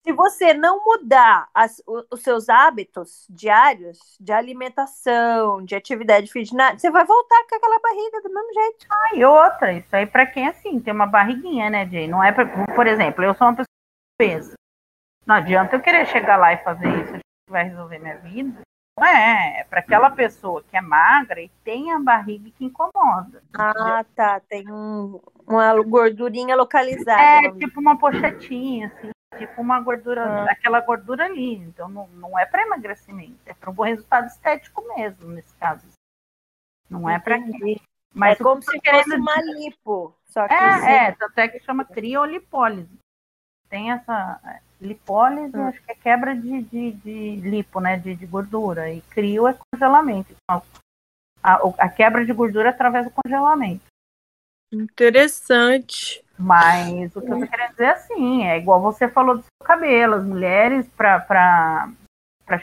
Se 0.04 0.12
você 0.12 0.54
não 0.54 0.84
mudar 0.84 1.48
as, 1.52 1.82
os 2.12 2.22
seus 2.22 2.48
hábitos 2.48 3.26
diários 3.28 3.98
de 4.20 4.32
alimentação, 4.32 5.66
de 5.66 5.76
atividade 5.76 6.32
física, 6.32 6.78
você 6.78 6.92
vai 6.92 7.04
voltar 7.06 7.44
com 7.50 7.56
aquela 7.56 7.80
barriga 7.80 8.22
do 8.22 8.32
mesmo 8.32 8.54
jeito. 8.54 8.86
Ah, 8.92 9.16
e 9.16 9.26
outra, 9.26 9.74
isso 9.74 9.96
aí 9.96 10.06
para 10.06 10.28
quem 10.28 10.46
é 10.46 10.50
assim, 10.50 10.80
tem 10.80 10.94
uma 10.94 11.08
barriguinha, 11.08 11.72
né, 11.72 11.88
Jay? 11.88 12.08
Não 12.08 12.24
é 12.24 12.32
pra, 12.32 12.46
por 12.76 12.86
exemplo, 12.86 13.24
eu 13.24 13.34
sou 13.34 13.48
uma 13.48 13.56
pessoa 13.56 13.66
que 13.66 14.28
pensa. 14.28 14.54
Não 15.26 15.36
adianta 15.36 15.76
eu 15.76 15.82
querer 15.82 16.06
chegar 16.06 16.38
lá 16.38 16.54
e 16.54 16.64
fazer 16.64 16.88
isso 17.04 17.25
vai 17.50 17.66
resolver 17.66 18.00
minha 18.00 18.18
vida. 18.18 18.62
Não 18.98 19.06
é, 19.06 19.60
é 19.60 19.64
para 19.66 19.82
aquela 19.82 20.10
pessoa 20.10 20.64
que 20.64 20.78
é 20.78 20.82
magra 20.82 21.41
e 21.41 21.50
tem 21.64 21.91
a 21.91 22.00
barriga 22.00 22.50
que 22.52 22.64
incomoda. 22.64 23.43
Ah, 23.54 24.06
tá. 24.16 24.39
Tem 24.39 24.72
um, 24.72 25.20
uma 25.46 25.82
gordurinha 25.84 26.56
localizada. 26.56 27.22
É, 27.22 27.52
tipo 27.52 27.80
uma 27.80 27.98
pochetinha, 27.98 28.88
assim. 28.88 29.12
Tipo 29.38 29.62
uma 29.62 29.82
gordura, 29.82 30.24
ah. 30.24 30.52
aquela 30.52 30.80
gordura 30.80 31.26
ali. 31.26 31.56
Então 31.56 31.89
não, 31.89 32.08
não 32.08 32.39
é 32.39 32.46
para 32.46 32.64
emagrecimento, 32.64 33.38
é 33.46 33.54
para 33.54 33.70
um 33.70 33.74
bom 33.74 33.84
resultado 33.84 34.28
estético 34.28 34.82
mesmo, 34.96 35.28
nesse 35.28 35.54
caso. 35.56 35.86
Não 36.89 37.10
é 37.10 37.20
para 37.20 37.41
quê? 37.41 37.82
Mas 38.14 38.39
é 38.39 38.43
como 38.43 38.62
se 38.62 38.80
fosse 38.80 39.16
uma 39.16 39.36
lipo. 39.41 40.16
Só 40.24 40.48
que 40.48 40.54
é, 40.54 41.08
é, 41.08 41.12
tanto 41.12 41.38
é 41.38 41.50
que 41.50 41.60
chama 41.60 41.84
criolipólise. 41.84 42.98
Tem 43.68 43.91
essa 43.91 44.39
Lipólise, 44.82 45.56
hum. 45.56 45.68
acho 45.68 45.82
que 45.82 45.92
é 45.92 45.96
quebra 45.96 46.36
de, 46.36 46.62
de, 46.64 46.92
de 46.92 47.36
lipo, 47.38 47.80
né? 47.80 47.98
De, 47.98 48.16
de, 48.16 48.26
gordura. 48.26 48.92
E 48.92 49.02
crio 49.02 49.48
é 49.48 49.58
congelamento. 49.72 50.34
Então, 50.34 50.62
a, 51.42 51.54
a, 51.78 51.90
quebra 51.90 52.26
de 52.26 52.34
gordura 52.34 52.70
é 52.70 52.72
através 52.72 53.06
do 53.06 53.12
congelamento. 53.12 53.84
Interessante. 54.72 56.24
Mas 56.38 57.16
o 57.16 57.22
que 57.22 57.32
eu 57.32 57.40
tô 57.40 57.48
querendo 57.48 57.72
dizer 57.72 57.84
é 57.86 57.90
assim, 57.92 58.46
é 58.46 58.58
igual 58.58 58.82
você 58.82 59.08
falou 59.08 59.38
do 59.38 59.44
seu 59.44 59.66
cabelo. 59.68 60.16
As 60.16 60.26
mulheres, 60.26 60.88
para 60.90 61.94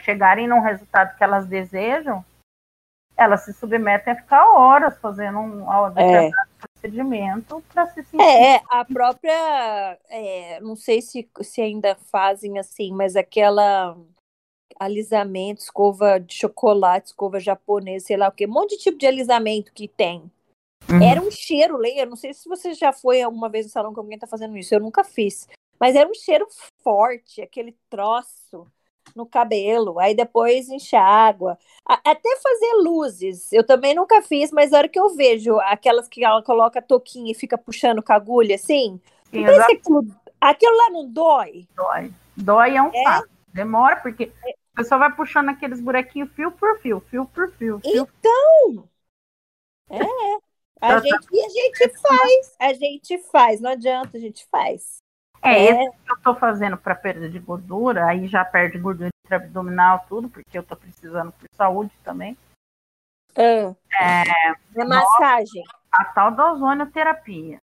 chegarem 0.01 0.47
num 0.47 0.61
resultado 0.61 1.17
que 1.17 1.23
elas 1.23 1.47
desejam, 1.47 2.23
elas 3.17 3.45
se 3.45 3.53
submetem 3.53 4.13
a 4.13 4.15
ficar 4.15 4.45
horas 4.49 4.97
fazendo 4.99 5.39
um 5.39 5.65
é. 5.97 6.29
Procedimento 6.83 7.63
para 7.73 7.87
se 7.87 8.03
sentir. 8.03 8.21
É, 8.21 8.61
a 8.69 8.83
própria. 8.83 9.97
É, 10.09 10.59
não 10.59 10.75
sei 10.75 11.01
se, 11.01 11.29
se 11.41 11.61
ainda 11.61 11.95
fazem 12.11 12.59
assim, 12.59 12.91
mas 12.91 13.15
aquela 13.15 13.97
alisamento, 14.79 15.61
escova 15.61 16.19
de 16.19 16.33
chocolate, 16.33 17.07
escova 17.07 17.39
japonesa, 17.39 18.07
sei 18.07 18.17
lá 18.17 18.27
o 18.27 18.31
que, 18.31 18.45
um 18.45 18.51
monte 18.51 18.71
de 18.75 18.83
tipo 18.83 18.97
de 18.97 19.05
alisamento 19.05 19.71
que 19.71 19.87
tem. 19.87 20.31
Uhum. 20.89 21.01
Era 21.01 21.21
um 21.21 21.31
cheiro, 21.31 21.77
Leia. 21.77 22.05
Não 22.05 22.15
sei 22.15 22.33
se 22.33 22.49
você 22.49 22.73
já 22.73 22.91
foi 22.91 23.21
alguma 23.21 23.47
vez 23.47 23.65
no 23.65 23.71
salão 23.71 23.93
com 23.93 24.01
alguém 24.01 24.19
tá 24.19 24.27
fazendo 24.27 24.57
isso. 24.57 24.73
Eu 24.75 24.81
nunca 24.81 25.03
fiz. 25.03 25.47
Mas 25.79 25.95
era 25.95 26.09
um 26.09 26.13
cheiro 26.13 26.45
forte, 26.83 27.41
aquele 27.41 27.75
troço 27.89 28.67
no 29.15 29.25
cabelo, 29.25 29.99
aí 29.99 30.15
depois 30.15 30.69
enxágua. 30.69 31.57
Até 31.85 32.37
fazer 32.41 32.73
luzes, 32.83 33.51
eu 33.51 33.65
também 33.65 33.93
nunca 33.93 34.21
fiz, 34.21 34.51
mas 34.51 34.71
na 34.71 34.79
hora 34.79 34.89
que 34.89 34.99
eu 34.99 35.09
vejo 35.15 35.59
aquelas 35.59 36.07
que 36.07 36.23
ela 36.23 36.41
coloca 36.41 36.81
toquinha 36.81 37.31
e 37.31 37.35
fica 37.35 37.57
puxando 37.57 38.01
com 38.01 38.13
a 38.13 38.15
agulha 38.15 38.55
assim, 38.55 38.99
Sim, 39.31 39.45
aquilo, 39.45 40.05
aquilo, 40.39 40.77
lá 40.77 40.89
não 40.91 41.09
dói? 41.09 41.67
Dói. 41.75 42.13
Dói 42.35 42.75
é 42.75 42.81
um 42.81 42.91
é? 42.93 43.03
fato. 43.03 43.29
Demora, 43.53 43.97
porque 43.97 44.31
a 44.73 44.77
pessoa 44.77 44.99
vai 44.99 45.15
puxando 45.15 45.49
aqueles 45.49 45.79
buraquinhos 45.79 46.31
fio 46.33 46.51
por 46.51 46.79
fio, 46.79 46.99
fio 47.09 47.25
por 47.25 47.51
fio. 47.51 47.79
fio 47.79 48.07
então, 48.09 48.89
é. 49.89 50.43
A 50.81 50.99
gente, 50.99 51.15
a 51.15 51.49
gente 51.49 52.01
faz, 52.01 52.55
a 52.59 52.73
gente 52.73 53.17
faz, 53.31 53.61
não 53.61 53.69
adianta, 53.69 54.17
a 54.17 54.19
gente 54.19 54.45
faz. 54.51 55.02
É, 55.43 55.65
é. 55.65 55.85
esse 55.85 55.97
que 55.97 56.11
eu 56.11 56.21
tô 56.21 56.35
fazendo 56.35 56.77
para 56.77 56.95
perda 56.95 57.29
de 57.29 57.37
gordura, 57.37 58.05
aí 58.05 58.27
já 58.27 58.45
perde 58.45 58.79
gordura 58.79 59.09
abdominal, 59.29 60.05
tudo, 60.07 60.29
porque 60.29 60.57
eu 60.57 60.63
tô 60.63 60.75
precisando 60.75 61.31
por 61.31 61.47
saúde 61.55 61.91
também. 62.03 62.37
Ah. 63.35 63.75
É, 63.99 64.81
é 64.81 64.85
massagem. 64.85 65.63
A 65.91 66.05
tal 66.05 66.31
da 66.31 66.53
ozonioterapia. 66.53 67.57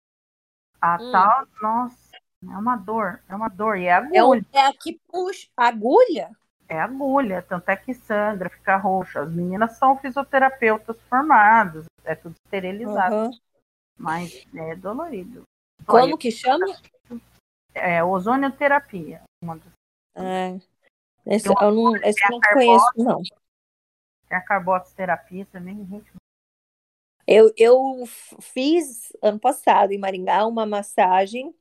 A 0.81 0.97
hum. 1.01 1.13
tal, 1.13 1.47
nossa, 1.61 2.17
é 2.43 2.57
uma 2.57 2.77
dor, 2.77 3.21
é 3.29 3.35
uma 3.35 3.49
dor. 3.49 3.77
E 3.77 3.87
é 3.87 3.93
agulha. 3.93 4.45
É, 4.53 4.59
é 4.59 4.67
a 4.67 4.73
que 4.73 4.99
puxa. 5.09 5.49
Agulha? 5.57 6.31
É 6.69 6.81
agulha, 6.81 7.43
tanto 7.43 7.69
é 7.69 7.77
que 7.77 7.95
sangra, 7.95 8.51
fica 8.51 8.77
roxa. 8.77 9.21
As 9.21 9.31
meninas 9.31 9.77
são 9.79 9.97
fisioterapeutas 9.99 10.97
formadas, 11.09 11.85
é 12.05 12.15
tudo 12.15 12.35
esterilizado. 12.45 13.15
Uhum. 13.15 13.31
Mas 13.97 14.47
é 14.55 14.75
dolorido. 14.75 15.43
Como 15.87 16.03
Olha, 16.03 16.19
que 16.19 16.31
chama? 16.31 16.67
É, 17.77 18.03
ozonioterapia. 18.03 19.23
Uma 19.43 19.59
das... 19.59 19.73
É. 20.17 20.59
Esse, 21.27 21.49
eu, 21.49 21.55
não, 21.55 21.97
esse 21.97 22.25
eu 22.25 22.31
não 22.31 22.41
conheço, 22.41 22.91
não. 22.97 23.21
Tem 24.29 24.39
a 24.39 24.41
carboterapia 24.41 25.47
também, 25.47 25.85
gente. 25.87 26.11
Eu, 27.27 27.53
eu 27.57 28.05
fiz 28.41 29.13
ano 29.21 29.39
passado 29.39 29.91
em 29.91 29.99
Maringá 29.99 30.47
uma 30.47 30.65
massagem 30.65 31.55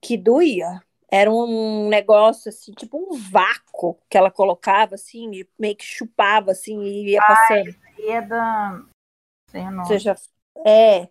que 0.00 0.18
doía. 0.18 0.82
Era 1.10 1.30
um 1.30 1.88
negócio 1.88 2.50
assim, 2.50 2.72
tipo 2.72 2.98
um 2.98 3.18
vácuo 3.18 3.98
que 4.08 4.16
ela 4.16 4.30
colocava 4.30 4.94
assim, 4.94 5.44
meio 5.58 5.76
que 5.76 5.84
chupava 5.84 6.52
assim 6.52 6.80
e 6.82 7.10
ia 7.10 7.20
passando. 7.20 7.70
Ah, 7.70 8.12
é 8.12 8.22
da. 8.22 8.84
Você 9.84 9.98
já... 9.98 10.16
É. 10.66 11.08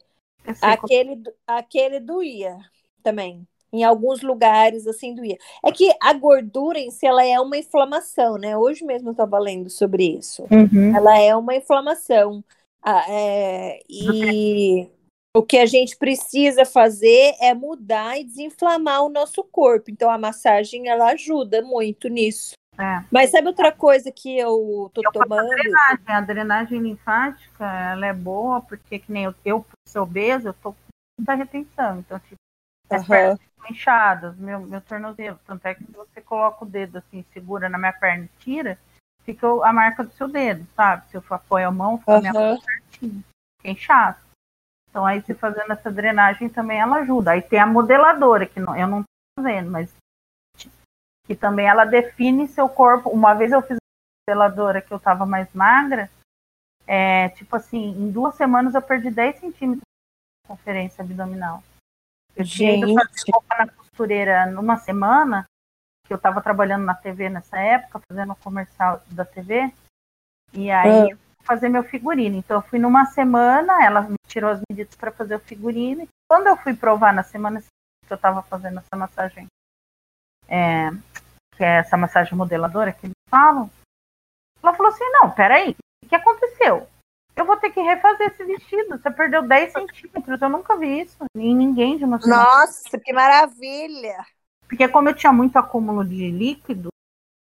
Aquele, 0.61 1.21
aquele 1.45 1.99
doía 1.99 2.57
também 3.03 3.47
em 3.73 3.83
alguns 3.83 4.21
lugares 4.21 4.85
assim 4.85 5.15
doía. 5.15 5.37
É 5.63 5.71
que 5.71 5.89
a 6.01 6.13
gordura 6.13 6.77
em 6.79 6.91
si 6.91 7.05
ela 7.05 7.25
é 7.25 7.39
uma 7.39 7.57
inflamação, 7.57 8.37
né? 8.37 8.57
Hoje 8.57 8.83
mesmo 8.83 9.09
eu 9.09 9.13
estava 9.13 9.39
lendo 9.39 9.69
sobre 9.69 10.17
isso. 10.17 10.43
Uhum. 10.51 10.95
Ela 10.95 11.19
é 11.19 11.35
uma 11.35 11.55
inflamação. 11.55 12.43
Ah, 12.83 13.05
é, 13.07 13.79
e 13.89 14.89
o 15.35 15.43
que 15.43 15.57
a 15.57 15.65
gente 15.65 15.95
precisa 15.95 16.65
fazer 16.65 17.35
é 17.39 17.53
mudar 17.53 18.19
e 18.19 18.23
desinflamar 18.23 19.03
o 19.03 19.09
nosso 19.09 19.43
corpo. 19.43 19.89
Então 19.89 20.09
a 20.09 20.17
massagem 20.17 20.89
ela 20.89 21.11
ajuda 21.11 21.61
muito 21.61 22.09
nisso. 22.09 22.53
É. 22.77 23.03
Mas 23.11 23.29
sabe 23.29 23.47
outra 23.47 23.71
coisa 23.71 24.11
que 24.11 24.37
eu 24.37 24.89
tô 24.93 25.01
eu 25.03 25.11
tomando? 25.11 25.51
A 25.51 25.55
drenagem. 25.55 26.05
a 26.07 26.21
drenagem 26.21 26.79
linfática 26.79 27.65
ela 27.91 28.07
é 28.07 28.13
boa 28.13 28.61
porque 28.61 28.99
que 28.99 29.11
nem 29.11 29.25
eu, 29.25 29.35
eu 29.45 29.61
por 29.61 29.75
ser 29.87 29.99
obeso, 29.99 30.47
eu 30.47 30.53
tô 30.53 30.71
com 30.71 30.79
muita 31.19 31.35
retenção. 31.35 31.99
Então, 31.99 32.19
tipo, 32.19 32.35
uhum 32.89 33.37
inchadas, 33.69 34.35
meu, 34.37 34.59
meu 34.61 34.81
tornozelo. 34.81 35.39
Tanto 35.45 35.65
é 35.65 35.75
que 35.75 35.83
você 35.91 36.21
coloca 36.21 36.63
o 36.63 36.67
dedo 36.67 36.97
assim, 36.97 37.25
segura 37.33 37.69
na 37.69 37.77
minha 37.77 37.93
perna 37.93 38.25
e 38.25 38.39
tira, 38.39 38.77
fica 39.23 39.47
a 39.47 39.73
marca 39.73 40.03
do 40.03 40.11
seu 40.13 40.27
dedo, 40.27 40.65
sabe? 40.75 41.07
Se 41.09 41.17
eu 41.17 41.23
apoio 41.29 41.67
a 41.67 41.71
mão, 41.71 41.97
fica 41.99 42.11
uhum. 42.11 42.17
a 42.17 42.21
minha 42.21 42.33
mão 42.33 42.59
certinho. 42.59 43.23
Fica 43.57 43.69
inchado. 43.69 44.17
Então 44.89 45.05
aí 45.05 45.21
você 45.21 45.33
fazendo 45.33 45.71
essa 45.71 45.91
drenagem 45.91 46.49
também 46.49 46.79
ela 46.79 46.97
ajuda. 46.97 47.31
Aí 47.31 47.41
tem 47.41 47.59
a 47.59 47.65
modeladora, 47.65 48.45
que 48.45 48.59
não, 48.59 48.75
eu 48.75 48.87
não 48.87 49.03
tô 49.03 49.41
fazendo, 49.41 49.71
mas 49.71 49.93
que 51.25 51.35
também 51.35 51.67
ela 51.67 51.85
define 51.85 52.47
seu 52.47 52.67
corpo. 52.67 53.09
Uma 53.09 53.33
vez 53.33 53.51
eu 53.51 53.61
fiz 53.61 53.77
a 53.77 54.31
modeladora 54.31 54.81
que 54.81 54.91
eu 54.91 54.99
tava 54.99 55.25
mais 55.25 55.47
magra, 55.53 56.09
é, 56.85 57.29
tipo 57.29 57.55
assim, 57.55 57.89
em 57.91 58.11
duas 58.11 58.35
semanas 58.35 58.75
eu 58.75 58.81
perdi 58.81 59.09
10 59.09 59.39
centímetros 59.39 59.81
de 59.81 60.47
conferência 60.47 61.03
abdominal. 61.03 61.63
Eu 62.35 62.45
tinha 62.45 62.77
ido 62.77 62.93
fazer 62.93 63.31
roupa 63.31 63.55
na 63.57 63.67
costureira 63.67 64.45
numa 64.47 64.77
semana, 64.77 65.45
que 66.05 66.13
eu 66.13 66.17
estava 66.17 66.41
trabalhando 66.41 66.85
na 66.85 66.95
TV 66.95 67.29
nessa 67.29 67.57
época, 67.57 68.01
fazendo 68.09 68.31
um 68.33 68.35
comercial 68.35 69.01
da 69.07 69.25
TV, 69.25 69.71
e 70.53 70.69
aí 70.71 71.11
é. 71.11 71.17
fazer 71.43 71.69
meu 71.69 71.83
figurino. 71.83 72.37
Então 72.37 72.57
eu 72.57 72.61
fui 72.61 72.79
numa 72.79 73.05
semana, 73.05 73.83
ela 73.85 74.01
me 74.01 74.15
tirou 74.27 74.49
as 74.49 74.61
medidas 74.69 74.95
para 74.95 75.11
fazer 75.11 75.35
o 75.35 75.39
figurino. 75.39 76.03
E 76.03 76.09
quando 76.29 76.47
eu 76.47 76.57
fui 76.57 76.73
provar 76.75 77.13
na 77.13 77.23
semana 77.23 77.61
que 77.61 78.13
eu 78.13 78.15
estava 78.15 78.41
fazendo 78.41 78.79
essa 78.79 78.97
massagem, 78.97 79.47
é, 80.47 80.89
que 81.55 81.63
é 81.63 81.77
essa 81.77 81.95
massagem 81.95 82.35
modeladora 82.35 82.91
que 82.91 83.05
eles 83.05 83.15
falam, 83.29 83.69
ela 84.61 84.73
falou 84.75 84.91
assim, 84.91 85.09
não, 85.11 85.31
peraí, 85.31 85.75
o 86.03 86.07
que 86.07 86.15
aconteceu? 86.15 86.87
Eu 87.35 87.45
vou 87.45 87.57
ter 87.57 87.71
que 87.71 87.81
refazer 87.81 88.27
esse 88.27 88.43
vestido. 88.43 88.97
Você 88.97 89.09
perdeu 89.11 89.41
10 89.47 89.73
centímetros. 89.73 90.41
Eu 90.41 90.49
nunca 90.49 90.77
vi 90.77 91.01
isso 91.01 91.17
em 91.35 91.55
ninguém 91.55 91.97
de 91.97 92.05
uma 92.05 92.17
Nossa, 92.17 92.99
que 92.99 93.13
maravilha! 93.13 94.25
Porque 94.67 94.87
como 94.87 95.09
eu 95.09 95.13
tinha 95.13 95.33
muito 95.33 95.57
acúmulo 95.57 96.05
de 96.05 96.31
líquido, 96.31 96.91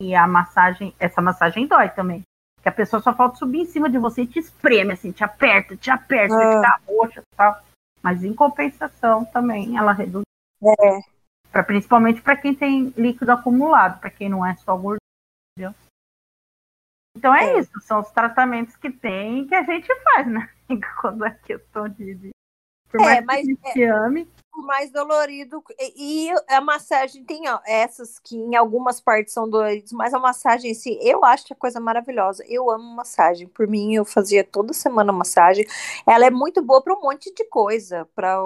e 0.01 0.13
a 0.13 0.27
massagem, 0.27 0.93
essa 0.99 1.21
massagem 1.21 1.67
dói 1.67 1.89
também. 1.89 2.21
Que 2.61 2.69
a 2.69 2.71
pessoa 2.71 3.01
só 3.01 3.13
falta 3.13 3.37
subir 3.37 3.61
em 3.61 3.65
cima 3.65 3.89
de 3.89 3.97
você 3.97 4.21
e 4.23 4.27
te 4.27 4.39
espreme, 4.39 4.93
assim, 4.93 5.11
te 5.11 5.23
aperta, 5.23 5.75
te 5.75 5.89
aperta, 5.89 6.35
ah. 6.35 6.55
fica 6.55 6.81
roxa 6.87 7.21
e 7.21 7.35
tal. 7.35 7.59
Mas 8.01 8.23
em 8.23 8.33
compensação 8.33 9.25
também 9.25 9.77
ela 9.77 9.93
reduz. 9.93 10.23
É. 10.63 10.99
Pra, 11.51 11.63
principalmente 11.63 12.21
para 12.21 12.37
quem 12.37 12.53
tem 12.53 12.93
líquido 12.95 13.31
acumulado, 13.31 13.99
para 13.99 14.09
quem 14.09 14.29
não 14.29 14.45
é 14.45 14.55
só 14.57 14.75
gordura. 14.75 14.99
Entendeu? 15.57 15.73
Então 17.17 17.33
é, 17.33 17.53
é, 17.53 17.59
isso, 17.59 17.71
são 17.81 17.99
os 17.99 18.11
tratamentos 18.11 18.75
que 18.75 18.91
tem 18.91 19.47
que 19.47 19.55
a 19.55 19.63
gente 19.63 19.87
faz, 20.03 20.27
né? 20.27 20.47
Quando 21.01 21.25
é 21.25 21.31
questão 21.31 21.89
de. 21.89 22.13
de 22.15 22.29
por 22.89 23.01
mais 23.01 23.17
é, 23.17 23.21
mas 23.21 23.45
que 23.45 23.51
a 23.51 23.67
gente 23.67 23.83
é, 23.83 23.89
ame. 23.89 24.29
O 24.55 24.61
mais 24.61 24.91
dolorido. 24.91 25.61
E, 25.77 26.29
e, 26.29 26.35
a 26.47 26.61
massagem 26.61 27.23
tem 27.25 27.49
ó, 27.49 27.59
essas 27.65 28.17
que 28.17 28.37
em 28.37 28.55
algumas 28.55 29.01
partes 29.01 29.33
são 29.33 29.49
doloridas, 29.49 29.91
mas 29.91 30.13
a 30.13 30.19
massagem 30.19 30.71
em 30.71 30.73
si, 30.73 30.97
eu 31.01 31.25
acho 31.25 31.45
que 31.45 31.53
é 31.53 31.55
coisa 31.55 31.79
maravilhosa. 31.79 32.45
Eu 32.47 32.69
amo 32.71 32.95
massagem. 32.95 33.47
Por 33.47 33.67
mim, 33.67 33.93
eu 33.93 34.05
fazia 34.05 34.43
toda 34.43 34.71
semana 34.71 35.11
massagem. 35.11 35.65
Ela 36.07 36.27
é 36.27 36.31
muito 36.31 36.61
boa 36.61 36.81
para 36.81 36.93
um 36.93 37.01
monte 37.01 37.33
de 37.33 37.43
coisa, 37.45 38.07
para 38.15 38.37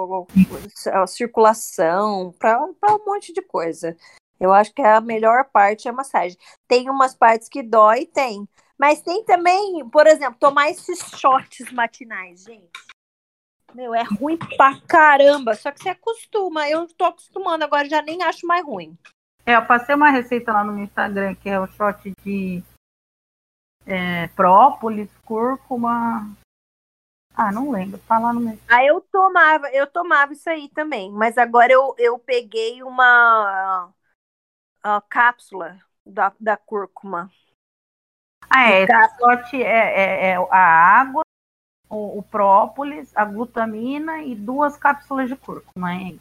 a 0.92 1.06
circulação, 1.06 2.34
para 2.38 2.64
um 2.64 3.04
monte 3.06 3.32
de 3.32 3.42
coisa. 3.42 3.96
Eu 4.42 4.52
acho 4.52 4.74
que 4.74 4.82
a 4.82 5.00
melhor 5.00 5.44
parte 5.52 5.86
é 5.86 5.90
a 5.92 5.94
massagem. 5.94 6.36
Tem 6.66 6.90
umas 6.90 7.14
partes 7.14 7.48
que 7.48 7.62
dói, 7.62 8.06
tem. 8.06 8.48
Mas 8.78 9.00
tem 9.00 9.24
também, 9.24 9.88
por 9.88 10.06
exemplo, 10.06 10.38
tomar 10.38 10.70
esses 10.70 10.98
shots 11.18 11.70
matinais, 11.72 12.44
gente. 12.44 12.70
Meu, 13.74 13.94
é 13.94 14.02
ruim 14.02 14.36
pra 14.56 14.80
caramba. 14.86 15.54
Só 15.54 15.70
que 15.70 15.82
você 15.82 15.88
acostuma. 15.88 16.68
Eu 16.68 16.86
tô 16.88 17.04
acostumando 17.04 17.64
agora, 17.64 17.88
já 17.88 18.02
nem 18.02 18.22
acho 18.22 18.46
mais 18.46 18.64
ruim. 18.64 18.96
É, 19.46 19.56
eu 19.56 19.66
passei 19.66 19.94
uma 19.94 20.10
receita 20.10 20.52
lá 20.52 20.62
no 20.62 20.72
meu 20.72 20.84
Instagram, 20.84 21.34
que 21.34 21.48
é 21.48 21.58
o 21.58 21.66
shot 21.66 22.12
de 22.22 22.62
é, 23.86 24.28
própolis, 24.28 25.10
cúrcuma. 25.24 26.30
Ah, 27.34 27.50
não 27.50 27.70
lembro, 27.70 27.98
tá 28.06 28.18
lá 28.18 28.32
no 28.32 28.40
meu. 28.40 28.58
Ah, 28.68 28.84
eu 28.84 29.00
tomava, 29.00 29.68
eu 29.70 29.86
tomava 29.86 30.32
isso 30.32 30.48
aí 30.50 30.68
também, 30.68 31.10
mas 31.10 31.38
agora 31.38 31.72
eu, 31.72 31.94
eu 31.98 32.18
peguei 32.18 32.82
uma 32.82 33.90
a 34.82 35.00
cápsula 35.00 35.78
da, 36.04 36.32
da 36.38 36.56
cúrcuma. 36.56 37.30
Ah, 38.50 38.70
é. 38.70 38.86
Shot 38.86 39.62
é, 39.62 39.62
é, 39.62 40.30
é 40.30 40.36
a 40.36 41.00
água, 41.00 41.22
o, 41.88 42.18
o, 42.18 42.22
própolis, 42.22 43.10
a 43.14 43.24
glutamina 43.24 44.22
e 44.22 44.34
duas 44.34 44.76
cápsulas 44.76 45.28
de 45.28 45.36
cúrcuma, 45.36 45.94
é 45.94 46.14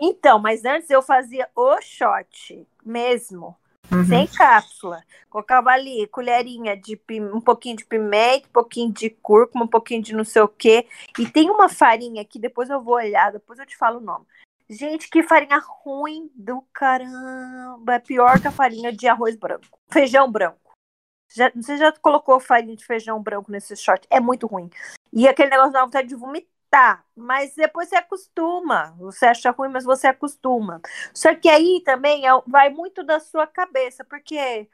Então, 0.00 0.38
mas 0.38 0.64
antes 0.64 0.90
eu 0.90 1.02
fazia 1.02 1.48
o 1.54 1.80
shot 1.80 2.66
mesmo. 2.84 3.56
Uhum. 3.90 4.04
Sem 4.04 4.26
cápsula. 4.26 5.02
Colocava 5.30 5.70
ali 5.70 6.06
colherinha 6.08 6.76
de 6.76 7.00
um 7.32 7.40
pouquinho 7.40 7.76
de 7.76 7.86
pimenta, 7.86 8.46
um 8.46 8.52
pouquinho 8.52 8.92
de 8.92 9.08
cúrcuma, 9.10 9.64
um 9.64 9.68
pouquinho 9.68 10.02
de 10.02 10.14
não 10.14 10.24
sei 10.24 10.42
o 10.42 10.48
quê. 10.48 10.86
E 11.18 11.26
tem 11.26 11.50
uma 11.50 11.68
farinha 11.68 12.24
que 12.24 12.38
depois 12.38 12.68
eu 12.68 12.82
vou 12.82 12.94
olhar, 12.94 13.32
depois 13.32 13.58
eu 13.58 13.66
te 13.66 13.76
falo 13.76 13.98
o 13.98 14.02
nome. 14.02 14.26
Gente, 14.70 15.08
que 15.08 15.22
farinha 15.22 15.58
ruim 15.58 16.30
do 16.34 16.60
caramba. 16.72 17.94
É 17.94 17.98
pior 17.98 18.40
que 18.40 18.48
a 18.48 18.52
farinha 18.52 18.92
de 18.92 19.08
arroz 19.08 19.34
branco. 19.34 19.78
Feijão 19.90 20.30
branco. 20.30 20.76
Já, 21.34 21.50
você 21.54 21.76
já 21.78 21.90
colocou 21.92 22.38
farinha 22.38 22.76
de 22.76 22.84
feijão 22.84 23.22
branco 23.22 23.50
nesse 23.50 23.74
short? 23.76 24.06
É 24.10 24.20
muito 24.20 24.46
ruim. 24.46 24.68
E 25.12 25.26
aquele 25.26 25.50
negócio 25.50 25.72
dá 25.72 25.84
vontade 25.84 26.08
de 26.08 26.14
vomitar. 26.14 27.04
Mas 27.16 27.54
depois 27.54 27.88
você 27.88 27.96
acostuma. 27.96 28.94
Você 28.98 29.26
acha 29.26 29.50
ruim, 29.50 29.70
mas 29.70 29.84
você 29.84 30.06
acostuma. 30.06 30.82
Só 31.14 31.34
que 31.34 31.48
aí 31.48 31.82
também 31.82 32.26
é, 32.28 32.30
vai 32.46 32.68
muito 32.68 33.02
da 33.02 33.20
sua 33.20 33.46
cabeça. 33.46 34.04
Porque 34.04 34.68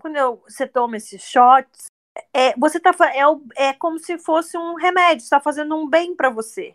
quando 0.00 0.16
eu, 0.16 0.36
você 0.48 0.66
toma 0.66 0.96
esses 0.96 1.22
shots, 1.22 1.86
é, 2.32 2.54
você 2.58 2.80
tá, 2.80 2.94
é, 3.12 3.68
é 3.68 3.72
como 3.74 3.98
se 3.98 4.18
fosse 4.18 4.56
um 4.56 4.76
remédio. 4.76 5.24
Está 5.24 5.40
fazendo 5.40 5.76
um 5.76 5.88
bem 5.88 6.16
para 6.16 6.30
você. 6.30 6.74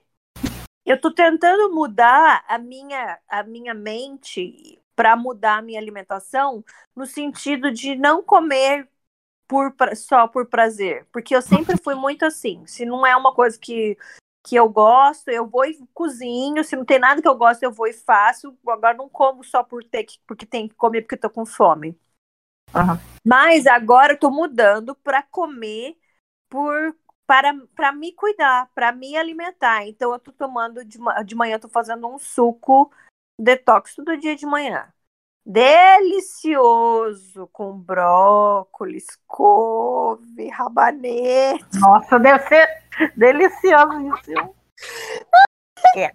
Eu 0.86 0.96
estou 0.96 1.14
tentando 1.14 1.74
mudar 1.74 2.44
a 2.48 2.58
minha, 2.58 3.20
a 3.28 3.44
minha 3.44 3.74
mente 3.74 4.82
para 4.96 5.16
mudar 5.16 5.58
a 5.58 5.62
minha 5.62 5.80
alimentação 5.80 6.64
no 6.96 7.06
sentido 7.06 7.72
de 7.72 7.96
não 7.96 8.24
comer 8.24 8.90
por, 9.48 9.74
só 9.96 10.28
por 10.28 10.46
prazer, 10.48 11.06
porque 11.12 11.36
eu 11.36 11.42
sempre 11.42 11.78
fui 11.78 11.94
muito 11.94 12.26
assim. 12.26 12.66
Se 12.66 12.86
não 12.86 13.06
é 13.06 13.16
uma 13.16 13.34
coisa 13.34 13.60
que, 13.60 13.98
que 14.44 14.56
eu 14.56 14.70
gosto, 14.70 15.28
eu 15.30 15.48
vou 15.48 15.66
e 15.66 15.78
cozinho. 15.94 16.64
Se 16.64 16.76
não 16.76 16.86
tem 16.86 17.00
nada 17.00 17.22
que 17.22 17.28
eu 17.28 17.36
gosto, 17.36 17.62
eu 17.64 17.72
vou 17.72 17.88
e 17.88 17.94
faço. 17.94 18.58
Agora 18.68 18.96
não 18.96 19.10
como 19.10 19.44
só 19.44 19.64
por 19.64 19.84
ter 19.84 20.06
que, 20.06 20.20
porque 20.26 20.46
tem 20.46 20.68
que 20.68 20.76
comer 20.76 21.02
porque 21.02 21.16
estou 21.16 21.30
com 21.30 21.46
fome. 21.46 22.00
Uhum. 22.74 22.98
Mas 23.28 23.68
agora 23.68 24.14
eu 24.14 24.20
tô 24.20 24.32
mudando 24.32 24.96
para 24.96 25.22
comer 25.22 25.98
por 26.50 26.96
para, 27.26 27.54
para 27.76 27.92
me 27.92 28.12
cuidar, 28.14 28.70
para 28.74 28.92
me 28.92 29.16
alimentar. 29.16 29.86
Então, 29.88 30.12
eu 30.12 30.20
tô 30.20 30.32
tomando 30.32 30.84
de, 30.84 31.00
de 31.26 31.36
manhã, 31.36 31.60
tô 31.60 31.70
fazendo 31.70 32.08
um 32.08 32.18
suco 32.18 32.92
detox 33.40 33.96
todo 33.96 34.18
dia 34.18 34.36
de 34.36 34.46
manhã. 34.46 34.92
Delicioso, 35.44 36.68
com 37.48 37.76
brócolis, 37.78 39.08
couve, 39.26 40.50
rabanete. 40.50 41.66
Nossa, 41.80 42.20
deve 42.20 42.48
ser 42.48 42.68
delicioso 43.18 44.16
isso. 44.16 44.56
É. 45.98 46.12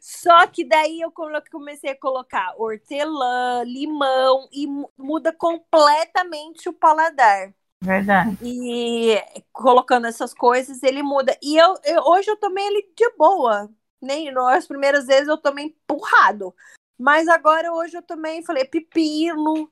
Só 0.00 0.46
que 0.46 0.64
daí 0.64 1.00
eu 1.00 1.12
comecei 1.50 1.90
a 1.90 1.98
colocar 1.98 2.54
hortelã, 2.56 3.62
limão 3.64 4.48
e 4.50 4.66
muda 4.96 5.32
completamente 5.32 6.68
o 6.68 6.72
paladar. 6.72 7.54
Verdade. 7.82 8.38
E 8.40 9.20
colocando 9.52 10.06
essas 10.06 10.32
coisas, 10.32 10.82
ele 10.84 11.02
muda. 11.02 11.36
E 11.42 11.56
eu, 11.56 11.74
eu, 11.84 12.02
hoje 12.04 12.30
eu 12.30 12.36
tomei 12.36 12.64
ele 12.64 12.88
de 12.96 13.10
boa. 13.18 13.68
Nem 14.00 14.32
nas 14.32 14.66
primeiras 14.68 15.06
vezes 15.06 15.26
eu 15.26 15.36
tomei 15.36 15.66
empurrado. 15.66 16.54
Mas 16.96 17.26
agora 17.26 17.72
hoje 17.72 17.96
eu 17.96 18.02
também 18.02 18.44
falei 18.44 18.64
pepino 18.64 19.68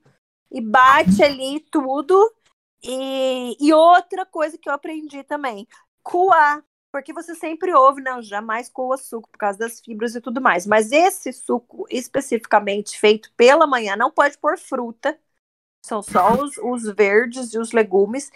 e 0.51 0.61
bate 0.61 1.23
ali 1.23 1.61
tudo. 1.71 2.19
E, 2.83 3.57
e 3.61 3.73
outra 3.73 4.27
coisa 4.27 4.59
que 4.59 4.69
eu 4.69 4.73
aprendi 4.73 5.23
também, 5.23 5.67
coar. 6.03 6.65
Porque 6.93 7.13
você 7.13 7.37
sempre 7.37 7.73
ouve, 7.73 8.03
não, 8.03 8.21
jamais 8.21 8.69
coa 8.69 8.97
suco 8.97 9.29
por 9.31 9.39
causa 9.39 9.57
das 9.57 9.81
fibras 9.81 10.17
e 10.17 10.21
tudo 10.21 10.41
mais. 10.41 10.67
Mas 10.67 10.91
esse 10.91 11.33
suco 11.33 11.87
especificamente 11.89 12.99
feito 12.99 13.33
pela 13.37 13.69
manhã 13.69 13.95
não 13.95 14.11
pode 14.11 14.37
pôr 14.37 14.59
fruta 14.59 15.17
são 15.91 16.03
só 16.03 16.32
os, 16.34 16.57
os 16.59 16.95
verdes 16.95 17.53
e 17.53 17.59
os 17.59 17.72
legumes. 17.72 18.30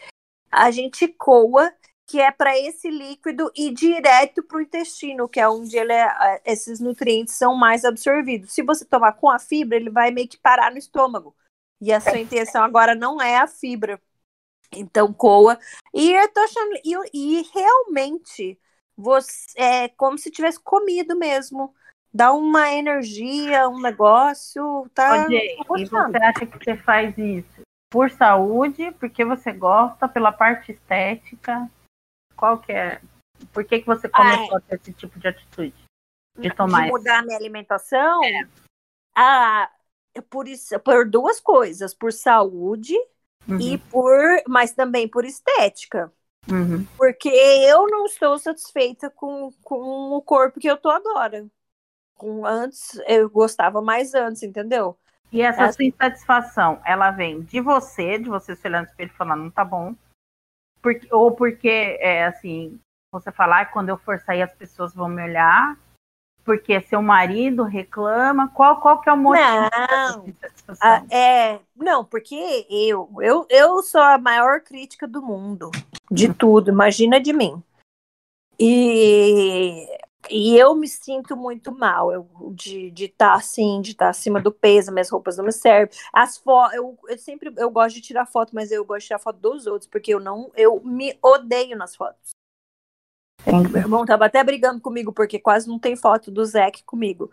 A 0.50 0.72
gente 0.72 1.06
coa, 1.06 1.72
que 2.04 2.20
é 2.20 2.32
para 2.32 2.58
esse 2.58 2.90
líquido 2.90 3.50
ir 3.56 3.72
direto 3.72 4.42
para 4.42 4.58
o 4.58 4.60
intestino, 4.60 5.28
que 5.28 5.38
é 5.38 5.48
onde 5.48 5.76
ele 5.76 5.92
é, 5.92 6.42
esses 6.44 6.80
nutrientes 6.80 7.34
são 7.34 7.54
mais 7.54 7.84
absorvidos. 7.84 8.52
Se 8.52 8.62
você 8.62 8.84
tomar 8.84 9.12
com 9.12 9.30
a 9.30 9.38
fibra, 9.38 9.76
ele 9.76 9.88
vai 9.88 10.10
meio 10.10 10.28
que 10.28 10.36
parar 10.36 10.72
no 10.72 10.78
estômago. 10.78 11.34
E 11.80 11.92
a 11.92 12.00
sua 12.00 12.18
intenção 12.18 12.64
agora 12.64 12.94
não 12.94 13.22
é 13.22 13.36
a 13.36 13.46
fibra. 13.46 14.00
Então, 14.74 15.12
coa. 15.12 15.58
E 15.92 16.12
eu 16.12 16.32
tô 16.32 16.40
achando. 16.40 16.80
E, 16.84 16.94
e 17.12 17.42
realmente, 17.54 18.58
você, 18.96 19.46
é 19.56 19.88
como 19.90 20.18
se 20.18 20.30
tivesse 20.30 20.58
comido 20.60 21.16
mesmo 21.16 21.72
dá 22.14 22.32
uma 22.32 22.72
energia, 22.72 23.68
um 23.68 23.80
negócio, 23.80 24.88
tá? 24.94 25.28
Jay, 25.28 25.58
e 25.58 25.84
você 25.84 26.16
acha 26.22 26.46
que 26.46 26.64
você 26.64 26.76
faz 26.76 27.18
isso 27.18 27.62
por 27.90 28.08
saúde, 28.10 28.92
porque 29.00 29.24
você 29.24 29.52
gosta, 29.52 30.08
pela 30.08 30.30
parte 30.30 30.70
estética? 30.70 31.68
Qual 32.36 32.58
que 32.58 32.72
é? 32.72 33.00
Por 33.52 33.64
que, 33.64 33.80
que 33.80 33.86
você 33.86 34.08
começou 34.08 34.54
ah, 34.54 34.54
é. 34.54 34.56
a 34.56 34.60
ter 34.60 34.76
esse 34.76 34.92
tipo 34.92 35.18
de 35.18 35.28
atitude? 35.28 35.74
De 36.38 36.50
tomar 36.54 36.84
de 36.84 36.90
mudar 36.90 37.18
esse... 37.18 37.26
minha 37.26 37.38
alimentação? 37.38 38.24
É. 38.24 38.48
Ah, 39.16 39.70
por 40.30 40.46
isso, 40.46 40.78
por 40.80 41.08
duas 41.08 41.40
coisas, 41.40 41.94
por 41.94 42.12
saúde 42.12 42.94
uhum. 43.48 43.60
e 43.60 43.78
por, 43.78 44.12
mas 44.48 44.72
também 44.72 45.08
por 45.08 45.24
estética. 45.24 46.12
Uhum. 46.48 46.84
Porque 46.96 47.28
eu 47.28 47.86
não 47.86 48.06
estou 48.06 48.38
satisfeita 48.38 49.10
com, 49.10 49.50
com 49.62 50.12
o 50.12 50.22
corpo 50.22 50.60
que 50.60 50.68
eu 50.68 50.76
tô 50.76 50.90
agora 50.90 51.46
com 52.14 52.46
antes, 52.46 53.00
eu 53.06 53.28
gostava 53.28 53.82
mais 53.82 54.14
antes, 54.14 54.42
entendeu? 54.42 54.96
E 55.32 55.42
essa 55.42 55.72
sua 55.72 55.84
insatisfação, 55.84 56.80
ela 56.84 57.10
vem 57.10 57.40
de 57.42 57.60
você, 57.60 58.18
de 58.18 58.28
você 58.28 58.54
se 58.54 58.68
olhando 58.68 58.84
no 58.84 58.90
espelho 58.90 59.10
e 59.12 59.16
falar, 59.16 59.34
não 59.34 59.50
tá 59.50 59.64
bom. 59.64 59.94
Porque, 60.80 61.08
ou 61.12 61.32
porque, 61.32 61.98
é 62.00 62.26
assim, 62.26 62.78
você 63.10 63.32
falar, 63.32 63.62
ah, 63.62 63.66
quando 63.66 63.88
eu 63.88 63.96
for 63.96 64.20
sair 64.20 64.42
as 64.42 64.54
pessoas 64.54 64.94
vão 64.94 65.08
me 65.08 65.22
olhar, 65.22 65.76
porque 66.44 66.80
seu 66.82 67.00
marido 67.00 67.64
reclama, 67.64 68.48
qual, 68.48 68.80
qual 68.80 69.00
que 69.00 69.08
é 69.08 69.12
o 69.12 69.16
motivo? 69.16 69.46
Não, 69.46 70.26
ah, 70.80 71.02
é, 71.10 71.58
não 71.74 72.04
porque 72.04 72.66
eu, 72.70 73.08
eu, 73.20 73.46
eu 73.48 73.82
sou 73.82 74.02
a 74.02 74.18
maior 74.18 74.60
crítica 74.60 75.08
do 75.08 75.22
mundo, 75.22 75.70
de 76.10 76.32
tudo, 76.32 76.70
imagina 76.70 77.18
de 77.18 77.32
mim. 77.32 77.62
E 78.58 79.88
e 80.30 80.56
eu 80.56 80.74
me 80.74 80.88
sinto 80.88 81.36
muito 81.36 81.72
mal 81.72 82.12
eu, 82.12 82.28
de 82.52 82.92
estar 83.04 83.32
tá 83.32 83.34
assim, 83.34 83.80
de 83.80 83.92
estar 83.92 84.06
tá 84.06 84.10
acima 84.10 84.40
do 84.40 84.52
peso, 84.52 84.92
minhas 84.92 85.10
roupas 85.10 85.36
não 85.36 85.44
me 85.44 85.52
servem. 85.52 85.96
As 86.12 86.38
fotos, 86.38 86.74
eu, 86.76 86.98
eu 87.08 87.18
sempre 87.18 87.52
eu 87.56 87.70
gosto 87.70 87.96
de 87.96 88.00
tirar 88.00 88.26
foto, 88.26 88.54
mas 88.54 88.70
eu 88.70 88.84
gosto 88.84 89.00
de 89.00 89.06
tirar 89.08 89.18
foto 89.18 89.38
dos 89.38 89.66
outros, 89.66 89.88
porque 89.88 90.14
eu 90.14 90.20
não, 90.20 90.50
eu 90.56 90.80
me 90.80 91.18
odeio 91.22 91.76
nas 91.76 91.94
fotos. 91.94 92.30
Meu 93.46 93.82
irmão 93.82 94.06
tava 94.06 94.26
até 94.26 94.42
brigando 94.42 94.80
comigo, 94.80 95.12
porque 95.12 95.38
quase 95.38 95.68
não 95.68 95.78
tem 95.78 95.96
foto 95.96 96.30
do 96.30 96.44
Zeke 96.44 96.82
comigo. 96.84 97.30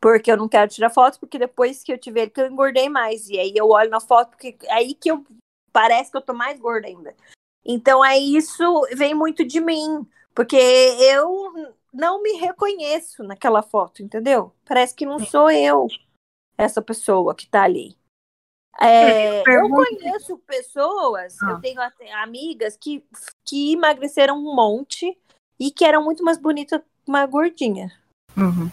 Porque 0.00 0.30
eu 0.30 0.36
não 0.36 0.48
quero 0.48 0.70
tirar 0.70 0.90
foto, 0.90 1.18
porque 1.18 1.38
depois 1.38 1.82
que 1.82 1.92
eu 1.92 1.98
tiver 1.98 2.28
que 2.28 2.40
eu 2.40 2.46
engordei 2.46 2.88
mais. 2.88 3.28
E 3.28 3.38
aí 3.38 3.52
eu 3.56 3.70
olho 3.70 3.90
na 3.90 4.00
foto, 4.00 4.30
porque 4.30 4.56
aí 4.68 4.94
que 4.94 5.10
eu 5.10 5.24
parece 5.72 6.10
que 6.10 6.16
eu 6.16 6.22
tô 6.22 6.34
mais 6.34 6.60
gorda 6.60 6.86
ainda. 6.86 7.14
Então 7.64 8.04
é 8.04 8.18
isso 8.18 8.62
vem 8.94 9.14
muito 9.14 9.44
de 9.44 9.60
mim. 9.60 10.06
Porque 10.34 10.56
eu 10.56 11.74
não 11.96 12.22
me 12.22 12.32
reconheço 12.34 13.22
naquela 13.22 13.62
foto, 13.62 14.02
entendeu? 14.02 14.52
Parece 14.66 14.94
que 14.94 15.06
não 15.06 15.18
sou 15.18 15.50
eu 15.50 15.88
essa 16.58 16.82
pessoa 16.82 17.34
que 17.34 17.48
tá 17.48 17.62
ali. 17.62 17.96
É, 18.78 19.40
eu 19.40 19.70
conheço 19.70 20.36
pessoas, 20.46 21.42
ah. 21.42 21.52
eu 21.52 21.60
tenho 21.62 21.80
amigas 22.22 22.76
que, 22.76 23.02
que 23.42 23.72
emagreceram 23.72 24.36
um 24.36 24.54
monte 24.54 25.18
e 25.58 25.70
que 25.70 25.82
eram 25.82 26.04
muito 26.04 26.22
mais 26.22 26.36
bonitas 26.36 26.82
uma 27.06 27.24
gordinha. 27.24 27.90
Uhum. 28.36 28.70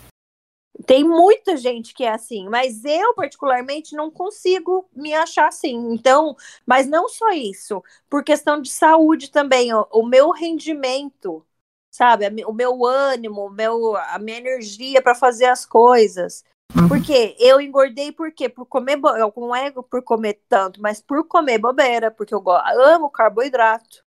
Tem 0.85 1.05
muita 1.05 1.55
gente 1.55 1.93
que 1.93 2.03
é 2.03 2.09
assim, 2.09 2.49
mas 2.49 2.83
eu, 2.83 3.13
particularmente, 3.13 3.95
não 3.95 4.11
consigo 4.11 4.89
me 4.93 5.13
achar 5.13 5.47
assim. 5.47 5.93
Então, 5.93 6.35
mas 6.65 6.85
não 6.85 7.07
só 7.07 7.29
isso, 7.29 7.81
por 8.09 8.21
questão 8.21 8.61
de 8.61 8.69
saúde 8.69 9.31
também, 9.31 9.73
o, 9.73 9.87
o 9.91 10.05
meu 10.05 10.31
rendimento 10.31 11.45
sabe? 11.93 12.25
O 12.45 12.51
meu 12.51 12.83
ânimo, 12.83 13.51
meu, 13.51 13.95
a 13.95 14.17
minha 14.17 14.39
energia 14.39 14.99
para 14.99 15.13
fazer 15.13 15.45
as 15.45 15.63
coisas. 15.63 16.43
Uhum. 16.75 16.87
Porque 16.87 17.35
eu 17.39 17.61
engordei 17.61 18.11
por 18.11 18.31
quê? 18.31 18.49
Por 18.49 18.65
comer, 18.65 18.99
eu 19.19 19.31
não 19.37 19.55
é 19.55 19.71
por 19.71 20.01
comer 20.03 20.41
tanto, 20.49 20.81
mas 20.81 20.99
por 20.99 21.27
comer 21.27 21.59
bobeira, 21.59 22.09
porque 22.09 22.33
eu 22.33 22.43
amo 22.49 23.11
carboidrato, 23.11 24.03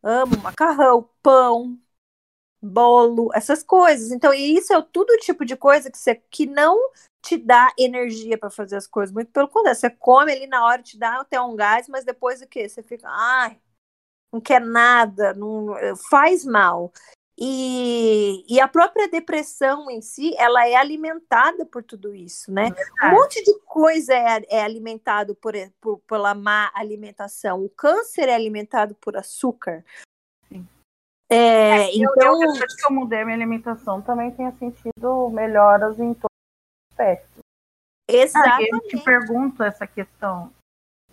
amo 0.00 0.38
macarrão, 0.40 1.10
pão, 1.20 1.76
bolo, 2.62 3.30
essas 3.34 3.64
coisas. 3.64 4.12
Então, 4.12 4.32
isso 4.32 4.72
é 4.72 4.80
tudo 4.92 5.16
tipo 5.18 5.44
de 5.44 5.56
coisa 5.56 5.90
que, 5.90 5.98
você, 5.98 6.14
que 6.14 6.46
não 6.46 6.78
te 7.20 7.36
dá 7.36 7.72
energia 7.76 8.38
para 8.38 8.50
fazer 8.50 8.76
as 8.76 8.86
coisas. 8.86 9.12
Muito 9.12 9.32
pelo 9.32 9.48
contrário, 9.48 9.78
você 9.80 9.90
come 9.90 10.30
ali 10.30 10.46
na 10.46 10.64
hora, 10.64 10.80
te 10.80 10.96
dá 10.96 11.20
até 11.20 11.40
um 11.40 11.56
gás, 11.56 11.88
mas 11.88 12.04
depois 12.04 12.40
o 12.40 12.46
quê? 12.46 12.68
Você 12.68 12.84
fica, 12.84 13.08
ai, 13.10 13.58
não 14.32 14.40
quer 14.40 14.60
nada, 14.60 15.34
não 15.34 15.74
faz 16.10 16.44
mal. 16.44 16.92
E, 17.38 18.44
e 18.48 18.58
a 18.58 18.66
própria 18.66 19.08
depressão 19.08 19.90
em 19.90 20.00
si, 20.00 20.34
ela 20.38 20.66
é 20.66 20.74
alimentada 20.74 21.66
por 21.66 21.82
tudo 21.82 22.14
isso, 22.14 22.50
né? 22.50 22.70
É 23.02 23.06
um 23.06 23.10
monte 23.10 23.42
de 23.44 23.58
coisa 23.60 24.14
é, 24.14 24.42
é 24.48 24.62
alimentado 24.62 25.34
por, 25.34 25.52
por, 25.78 25.98
pela 26.08 26.34
má 26.34 26.70
alimentação. 26.74 27.62
O 27.62 27.68
câncer 27.68 28.30
é 28.30 28.34
alimentado 28.34 28.94
por 28.94 29.18
açúcar. 29.18 29.84
É, 31.28 31.36
é, 31.36 31.96
então, 31.96 32.42
eu, 32.42 32.52
depois 32.52 32.74
que 32.74 32.86
eu 32.86 32.92
mudei 32.92 33.22
minha 33.24 33.36
alimentação, 33.36 34.00
também 34.00 34.30
tenho 34.30 34.56
sentido 34.58 35.28
melhoras 35.28 35.98
em 35.98 36.14
todos 36.14 36.30
os 36.32 36.92
aspectos. 36.92 37.42
Exatamente. 38.08 38.70
Ah, 38.72 38.76
eu 38.76 38.80
te 38.88 38.98
pergunto 39.04 39.62
essa 39.62 39.86
questão, 39.86 40.52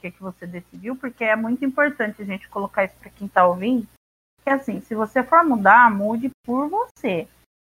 o 0.09 0.11
que, 0.11 0.21
você 0.21 0.45
decidiu, 0.45 0.95
porque 0.95 1.23
é 1.23 1.35
muito 1.35 1.63
importante 1.63 2.21
a 2.21 2.25
gente 2.25 2.49
colocar 2.49 2.83
isso 2.83 2.95
para 2.99 3.09
quem 3.09 3.27
está 3.27 3.45
ouvindo, 3.45 3.87
que 4.43 4.49
assim, 4.49 4.81
se 4.81 4.93
você 4.93 5.23
for 5.23 5.43
mudar, 5.43 5.89
mude 5.89 6.29
por 6.45 6.69
você. 6.69 7.27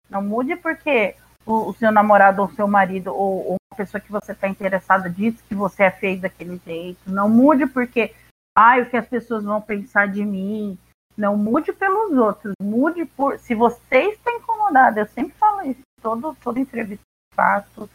Não 0.09 0.21
mude 0.21 0.55
porque 0.55 1.15
o, 1.45 1.69
o 1.69 1.73
seu 1.73 1.91
namorado 1.91 2.41
ou 2.41 2.49
seu 2.51 2.67
marido 2.67 3.07
ou, 3.13 3.51
ou 3.51 3.55
uma 3.71 3.77
pessoa 3.77 4.01
que 4.01 4.11
você 4.11 4.31
está 4.31 4.47
interessada 4.47 5.09
disse 5.09 5.43
que 5.43 5.55
você 5.55 5.83
é 5.83 5.91
feio 5.91 6.21
daquele 6.21 6.59
jeito. 6.65 6.99
Não 7.07 7.29
mude 7.29 7.65
porque, 7.67 8.13
ai, 8.57 8.81
o 8.81 8.89
que 8.89 8.97
as 8.97 9.07
pessoas 9.07 9.43
vão 9.43 9.61
pensar 9.61 10.07
de 10.07 10.23
mim. 10.23 10.77
Não 11.17 11.35
mude 11.35 11.73
pelos 11.73 12.17
outros, 12.17 12.53
mude 12.61 13.05
por. 13.05 13.37
Se 13.39 13.53
você 13.53 14.03
está 14.11 14.31
incomodado, 14.31 14.99
eu 14.99 15.05
sempre 15.07 15.33
falo 15.37 15.63
isso, 15.63 15.81
todo, 16.01 16.35
toda 16.41 16.59
entrevista 16.59 17.03
que 17.03 17.35
faço. 17.35 17.89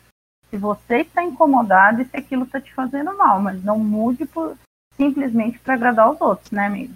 Se 0.54 0.58
você 0.58 0.98
está 0.98 1.24
incomodado 1.24 2.00
e 2.00 2.04
se 2.04 2.16
aquilo 2.16 2.44
está 2.44 2.60
te 2.60 2.72
fazendo 2.72 3.12
mal, 3.16 3.40
mas 3.40 3.60
não 3.64 3.76
mude 3.76 4.24
por 4.24 4.56
simplesmente 4.96 5.58
para 5.58 5.74
agradar 5.74 6.08
os 6.08 6.20
outros, 6.20 6.52
né, 6.52 6.66
amigo? 6.66 6.94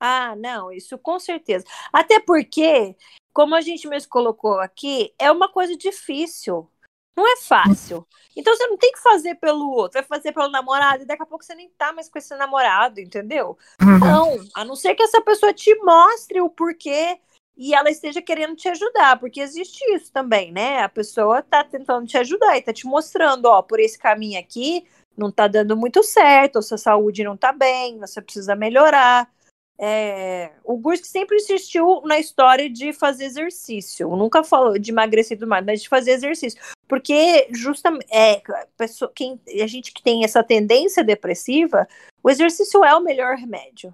Ah, 0.00 0.36
não, 0.36 0.70
isso 0.70 0.96
com 0.96 1.18
certeza. 1.18 1.64
Até 1.92 2.20
porque, 2.20 2.94
como 3.32 3.56
a 3.56 3.60
gente 3.60 3.88
mesmo 3.88 4.08
colocou 4.08 4.60
aqui, 4.60 5.12
é 5.18 5.32
uma 5.32 5.48
coisa 5.48 5.76
difícil. 5.76 6.70
Não 7.16 7.26
é 7.26 7.38
fácil. 7.38 8.06
Então 8.36 8.54
você 8.54 8.68
não 8.68 8.76
tem 8.76 8.92
que 8.92 9.02
fazer 9.02 9.34
pelo 9.34 9.68
outro, 9.72 9.98
vai 9.98 10.04
fazer 10.04 10.30
pelo 10.30 10.48
namorado, 10.48 11.02
e 11.02 11.06
daqui 11.06 11.24
a 11.24 11.26
pouco 11.26 11.44
você 11.44 11.56
nem 11.56 11.68
tá 11.70 11.92
mais 11.92 12.08
com 12.08 12.18
esse 12.18 12.36
namorado, 12.36 13.00
entendeu? 13.00 13.58
Uhum. 13.82 13.98
Não, 13.98 14.48
a 14.54 14.64
não 14.64 14.76
ser 14.76 14.94
que 14.94 15.02
essa 15.02 15.20
pessoa 15.20 15.52
te 15.52 15.74
mostre 15.82 16.40
o 16.40 16.48
porquê 16.48 17.18
e 17.56 17.74
ela 17.74 17.90
esteja 17.90 18.20
querendo 18.20 18.56
te 18.56 18.68
ajudar, 18.68 19.18
porque 19.18 19.40
existe 19.40 19.82
isso 19.94 20.10
também, 20.12 20.52
né? 20.52 20.82
A 20.82 20.88
pessoa 20.88 21.42
tá 21.42 21.62
tentando 21.62 22.06
te 22.06 22.18
ajudar 22.18 22.56
e 22.56 22.62
tá 22.62 22.72
te 22.72 22.86
mostrando, 22.86 23.46
ó, 23.46 23.62
por 23.62 23.78
esse 23.78 23.98
caminho 23.98 24.38
aqui 24.38 24.84
não 25.16 25.30
tá 25.30 25.46
dando 25.46 25.76
muito 25.76 26.02
certo, 26.02 26.58
a 26.58 26.62
sua 26.62 26.78
saúde 26.78 27.22
não 27.22 27.36
tá 27.36 27.52
bem, 27.52 27.98
você 27.98 28.20
precisa 28.20 28.56
melhorar. 28.56 29.32
É, 29.76 30.52
o 30.62 30.76
Gursk 30.76 31.04
sempre 31.04 31.36
insistiu 31.36 32.00
na 32.04 32.18
história 32.18 32.70
de 32.70 32.92
fazer 32.92 33.24
exercício, 33.24 34.08
nunca 34.16 34.44
falou 34.44 34.78
de 34.78 34.92
emagrecer 34.92 35.36
tudo 35.36 35.48
mais, 35.48 35.64
mas 35.64 35.82
de 35.82 35.88
fazer 35.88 36.12
exercício, 36.12 36.60
porque 36.86 37.48
justamente 37.50 38.06
é, 38.08 38.40
pessoa, 38.76 39.10
quem, 39.12 39.40
a 39.60 39.66
gente 39.66 39.92
que 39.92 40.00
tem 40.00 40.22
essa 40.22 40.44
tendência 40.44 41.02
depressiva, 41.02 41.88
o 42.22 42.30
exercício 42.30 42.84
é 42.84 42.94
o 42.94 43.02
melhor 43.02 43.36
remédio. 43.36 43.92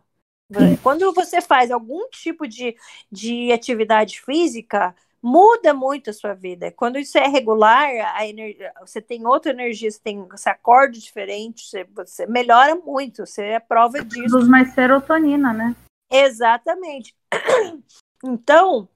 Quando 0.83 1.13
você 1.13 1.41
faz 1.41 1.71
algum 1.71 2.09
tipo 2.11 2.47
de, 2.47 2.77
de 3.11 3.53
atividade 3.53 4.21
física, 4.21 4.95
muda 5.23 5.75
muito 5.75 6.11
a 6.11 6.13
sua 6.13 6.35
vida. 6.35 6.73
Quando 6.73 6.99
isso 6.99 7.19
é 7.19 7.27
regular, 7.27 7.89
a 8.15 8.27
energia, 8.27 8.73
você 8.81 9.01
tem 9.01 9.27
outra 9.27 9.53
energia, 9.53 9.91
você 9.91 10.01
tem 10.01 10.27
você 10.27 10.49
acorda 10.49 10.99
diferente, 10.99 11.67
você, 11.67 11.85
você 11.95 12.27
melhora 12.27 12.75
muito, 12.75 13.27
você 13.27 13.43
é 13.43 13.61
prova 13.61 14.03
disso. 14.03 14.31
Produz 14.31 14.49
mais 14.49 14.73
serotonina, 14.75 15.53
né? 15.53 15.77
Exatamente. 16.11 17.15
Então, 18.23 18.87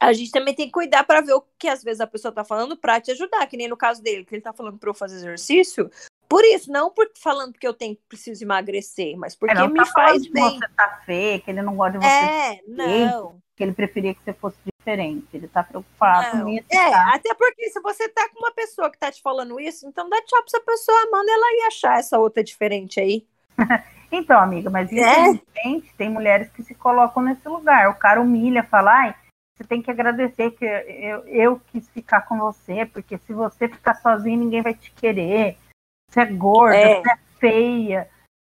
a 0.00 0.12
gente 0.14 0.30
também 0.30 0.54
tem 0.54 0.64
que 0.64 0.72
cuidar 0.72 1.04
para 1.04 1.20
ver 1.20 1.34
o 1.34 1.44
que 1.58 1.68
às 1.68 1.82
vezes 1.84 2.00
a 2.00 2.06
pessoa 2.06 2.30
está 2.30 2.42
falando 2.42 2.76
para 2.76 2.98
te 2.98 3.10
ajudar, 3.10 3.46
que 3.46 3.58
nem 3.58 3.68
no 3.68 3.76
caso 3.76 4.02
dele, 4.02 4.24
que 4.24 4.34
ele 4.34 4.40
está 4.40 4.54
falando 4.54 4.78
para 4.78 4.88
eu 4.88 4.94
fazer 4.94 5.16
exercício. 5.16 5.90
Por 6.34 6.44
isso, 6.44 6.68
não 6.68 6.90
por 6.90 7.08
falando 7.22 7.52
que 7.52 7.64
eu 7.64 7.72
tenho 7.72 7.96
preciso 8.08 8.42
emagrecer, 8.42 9.16
mas 9.16 9.36
porque 9.36 9.56
é, 9.56 9.68
me 9.68 9.74
tá 9.76 9.86
faz 9.86 10.26
bem. 10.26 10.58
Que 10.58 10.66
você 10.66 10.74
tá 10.76 11.00
feia, 11.06 11.38
que 11.38 11.48
ele 11.48 11.62
não 11.62 11.76
gosta 11.76 11.96
de 11.96 12.04
você. 12.04 12.12
É, 12.12 12.60
não. 12.66 13.40
Que 13.54 13.62
ele 13.62 13.72
preferia 13.72 14.12
que 14.12 14.20
você 14.24 14.32
fosse 14.32 14.56
diferente. 14.66 15.28
Ele 15.32 15.46
tá 15.46 15.62
preocupado 15.62 16.38
não. 16.38 16.46
nisso. 16.46 16.66
É, 16.72 16.90
tá? 16.90 17.14
até 17.14 17.32
porque 17.34 17.70
se 17.70 17.80
você 17.80 18.08
tá 18.08 18.28
com 18.30 18.40
uma 18.40 18.50
pessoa 18.50 18.90
que 18.90 18.98
tá 18.98 19.12
te 19.12 19.22
falando 19.22 19.60
isso, 19.60 19.86
então 19.86 20.10
dá 20.10 20.20
tchau 20.22 20.42
pra 20.42 20.48
essa 20.48 20.60
pessoa, 20.60 21.08
manda 21.12 21.30
ela 21.30 21.52
ir 21.52 21.68
achar 21.68 22.00
essa 22.00 22.18
outra 22.18 22.42
diferente 22.42 22.98
aí. 22.98 23.24
então, 24.10 24.40
amiga, 24.40 24.68
mas 24.68 24.90
infelizmente 24.90 25.88
é. 25.88 25.96
tem 25.96 26.10
mulheres 26.10 26.50
que 26.50 26.64
se 26.64 26.74
colocam 26.74 27.22
nesse 27.22 27.48
lugar. 27.48 27.90
O 27.90 27.94
cara 27.94 28.20
humilha, 28.20 28.64
fala, 28.64 28.90
ai, 28.90 29.14
você 29.56 29.62
tem 29.62 29.80
que 29.80 29.88
agradecer 29.88 30.50
que 30.50 30.64
eu, 30.64 31.28
eu 31.28 31.60
quis 31.68 31.88
ficar 31.90 32.22
com 32.22 32.36
você, 32.38 32.84
porque 32.86 33.18
se 33.18 33.32
você 33.32 33.68
ficar 33.68 33.94
sozinho, 33.94 34.40
ninguém 34.40 34.62
vai 34.62 34.74
te 34.74 34.90
querer. 34.90 35.58
Você 36.10 36.20
é 36.20 36.26
gorda, 36.26 36.76
é. 36.76 37.02
você 37.02 37.10
é 37.10 37.16
feia 37.38 38.10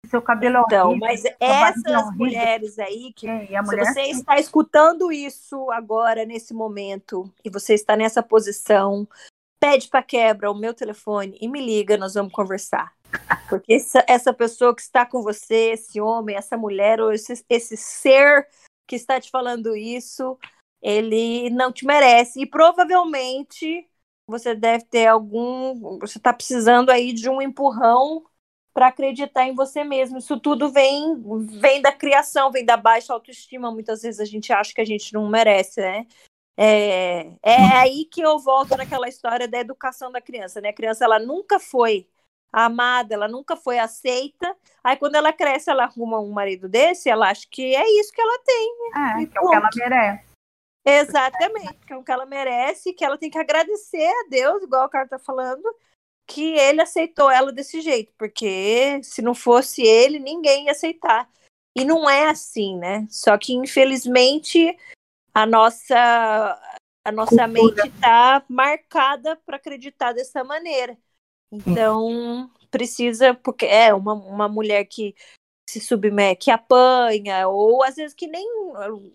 seu 0.07 0.21
cabelo 0.21 0.63
então, 0.65 0.77
é 0.77 0.83
horrível. 0.85 1.07
Mas 1.07 1.23
essas 1.39 2.15
mulheres 2.15 2.79
aí 2.79 3.11
que 3.13 3.27
é, 3.27 3.61
mulher... 3.61 3.85
se 3.85 3.93
você 3.93 4.01
está 4.03 4.39
escutando 4.39 5.11
isso 5.11 5.69
agora 5.71 6.25
nesse 6.25 6.53
momento 6.53 7.31
e 7.43 7.49
você 7.49 7.73
está 7.73 7.95
nessa 7.95 8.23
posição, 8.23 9.07
pede 9.59 9.87
para 9.89 10.01
quebra 10.01 10.49
o 10.49 10.57
meu 10.57 10.73
telefone 10.73 11.37
e 11.39 11.47
me 11.47 11.61
liga, 11.63 11.97
nós 11.97 12.13
vamos 12.13 12.31
conversar. 12.31 12.93
Porque 13.49 13.73
essa, 13.73 14.03
essa 14.07 14.33
pessoa 14.33 14.75
que 14.75 14.81
está 14.81 15.05
com 15.05 15.21
você, 15.21 15.71
esse 15.71 15.99
homem, 16.01 16.35
essa 16.35 16.57
mulher 16.57 16.99
ou 16.99 17.11
esse, 17.11 17.43
esse 17.49 17.77
ser 17.77 18.47
que 18.87 18.95
está 18.95 19.19
te 19.19 19.29
falando 19.29 19.75
isso, 19.75 20.37
ele 20.81 21.49
não 21.49 21.71
te 21.71 21.85
merece 21.85 22.41
e 22.41 22.45
provavelmente 22.45 23.87
você 24.27 24.53
deve 24.53 24.83
ter 24.85 25.07
algum, 25.07 25.99
você 25.99 26.17
está 26.17 26.33
precisando 26.33 26.89
aí 26.89 27.13
de 27.13 27.29
um 27.29 27.41
empurrão 27.41 28.25
para 28.73 28.87
acreditar 28.87 29.45
em 29.45 29.55
você 29.55 29.83
mesmo. 29.83 30.17
Isso 30.17 30.39
tudo 30.39 30.69
vem 30.69 31.15
vem 31.59 31.81
da 31.81 31.91
criação, 31.91 32.51
vem 32.51 32.65
da 32.65 32.77
baixa 32.77 33.13
autoestima. 33.13 33.71
Muitas 33.71 34.01
vezes 34.01 34.19
a 34.19 34.25
gente 34.25 34.51
acha 34.53 34.73
que 34.73 34.81
a 34.81 34.85
gente 34.85 35.13
não 35.13 35.27
merece, 35.29 35.81
né? 35.81 36.05
É, 36.55 37.31
é 37.41 37.55
aí 37.77 38.05
que 38.05 38.21
eu 38.21 38.37
volto 38.37 38.75
naquela 38.75 39.07
história 39.07 39.47
da 39.47 39.59
educação 39.59 40.11
da 40.11 40.19
criança, 40.19 40.59
né? 40.59 40.69
A 40.69 40.73
criança 40.73 41.05
ela 41.05 41.17
nunca 41.17 41.59
foi 41.59 42.07
amada, 42.51 43.13
ela 43.13 43.27
nunca 43.27 43.55
foi 43.55 43.79
aceita. 43.79 44.55
Aí 44.83 44.97
quando 44.97 45.15
ela 45.15 45.31
cresce, 45.31 45.69
ela 45.69 45.85
arruma 45.85 46.19
um 46.19 46.31
marido 46.31 46.67
desse, 46.67 47.09
ela 47.09 47.29
acha 47.29 47.47
que 47.49 47.75
é 47.75 47.99
isso 47.99 48.11
que 48.11 48.21
ela 48.21 48.39
tem. 48.43 48.75
É, 48.95 49.25
que 49.25 49.37
é 49.37 49.41
o 49.41 49.49
que 49.49 49.55
ela 49.55 49.69
merece. 49.75 50.26
Exatamente, 50.87 51.85
que 51.85 51.91
é 51.91 51.97
o 51.97 52.03
que 52.03 52.11
ela 52.11 52.25
merece, 52.25 52.93
que 52.93 53.03
ela 53.03 53.17
tem 53.17 53.29
que 53.29 53.37
agradecer 53.37 54.07
a 54.07 54.29
Deus, 54.29 54.63
igual 54.63 54.85
o 54.85 54.89
cara 54.89 55.07
tá 55.07 55.19
falando, 55.19 55.63
que 56.25 56.53
ele 56.53 56.81
aceitou 56.81 57.29
ela 57.29 57.51
desse 57.51 57.81
jeito, 57.81 58.13
porque 58.17 59.01
se 59.03 59.21
não 59.21 59.35
fosse 59.35 59.81
ele, 59.81 60.17
ninguém 60.17 60.65
ia 60.65 60.71
aceitar. 60.71 61.29
E 61.77 61.83
não 61.83 62.09
é 62.09 62.29
assim, 62.29 62.77
né? 62.77 63.05
Só 63.09 63.37
que 63.37 63.53
infelizmente 63.53 64.75
a 65.33 65.45
nossa 65.45 66.59
a 67.05 67.11
nossa 67.11 67.47
mente 67.47 67.87
está 67.87 68.43
marcada 68.49 69.35
para 69.45 69.57
acreditar 69.57 70.11
dessa 70.11 70.43
maneira. 70.43 70.97
Então, 71.49 72.49
precisa, 72.69 73.33
porque 73.33 73.65
é 73.65 73.93
uma, 73.93 74.13
uma 74.13 74.49
mulher 74.49 74.83
que 74.85 75.15
se 75.69 75.81
submete, 75.81 76.45
que 76.45 76.51
apanha, 76.51 77.47
ou 77.47 77.83
às 77.83 77.95
vezes 77.95 78.13
que 78.13 78.27
nem, 78.27 78.47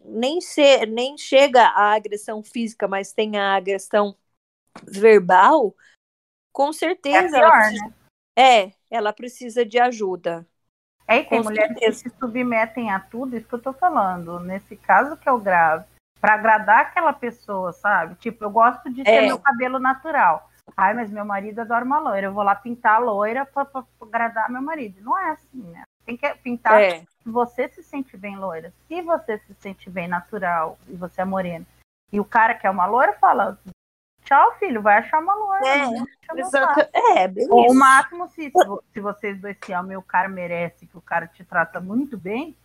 nem, 0.05 0.41
se, 0.41 0.85
nem 0.87 1.17
chega 1.17 1.63
à 1.63 1.95
agressão 1.95 2.43
física, 2.43 2.87
mas 2.87 3.13
tem 3.13 3.39
a 3.39 3.55
agressão 3.55 4.15
verbal, 4.85 5.75
com 6.53 6.73
certeza. 6.73 7.39
É, 7.39 7.41
pior, 7.41 7.43
ela 7.43 7.59
precisa, 7.59 7.87
né? 7.87 7.95
é, 8.37 8.73
ela 8.91 9.13
precisa 9.13 9.65
de 9.65 9.79
ajuda. 9.79 10.47
É, 11.09 11.19
e 11.19 11.25
tem 11.25 11.39
Com 11.39 11.49
mulheres 11.49 11.79
certeza. 11.79 12.03
que 12.05 12.11
se 12.11 12.17
submetem 12.19 12.91
a 12.91 13.01
tudo, 13.01 13.37
isso 13.37 13.49
que 13.49 13.55
eu 13.55 13.63
tô 13.63 13.73
falando. 13.73 14.39
Nesse 14.41 14.77
caso 14.77 15.17
que 15.17 15.29
é 15.29 15.33
o 15.33 15.39
grave. 15.39 15.85
Para 16.21 16.35
agradar 16.35 16.81
aquela 16.83 17.13
pessoa, 17.13 17.73
sabe? 17.73 18.15
Tipo, 18.17 18.45
eu 18.45 18.51
gosto 18.51 18.93
de 18.93 19.03
ter 19.03 19.25
é. 19.25 19.27
meu 19.27 19.39
cabelo 19.39 19.81
natural. 19.81 20.49
Ai, 20.77 20.95
mas 20.95 21.11
meu 21.11 21.25
marido 21.25 21.61
adora 21.61 21.85
uma 21.85 21.99
loira. 21.99 22.29
Eu 22.29 22.33
vou 22.33 22.45
lá 22.45 22.55
pintar 22.55 22.97
a 22.97 22.99
loira 22.99 23.45
para 23.45 23.67
agradar 24.01 24.49
meu 24.49 24.63
marido. 24.63 25.03
Não 25.03 25.19
é 25.19 25.33
assim, 25.33 25.63
né? 25.63 25.83
Tem 26.05 26.17
que 26.17 26.35
pintar 26.37 26.81
é. 26.83 27.01
se 27.01 27.07
você 27.29 27.69
se 27.69 27.83
sente 27.83 28.17
bem 28.17 28.37
loira. 28.37 28.73
Se 28.89 29.01
você 29.03 29.39
se 29.39 29.55
sente 29.55 29.89
bem 29.89 30.09
natural 30.09 30.79
e 30.89 30.95
você 30.95 31.21
é 31.21 31.25
morena. 31.25 31.67
E 32.13 32.21
o 32.21 32.25
cara 32.25 32.55
que 32.55 32.67
é 32.67 32.71
uma 32.71 32.87
loira 32.87 33.15
fala, 33.15 33.59
Tchau, 34.25 34.55
filho, 34.59 34.81
vai 34.81 34.99
achar 34.99 35.21
uma 35.21 35.35
loira. 35.35 35.67
É, 35.67 36.41
exato. 36.41 36.81
É, 36.81 37.27
Ou 37.51 37.73
o 37.73 37.75
máximo, 37.75 38.29
se, 38.29 38.53
se 38.93 39.01
vocês 39.01 39.41
dois 39.41 39.57
se 39.63 39.73
amam 39.73 39.93
e 39.93 39.97
o 39.97 40.03
cara 40.03 40.29
merece, 40.29 40.87
que 40.87 40.97
o 40.97 41.03
cara 41.03 41.27
te 41.27 41.45
trata 41.45 41.81
muito 41.81 42.17
bem, 42.17 42.57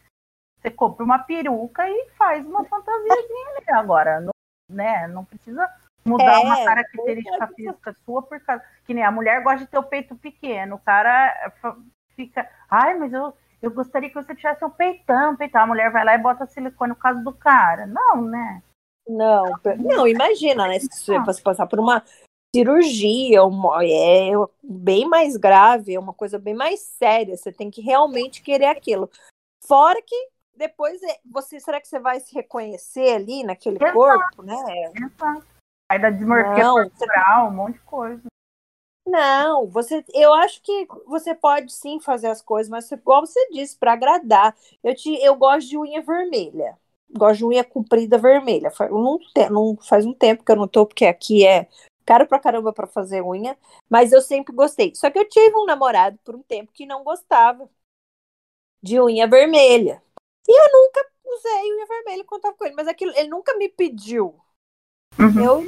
Você 0.59 0.69
compra 0.69 1.03
uma 1.03 1.19
peruca 1.19 1.89
e 1.89 2.09
faz 2.11 2.45
uma 2.45 2.63
fantasiazinha 2.65 3.49
ali. 3.57 3.65
Agora, 3.71 4.19
não, 4.21 4.31
né? 4.71 5.07
Não 5.07 5.25
precisa 5.25 5.67
mudar 6.05 6.39
é, 6.39 6.43
uma 6.45 6.63
característica 6.63 7.47
física 7.47 7.95
sua 8.05 8.21
por 8.21 8.39
causa. 8.39 8.63
Que 8.85 8.93
nem 8.93 9.03
a 9.03 9.11
mulher 9.11 9.41
gosta 9.41 9.59
de 9.59 9.67
ter 9.67 9.79
o 9.79 9.83
peito 9.83 10.15
pequeno. 10.15 10.75
O 10.75 10.79
cara 10.79 11.51
fica. 12.17 12.49
Ai, 12.69 12.97
mas 12.97 13.13
eu, 13.13 13.33
eu 13.61 13.71
gostaria 13.71 14.09
que 14.09 14.15
você 14.15 14.35
tivesse 14.35 14.65
um 14.65 14.69
peitão, 14.69 15.37
peitão. 15.37 15.61
A 15.61 15.67
mulher 15.67 15.91
vai 15.91 16.03
lá 16.03 16.15
e 16.15 16.17
bota 16.17 16.47
silicone 16.47 16.89
no 16.89 16.95
caso 16.95 17.23
do 17.23 17.31
cara. 17.31 17.85
Não, 17.85 18.21
né? 18.21 18.61
Não, 19.07 19.45
não, 19.77 20.05
imagina, 20.05 20.67
né? 20.67 20.79
Se 20.79 20.89
você 20.89 21.41
passar 21.41 21.65
por 21.65 21.79
uma 21.79 22.03
cirurgia, 22.53 23.43
uma, 23.45 23.85
é 23.85 24.31
bem 24.61 25.07
mais 25.07 25.37
grave, 25.37 25.93
é 25.93 25.99
uma 25.99 26.13
coisa 26.13 26.37
bem 26.37 26.53
mais 26.53 26.81
séria. 26.81 27.37
Você 27.37 27.53
tem 27.53 27.71
que 27.71 27.79
realmente 27.79 28.41
querer 28.41 28.65
aquilo. 28.65 29.09
Fora 29.65 30.01
que 30.01 30.15
depois 30.57 31.01
é, 31.03 31.19
você 31.23 31.59
será 31.59 31.79
que 31.79 31.87
você 31.87 31.99
vai 31.99 32.19
se 32.19 32.33
reconhecer 32.33 33.15
ali 33.15 33.43
naquele 33.43 33.77
Exato. 33.77 33.93
corpo, 33.93 34.43
né? 34.43 34.55
Exato. 34.95 35.47
Aí 35.89 35.99
da 35.99 36.09
desmorfia 36.09 36.63
corporal, 36.65 37.47
um 37.47 37.51
monte 37.51 37.73
de 37.73 37.79
coisa. 37.81 38.23
Não, 39.07 39.67
você, 39.67 40.03
eu 40.13 40.33
acho 40.33 40.61
que 40.61 40.85
você 41.05 41.33
pode 41.33 41.71
sim 41.71 41.97
fazer 41.99 42.27
as 42.27 42.41
coisas, 42.41 42.69
mas 42.69 42.91
igual 42.91 43.25
você 43.25 43.39
disse, 43.51 43.77
para 43.77 43.93
agradar. 43.93 44.55
Eu 44.83 44.93
te, 44.93 45.09
eu 45.23 45.33
gosto 45.35 45.69
de 45.69 45.77
unha 45.77 46.01
vermelha. 46.01 46.77
Gosto 47.09 47.37
de 47.39 47.45
unha 47.45 47.63
comprida 47.63 48.17
vermelha. 48.17 48.69
Não, 48.91 49.17
não 49.49 49.77
faz 49.77 50.05
um 50.05 50.13
tempo 50.13 50.43
que 50.43 50.51
eu 50.51 50.57
não 50.57 50.67
tô, 50.67 50.85
porque 50.85 51.05
aqui 51.05 51.45
é 51.47 51.67
caro 52.05 52.27
pra 52.27 52.39
caramba 52.39 52.73
para 52.73 52.85
fazer 52.87 53.21
unha, 53.21 53.57
mas 53.89 54.11
eu 54.11 54.21
sempre 54.21 54.53
gostei. 54.53 54.93
Só 54.93 55.09
que 55.09 55.17
eu 55.19 55.27
tive 55.27 55.55
um 55.55 55.65
namorado 55.65 56.19
por 56.23 56.35
um 56.35 56.43
tempo 56.43 56.71
que 56.73 56.85
não 56.85 57.03
gostava 57.03 57.69
de 58.81 58.99
unha 58.99 59.27
vermelha. 59.27 60.01
E 60.47 60.51
eu 60.51 60.67
nunca 60.73 61.05
usei 61.25 61.73
unha 61.73 61.85
vermelha 61.85 62.23
quando 62.25 62.41
tava 62.41 62.55
com 62.55 62.65
ele, 62.65 62.75
mas 62.75 62.87
aquilo, 62.87 63.11
ele 63.15 63.29
nunca 63.29 63.55
me 63.57 63.69
pediu. 63.69 64.35
Uhum. 65.19 65.43
Eu, 65.43 65.65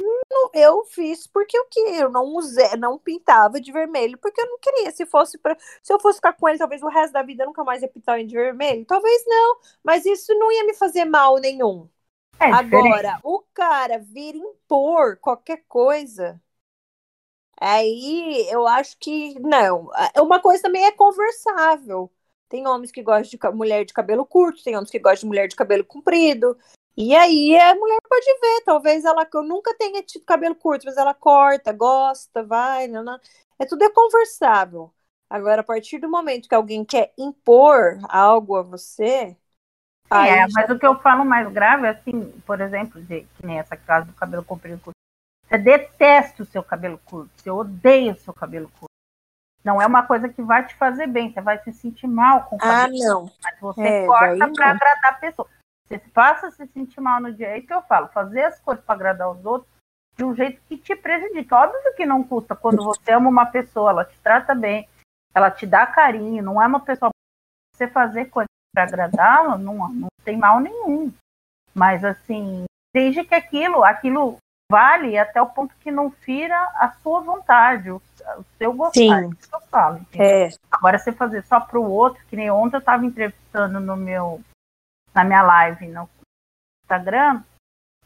eu 0.54 0.84
fiz 0.84 1.26
porque 1.26 1.58
eu 1.58 1.64
que 1.66 1.80
eu 1.80 2.10
não 2.10 2.24
usei, 2.36 2.76
não 2.76 2.98
pintava 2.98 3.60
de 3.60 3.72
vermelho, 3.72 4.16
porque 4.18 4.40
eu 4.40 4.46
não 4.46 4.58
queria. 4.58 4.90
Se 4.92 5.04
fosse 5.04 5.38
para, 5.38 5.56
se 5.82 5.92
eu 5.92 6.00
fosse 6.00 6.18
ficar 6.18 6.34
com 6.34 6.48
ele, 6.48 6.58
talvez 6.58 6.82
o 6.82 6.88
resto 6.88 7.12
da 7.12 7.22
vida 7.22 7.42
eu 7.42 7.48
nunca 7.48 7.64
mais 7.64 7.82
ia 7.82 7.88
pintar 7.88 8.22
de 8.24 8.34
vermelho. 8.34 8.84
Talvez 8.84 9.24
não, 9.26 9.58
mas 9.82 10.06
isso 10.06 10.32
não 10.34 10.50
ia 10.52 10.64
me 10.64 10.74
fazer 10.74 11.04
mal 11.04 11.36
nenhum. 11.38 11.88
É 12.38 12.50
Agora, 12.52 13.18
o 13.22 13.42
cara 13.52 13.98
vir 13.98 14.34
impor 14.34 15.18
qualquer 15.18 15.64
coisa, 15.68 16.40
aí 17.60 18.46
eu 18.50 18.66
acho 18.66 18.96
que 18.98 19.38
não. 19.40 19.90
É, 19.94 20.22
uma 20.22 20.40
coisa 20.40 20.62
também 20.62 20.84
é 20.86 20.92
conversável. 20.92 22.10
Tem 22.48 22.66
homens 22.66 22.90
que 22.90 23.02
gostam 23.02 23.38
de 23.50 23.56
mulher 23.56 23.84
de 23.84 23.92
cabelo 23.92 24.24
curto, 24.24 24.64
tem 24.64 24.74
homens 24.74 24.90
que 24.90 24.98
gostam 24.98 25.20
de 25.20 25.26
mulher 25.26 25.48
de 25.48 25.54
cabelo 25.54 25.84
comprido. 25.84 26.56
E 26.96 27.14
aí 27.14 27.56
a 27.56 27.74
mulher 27.74 27.98
pode 28.08 28.26
ver, 28.40 28.62
talvez 28.64 29.04
ela 29.04 29.26
eu 29.32 29.42
nunca 29.42 29.74
tenha 29.74 30.02
tido 30.02 30.24
cabelo 30.24 30.54
curto, 30.54 30.86
mas 30.86 30.96
ela 30.96 31.14
corta, 31.14 31.72
gosta, 31.72 32.42
vai, 32.42 32.88
não, 32.88 33.02
não. 33.02 33.18
é 33.58 33.64
tudo 33.64 33.84
é 33.84 33.90
conversável. 33.90 34.92
Agora, 35.28 35.60
a 35.60 35.64
partir 35.64 35.98
do 35.98 36.10
momento 36.10 36.48
que 36.48 36.54
alguém 36.54 36.84
quer 36.84 37.12
impor 37.16 37.98
algo 38.08 38.56
a 38.56 38.62
você. 38.62 39.36
É, 40.10 40.40
mas 40.52 40.66
já... 40.66 40.74
o 40.74 40.78
que 40.78 40.86
eu 40.86 40.98
falo 40.98 41.24
mais 41.24 41.48
grave 41.52 41.86
é 41.86 41.90
assim, 41.90 42.32
por 42.44 42.60
exemplo, 42.60 43.00
de, 43.00 43.20
que 43.20 43.46
nem 43.46 43.60
essa 43.60 43.76
casa 43.76 44.06
do 44.06 44.12
cabelo 44.12 44.44
comprido 44.44 44.80
curto. 44.80 44.96
Você 45.48 45.56
detesta 45.56 46.42
o 46.42 46.46
seu 46.46 46.62
cabelo 46.62 46.98
curto, 47.04 47.30
você 47.36 47.48
odeia 47.48 48.12
o 48.12 48.18
seu 48.18 48.34
cabelo 48.34 48.68
curto. 48.68 48.90
Não 49.62 49.80
é 49.80 49.86
uma 49.86 50.04
coisa 50.04 50.28
que 50.28 50.42
vai 50.42 50.66
te 50.66 50.74
fazer 50.74 51.06
bem, 51.06 51.32
você 51.32 51.40
vai 51.40 51.62
se 51.62 51.72
sentir 51.72 52.08
mal 52.08 52.44
com 52.44 52.56
o 52.56 52.58
ah, 52.60 52.66
cabelo. 52.66 52.94
Ah, 52.94 53.06
não. 53.06 53.32
Mas 53.42 53.60
você 53.60 53.82
é, 53.82 54.06
corta 54.06 54.52
para 54.52 54.70
agradar 54.70 55.12
a 55.12 55.14
pessoa. 55.14 55.48
Você 55.90 55.98
passa 56.14 56.46
a 56.46 56.50
se 56.52 56.66
sentir 56.68 57.00
mal 57.00 57.20
no 57.20 57.32
dia. 57.32 57.48
É 57.48 57.58
isso 57.58 57.66
que 57.66 57.74
eu 57.74 57.82
falo, 57.82 58.06
fazer 58.08 58.44
as 58.44 58.60
coisas 58.60 58.84
para 58.84 58.94
agradar 58.94 59.30
os 59.30 59.44
outros 59.44 59.68
de 60.16 60.24
um 60.24 60.34
jeito 60.34 60.60
que 60.68 60.76
te 60.76 60.94
prejudica. 60.94 61.56
Óbvio 61.56 61.94
que 61.96 62.06
não 62.06 62.22
custa 62.22 62.54
quando 62.54 62.84
você 62.84 63.10
ama 63.12 63.28
uma 63.28 63.46
pessoa, 63.46 63.90
ela 63.90 64.04
te 64.04 64.16
trata 64.20 64.54
bem, 64.54 64.88
ela 65.34 65.50
te 65.50 65.66
dá 65.66 65.86
carinho, 65.86 66.42
não 66.42 66.62
é 66.62 66.66
uma 66.66 66.80
pessoa 66.80 67.10
você 67.74 67.88
fazer 67.88 68.26
coisas 68.26 68.48
para 68.72 68.84
agradá-la, 68.84 69.58
não, 69.58 69.88
não 69.88 70.08
tem 70.24 70.36
mal 70.36 70.60
nenhum. 70.60 71.12
Mas 71.74 72.04
assim, 72.04 72.64
desde 72.94 73.24
que 73.24 73.34
aquilo, 73.34 73.82
aquilo 73.82 74.36
vale 74.70 75.18
até 75.18 75.42
o 75.42 75.48
ponto 75.48 75.74
que 75.80 75.90
não 75.90 76.10
fira 76.10 76.56
a 76.76 76.92
sua 77.02 77.20
vontade, 77.20 77.90
o, 77.90 77.96
o 77.96 78.44
seu 78.58 78.72
gostar. 78.72 79.00
Sim. 79.00 79.30
Isso 79.30 79.48
que 79.48 79.56
eu 79.56 79.60
falo. 79.62 80.00
É. 80.14 80.50
Agora, 80.70 80.98
você 80.98 81.10
fazer 81.10 81.42
só 81.44 81.58
para 81.58 81.80
o 81.80 81.90
outro, 81.90 82.24
que 82.26 82.36
nem 82.36 82.50
ontem 82.50 82.76
eu 82.76 82.80
estava 82.80 83.04
entrevistando 83.04 83.80
no 83.80 83.96
meu 83.96 84.40
na 85.14 85.24
minha 85.24 85.42
live 85.42 85.88
no 85.88 86.08
Instagram, 86.84 87.42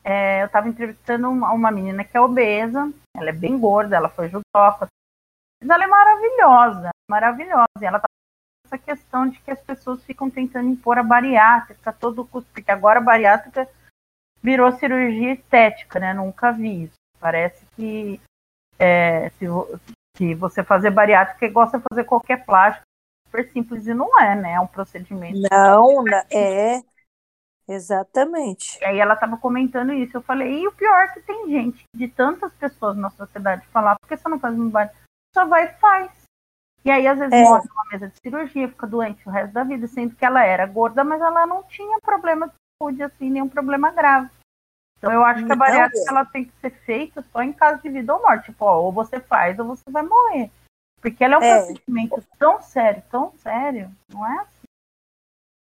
é, 0.03 0.43
eu 0.43 0.47
estava 0.47 0.69
entrevistando 0.69 1.31
uma, 1.31 1.53
uma, 1.53 1.71
menina 1.71 2.05
que 2.05 2.17
é 2.17 2.21
obesa, 2.21 2.93
ela 3.17 3.31
é 3.31 3.33
bem 3.33 3.59
gorda, 3.59 3.97
ela 3.97 4.09
foi 4.09 4.29
judoca, 4.29 4.87
mas 5.61 5.71
ela 5.71 5.85
é 5.85 5.87
maravilhosa, 5.87 6.91
maravilhosa. 7.11 7.67
E 7.81 7.85
ela 7.85 7.99
tá 7.99 8.07
essa 8.67 8.79
questão 8.79 9.29
de 9.29 9.39
que 9.41 9.51
as 9.51 9.61
pessoas 9.61 10.05
ficam 10.05 10.29
tentando 10.29 10.69
impor 10.69 10.99
a 10.99 11.03
bariátrica 11.03 11.91
a 11.91 11.93
todo 11.93 12.27
custo, 12.27 12.51
porque 12.53 12.71
agora 12.71 12.99
a 12.99 13.03
bariátrica 13.03 13.69
virou 14.43 14.71
cirurgia 14.73 15.33
estética, 15.33 15.99
né? 15.99 16.13
Nunca 16.13 16.53
vi 16.53 16.85
isso. 16.85 16.95
Parece 17.19 17.65
que 17.77 18.21
é, 18.79 19.31
se, 19.31 20.35
você 20.35 20.63
fazer 20.63 20.91
bariátrica 20.91 21.47
é 21.47 21.49
igual 21.49 21.67
você 21.67 21.81
fazer 21.81 22.05
qualquer 22.05 22.45
plástico, 22.45 22.85
super 23.27 23.51
simples 23.51 23.87
e 23.87 23.95
não 23.95 24.21
é, 24.21 24.35
né? 24.37 24.53
É 24.53 24.61
um 24.61 24.67
procedimento. 24.67 25.39
Não, 25.51 26.05
é. 26.31 26.83
Exatamente. 27.69 28.79
E 28.81 28.85
aí 28.85 28.99
ela 28.99 29.15
estava 29.15 29.37
comentando 29.37 29.93
isso. 29.93 30.17
Eu 30.17 30.23
falei, 30.23 30.63
e 30.63 30.69
o 30.69 30.73
pior 30.73 31.03
é 31.03 31.09
que 31.09 31.21
tem 31.21 31.49
gente 31.49 31.85
de 31.95 32.09
tantas 32.09 32.53
pessoas 32.55 32.97
na 32.97 33.11
sociedade 33.11 33.67
falar, 33.69 33.97
por 33.99 34.09
que 34.09 34.17
você 34.17 34.29
não 34.29 34.39
faz 34.39 34.55
um 34.55 34.69
bar? 34.69 34.93
Só 35.35 35.47
vai 35.47 35.65
e 35.65 35.73
faz. 35.79 36.11
E 36.85 36.91
aí, 36.91 37.07
às 37.07 37.19
vezes, 37.19 37.33
é. 37.33 37.43
morre 37.43 37.67
numa 37.67 37.85
mesa 37.91 38.09
de 38.09 38.19
cirurgia, 38.21 38.69
fica 38.69 38.87
doente 38.87 39.27
o 39.27 39.31
resto 39.31 39.55
da 39.55 39.65
vida, 39.65 39.87
sendo 39.87 40.15
que 40.15 40.25
ela 40.25 40.45
era 40.45 40.67
gorda, 40.67 41.03
mas 41.03 41.21
ela 41.21 41.47
não 41.47 41.63
tinha 41.63 41.99
problema 42.01 42.49
de 42.49 42.53
saúde, 42.79 43.03
assim, 43.03 43.31
nenhum 43.31 43.49
problema 43.49 43.91
grave. 43.91 44.29
Então, 44.99 45.11
eu 45.11 45.25
acho 45.25 45.45
que 45.45 45.53
a 45.53 45.57
bariátrica 45.57 46.11
ela 46.11 46.25
tem 46.25 46.45
que 46.45 46.53
ser 46.61 46.71
feita 46.71 47.23
só 47.33 47.43
em 47.43 47.53
caso 47.53 47.83
de 47.83 47.89
vida 47.89 48.15
ou 48.15 48.23
morte. 48.23 48.47
Tipo, 48.47 48.65
ó, 48.67 48.81
ou 48.81 48.93
você 48.93 49.19
faz 49.21 49.59
ou 49.59 49.67
você 49.67 49.91
vai 49.91 50.03
morrer. 50.03 50.51
Porque 51.01 51.23
ela 51.23 51.35
é 51.35 51.39
um 51.39 51.43
é. 51.43 51.57
procedimento 51.59 52.23
tão 52.39 52.63
sério, 52.63 53.03
tão 53.11 53.33
sério, 53.39 53.91
não 54.11 54.27
é 54.27 54.39
assim? 54.41 54.54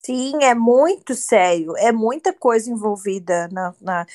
Sim, 0.08 0.42
é 0.42 0.54
muito 0.54 1.14
sério, 1.14 1.76
é 1.76 1.92
muita 1.92 2.32
coisa 2.32 2.70
envolvida 2.70 3.46
na, 3.48 3.74
na, 3.78 4.06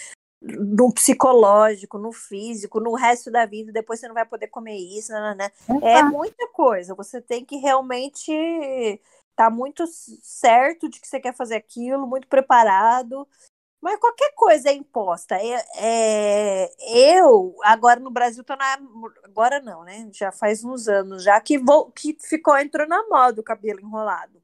no 0.41 0.91
psicológico, 0.91 1.99
no 1.99 2.11
físico, 2.11 2.79
no 2.79 2.95
resto 2.95 3.29
da 3.29 3.45
vida, 3.45 3.71
depois 3.71 3.99
você 3.99 4.07
não 4.07 4.15
vai 4.15 4.25
poder 4.25 4.47
comer 4.47 4.75
isso, 4.75 5.11
né? 5.11 5.35
né, 5.37 5.51
né. 5.69 5.77
É 5.83 6.01
muita 6.01 6.47
coisa. 6.47 6.95
Você 6.95 7.21
tem 7.21 7.45
que 7.45 7.57
realmente 7.57 8.31
estar 8.31 9.01
tá 9.35 9.49
muito 9.51 9.85
certo 10.23 10.89
de 10.89 10.99
que 10.99 11.07
você 11.07 11.19
quer 11.19 11.35
fazer 11.35 11.57
aquilo, 11.57 12.07
muito 12.07 12.27
preparado. 12.27 13.27
Mas 13.79 13.99
qualquer 13.99 14.33
coisa 14.33 14.69
é 14.69 14.73
imposta. 14.73 15.35
É, 15.35 15.63
é, 15.75 17.19
eu, 17.19 17.55
agora 17.63 17.99
no 17.99 18.09
Brasil, 18.09 18.43
tô 18.43 18.55
na. 18.55 18.79
Agora 19.25 19.61
não, 19.61 19.83
né? 19.83 20.09
Já 20.11 20.31
faz 20.31 20.63
uns 20.63 20.87
anos 20.87 21.23
já 21.23 21.39
que, 21.39 21.59
vou, 21.59 21.91
que 21.91 22.17
ficou, 22.19 22.57
entrou 22.57 22.87
na 22.87 23.07
moda 23.07 23.41
o 23.41 23.43
cabelo 23.43 23.79
enrolado. 23.79 24.42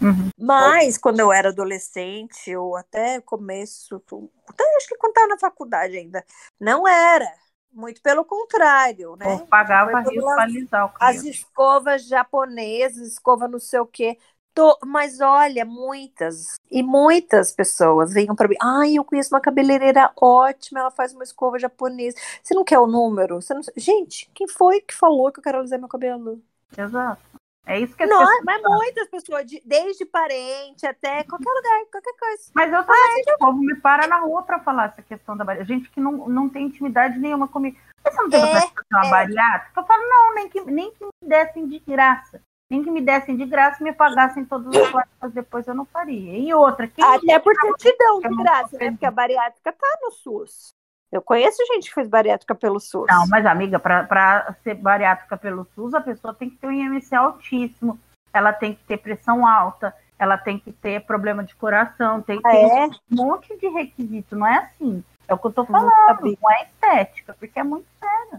Uhum. 0.00 0.30
Mas 0.38 0.96
quando 0.96 1.20
eu 1.20 1.32
era 1.32 1.48
adolescente, 1.48 2.54
ou 2.56 2.76
até 2.76 3.20
começo, 3.20 4.02
até 4.48 4.64
acho 4.76 4.88
que 4.88 4.96
quando 4.96 5.10
estava 5.10 5.28
na 5.28 5.38
faculdade 5.38 5.96
ainda, 5.96 6.24
não 6.58 6.86
era. 6.86 7.30
Muito 7.70 8.00
pelo 8.00 8.24
contrário, 8.24 9.14
né? 9.16 9.26
Ou 9.26 9.46
pagava 9.46 9.96
alisar 9.98 10.86
o 10.86 10.88
cabelo. 10.88 11.18
As 11.18 11.24
escovas 11.24 12.06
japonesas, 12.06 13.08
escova 13.08 13.46
não 13.46 13.58
sei 13.58 13.78
o 13.78 13.86
quê. 13.86 14.18
Tô, 14.54 14.76
mas 14.84 15.20
olha, 15.20 15.64
muitas 15.64 16.56
e 16.70 16.82
muitas 16.82 17.52
pessoas 17.52 18.12
vinham 18.12 18.34
para 18.34 18.48
mim. 18.48 18.56
Ai, 18.60 18.94
eu 18.94 19.04
conheço 19.04 19.32
uma 19.32 19.40
cabeleireira 19.40 20.10
ótima, 20.20 20.80
ela 20.80 20.90
faz 20.90 21.12
uma 21.12 21.22
escova 21.22 21.58
japonesa. 21.58 22.16
Você 22.42 22.54
não 22.54 22.64
quer 22.64 22.78
o 22.78 22.86
número? 22.86 23.40
Você 23.40 23.54
não... 23.54 23.60
Gente, 23.76 24.28
quem 24.34 24.48
foi 24.48 24.80
que 24.80 24.94
falou 24.94 25.30
que 25.30 25.38
eu 25.38 25.44
quero 25.44 25.58
alisar 25.58 25.78
meu 25.78 25.88
cabelo? 25.88 26.42
Exato. 26.76 27.22
É 27.68 27.78
isso 27.78 27.94
que 27.94 28.02
as 28.02 28.08
Não, 28.08 28.18
pessoas 28.18 28.44
mas 28.44 28.62
falam. 28.62 28.78
muitas 28.78 29.08
pessoas, 29.08 29.46
desde 29.62 30.06
parente 30.06 30.86
até 30.86 31.22
qualquer 31.24 31.50
lugar, 31.50 31.84
qualquer 31.92 32.14
coisa. 32.18 32.42
Mas 32.54 32.72
eu 32.72 32.82
também, 32.82 33.24
ah, 33.28 33.34
o 33.34 33.38
povo 33.38 33.58
me 33.58 33.76
para 33.76 34.06
na 34.06 34.18
rua 34.20 34.42
para 34.42 34.58
falar 34.60 34.86
essa 34.86 35.02
questão 35.02 35.36
da 35.36 35.44
bariátrica. 35.44 35.74
Gente 35.74 35.90
que 35.90 36.00
não, 36.00 36.26
não 36.26 36.48
tem 36.48 36.64
intimidade 36.64 37.18
nenhuma 37.18 37.46
comigo. 37.46 37.76
Mas 38.02 38.14
você 38.14 38.22
não 38.22 38.30
tem 38.30 38.42
é, 38.42 38.46
fazer 38.46 38.72
uma 38.90 39.06
é. 39.06 39.10
bariátrica? 39.10 39.80
Eu 39.80 39.84
falo, 39.84 40.08
não, 40.08 40.34
nem 40.34 40.48
que, 40.48 40.60
nem 40.62 40.90
que 40.92 41.04
me 41.04 41.28
dessem 41.28 41.68
de 41.68 41.78
graça. 41.80 42.40
Nem 42.70 42.82
que 42.82 42.90
me 42.90 43.02
dessem 43.02 43.36
de 43.36 43.44
graça 43.44 43.82
e 43.82 43.84
me 43.84 43.92
pagassem 43.92 44.46
todas 44.46 44.74
as 44.74 44.90
costas, 44.90 45.32
depois 45.32 45.66
eu 45.66 45.74
não 45.74 45.84
faria. 45.84 46.38
E 46.38 46.52
outra, 46.54 46.86
quem 46.86 47.04
Até 47.04 47.38
porque 47.38 47.74
te 47.74 47.94
dão 47.98 48.20
de 48.20 48.34
graça, 48.42 48.78
né? 48.78 48.90
Porque 48.90 49.06
a 49.06 49.10
bariátrica 49.10 49.72
tá 49.72 49.98
no 50.02 50.10
SUS. 50.10 50.74
Eu 51.10 51.22
conheço 51.22 51.64
gente 51.66 51.88
que 51.88 51.94
fez 51.94 52.08
bariátrica 52.08 52.54
pelo 52.54 52.78
SUS. 52.78 53.06
Não, 53.08 53.26
mas 53.28 53.46
amiga, 53.46 53.78
para 53.78 54.54
ser 54.62 54.74
bariátrica 54.74 55.36
pelo 55.36 55.66
SUS, 55.74 55.94
a 55.94 56.00
pessoa 56.00 56.34
tem 56.34 56.50
que 56.50 56.56
ter 56.56 56.66
um 56.66 56.72
IMC 56.72 57.14
altíssimo, 57.14 57.98
ela 58.32 58.52
tem 58.52 58.74
que 58.74 58.84
ter 58.84 58.98
pressão 58.98 59.46
alta, 59.46 59.94
ela 60.18 60.36
tem 60.36 60.58
que 60.58 60.70
ter 60.72 61.00
problema 61.06 61.42
de 61.42 61.54
coração, 61.54 62.20
tem, 62.20 62.40
Ah, 62.44 62.50
tem 62.50 62.82
é? 62.82 62.86
um 62.86 62.90
monte 63.10 63.56
de 63.56 63.68
requisito, 63.68 64.36
não 64.36 64.46
é 64.46 64.58
assim. 64.58 65.02
É 65.26 65.34
o 65.34 65.38
que 65.38 65.46
eu 65.46 65.52
tô 65.52 65.64
falando, 65.64 65.92
não 66.40 66.50
é 66.50 66.62
estética, 66.64 67.36
porque 67.38 67.58
é 67.58 67.62
muito 67.62 67.86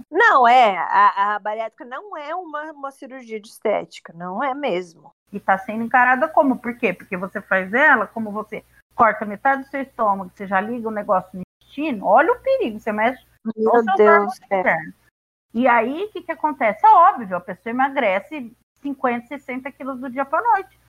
Não, 0.09 0.47
é. 0.47 0.75
A, 0.77 1.35
a 1.35 1.39
bariátrica 1.39 1.85
não 1.85 2.17
é 2.17 2.33
uma, 2.33 2.71
uma 2.71 2.91
cirurgia 2.91 3.39
de 3.39 3.47
estética, 3.47 4.11
não 4.13 4.43
é 4.43 4.55
mesmo. 4.55 5.11
E 5.31 5.39
tá 5.39 5.57
sendo 5.57 5.83
encarada 5.83 6.27
como? 6.27 6.57
Por 6.57 6.75
quê? 6.75 6.91
Porque 6.91 7.15
você 7.15 7.39
faz 7.41 7.73
ela, 7.73 8.07
como 8.07 8.31
você 8.31 8.63
corta 8.95 9.23
metade 9.23 9.63
do 9.63 9.69
seu 9.69 9.81
estômago, 9.81 10.31
você 10.35 10.47
já 10.47 10.59
liga 10.59 10.87
o 10.87 10.91
negócio 10.91 11.29
no 11.33 11.43
intestino, 11.69 12.05
olha 12.05 12.31
o 12.33 12.39
perigo, 12.39 12.79
você 12.79 12.91
mexe 12.91 13.23
Meu 13.55 13.71
Deus. 13.97 14.39
É. 14.51 14.75
E 15.53 15.67
aí, 15.67 16.03
o 16.03 16.09
que, 16.11 16.21
que 16.21 16.31
acontece? 16.31 16.85
É 16.85 16.89
óbvio, 16.89 17.35
a 17.37 17.39
pessoa 17.41 17.71
emagrece 17.71 18.51
50, 18.81 19.27
60 19.27 19.71
quilos 19.71 19.99
do 19.99 20.09
dia 20.09 20.25
para 20.25 20.41
noite. 20.43 20.79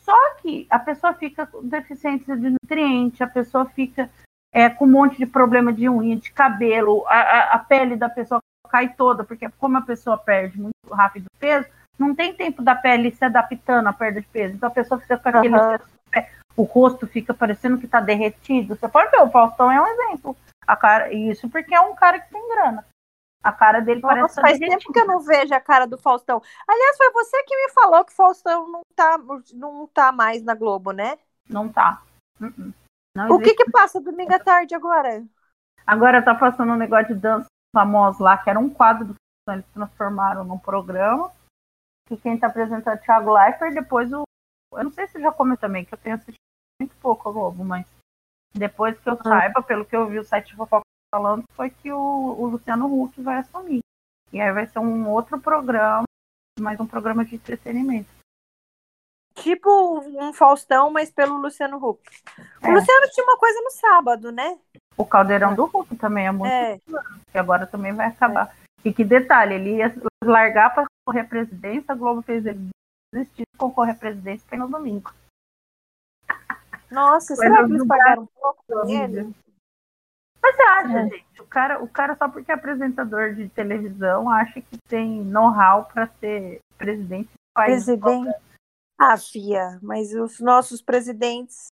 Só 0.00 0.34
que 0.36 0.66
a 0.70 0.78
pessoa 0.78 1.12
fica 1.14 1.46
com 1.46 1.62
deficiência 1.66 2.36
de 2.36 2.50
nutriente, 2.50 3.22
a 3.22 3.26
pessoa 3.26 3.66
fica 3.66 4.10
é, 4.52 4.68
com 4.68 4.84
um 4.84 4.90
monte 4.90 5.16
de 5.18 5.26
problema 5.26 5.72
de 5.72 5.88
unha, 5.88 6.16
de 6.16 6.32
cabelo, 6.32 7.04
a, 7.06 7.14
a- 7.20 7.54
a 7.54 7.58
pele 7.58 7.96
da 7.96 8.08
pessoa 8.08 8.40
cai 8.68 8.88
toda, 8.94 9.24
porque 9.24 9.48
como 9.58 9.76
a 9.78 9.82
pessoa 9.82 10.16
perde 10.18 10.60
muito 10.60 10.74
rápido 10.90 11.26
peso, 11.38 11.68
não 11.98 12.14
tem 12.14 12.34
tempo 12.34 12.62
da 12.62 12.74
pele 12.74 13.10
se 13.10 13.24
adaptando 13.24 13.86
à 13.88 13.92
perda 13.92 14.20
de 14.20 14.26
peso. 14.28 14.54
Então 14.54 14.68
a 14.68 14.72
pessoa 14.72 15.00
fica 15.00 15.18
com 15.18 15.28
aquele. 15.28 15.54
Aham. 15.54 15.78
O 16.56 16.62
rosto 16.62 17.06
fica 17.06 17.32
parecendo 17.32 17.78
que 17.78 17.86
está 17.86 18.00
derretido. 18.00 18.76
Você 18.76 18.88
pode 18.88 19.10
ver, 19.10 19.22
o 19.22 19.30
Faustão 19.30 19.70
é 19.70 19.80
um 19.80 19.86
exemplo. 19.86 20.36
A 20.66 20.76
cara, 20.76 21.12
isso 21.12 21.48
porque 21.48 21.74
é 21.74 21.80
um 21.80 21.94
cara 21.94 22.20
que 22.20 22.30
tem 22.30 22.48
grana. 22.48 22.84
A 23.42 23.52
cara 23.52 23.80
dele 23.80 24.02
parece 24.02 24.22
Nossa, 24.22 24.36
tá 24.36 24.42
faz 24.42 24.58
derretida. 24.58 24.80
tempo 24.80 24.92
que 24.92 25.00
eu 25.00 25.06
não 25.06 25.20
vejo 25.20 25.54
a 25.54 25.60
cara 25.60 25.86
do 25.86 25.96
Faustão. 25.96 26.42
Aliás, 26.68 26.96
foi 26.96 27.10
você 27.12 27.42
que 27.44 27.56
me 27.56 27.70
falou 27.70 28.04
que 28.04 28.12
o 28.12 28.16
Faustão 28.16 28.68
não 28.68 28.80
tá, 28.94 29.18
não 29.54 29.86
tá 29.86 30.12
mais 30.12 30.42
na 30.42 30.54
Globo, 30.54 30.92
né? 30.92 31.18
Não 31.48 31.68
tá. 31.68 32.02
Uh-uh. 32.38 32.74
Não 33.16 33.30
O 33.30 33.40
que 33.40 33.54
que 33.54 33.70
passa 33.70 34.00
domingo 34.00 34.34
à 34.34 34.38
tarde 34.38 34.74
agora? 34.74 35.24
Agora 35.86 36.22
tá 36.22 36.34
passando 36.34 36.72
um 36.72 36.76
negócio 36.76 37.14
de 37.14 37.20
dança 37.20 37.46
famoso 37.74 38.22
lá, 38.22 38.36
que 38.36 38.50
era 38.50 38.58
um 38.58 38.68
quadro 38.68 39.06
do 39.06 39.14
Faustão, 39.14 39.54
eles 39.54 39.66
transformaram 39.72 40.44
num 40.44 40.58
programa. 40.58 41.32
Que 42.06 42.16
quem 42.16 42.38
tá 42.38 42.48
apresentando 42.48 42.94
é 42.94 42.96
o 42.96 43.02
Thiago 43.02 43.32
Leifert, 43.32 43.74
depois 43.74 44.12
o. 44.12 44.22
Eu 44.72 44.84
não 44.84 44.92
sei 44.92 45.06
se 45.08 45.20
já 45.20 45.32
come 45.32 45.56
também, 45.56 45.84
que 45.84 45.92
eu 45.94 45.98
tenho 45.98 46.16
assistido 46.16 46.36
muito 46.80 46.94
pouco 46.96 47.28
a 47.28 47.32
Globo, 47.32 47.64
mas 47.64 47.86
depois 48.54 48.98
que 48.98 49.08
eu 49.08 49.16
saiba, 49.22 49.62
pelo 49.62 49.84
que 49.84 49.94
eu 49.96 50.06
vi 50.08 50.18
o 50.18 50.24
site 50.24 50.48
de 50.48 50.56
fofoca 50.56 50.84
falando, 51.14 51.44
foi 51.52 51.70
que 51.70 51.92
o, 51.92 51.98
o 51.98 52.46
Luciano 52.46 52.86
Huck 52.86 53.20
vai 53.20 53.38
assumir. 53.38 53.80
E 54.32 54.40
aí 54.40 54.52
vai 54.52 54.66
ser 54.66 54.78
um 54.78 55.08
outro 55.08 55.40
programa, 55.40 56.04
mais 56.58 56.78
um 56.78 56.86
programa 56.86 57.24
de 57.24 57.34
entretenimento. 57.34 58.08
Tipo 59.34 60.00
um 60.00 60.32
Faustão, 60.32 60.90
mas 60.90 61.10
pelo 61.10 61.36
Luciano 61.36 61.76
Huck. 61.76 62.02
O 62.62 62.66
É. 62.66 62.70
Luciano 62.70 63.08
tinha 63.10 63.24
uma 63.24 63.38
coisa 63.38 63.60
no 63.60 63.70
sábado, 63.70 64.30
né? 64.32 64.58
O 64.96 65.04
Caldeirão 65.04 65.54
do 65.54 65.64
Huck 65.64 65.96
também 65.96 66.26
é 66.26 66.32
muito 66.32 66.50
É. 66.52 66.78
que 67.32 67.38
agora 67.38 67.66
também 67.66 67.92
vai 67.92 68.06
acabar. 68.06 68.54
E 68.84 68.92
que 68.92 69.04
detalhe, 69.04 69.54
ele 69.54 69.76
ia 69.76 69.94
largar 70.22 70.74
para 70.74 70.86
concorrer 71.04 71.24
à 71.24 71.28
presidência, 71.28 71.92
a 71.92 71.94
Globo 71.94 72.22
fez 72.22 72.44
ele 72.46 72.68
desistir 73.12 73.42
de 73.52 73.58
concorrer 73.58 73.94
à 73.94 73.98
presidência 73.98 74.46
foi 74.48 74.58
no 74.58 74.68
domingo. 74.68 75.12
Nossa, 76.90 77.36
será 77.36 77.64
que 77.64 77.72
eles 77.72 77.86
pagaram 77.86 78.22
um 78.22 78.26
pouco 78.26 78.64
pra 78.66 78.90
ele? 78.90 79.34
Mas 80.42 80.56
você 80.56 80.62
acha, 80.62 80.98
É. 80.98 81.08
gente, 81.08 81.42
o 81.42 81.46
cara, 81.46 81.82
o 81.82 81.88
cara 81.88 82.16
só 82.16 82.28
porque 82.28 82.50
é 82.50 82.54
apresentador 82.54 83.34
de 83.34 83.48
televisão 83.50 84.30
acha 84.30 84.60
que 84.60 84.78
tem 84.88 85.22
know-how 85.22 85.84
para 85.84 86.08
ser 86.18 86.60
presidente 86.78 87.28
do 87.28 87.54
país. 87.54 87.84
Presidente. 87.84 88.34
Ah, 88.98 89.16
Fia, 89.16 89.78
mas 89.82 90.14
os 90.14 90.40
nossos 90.40 90.82
presidentes, 90.82 91.68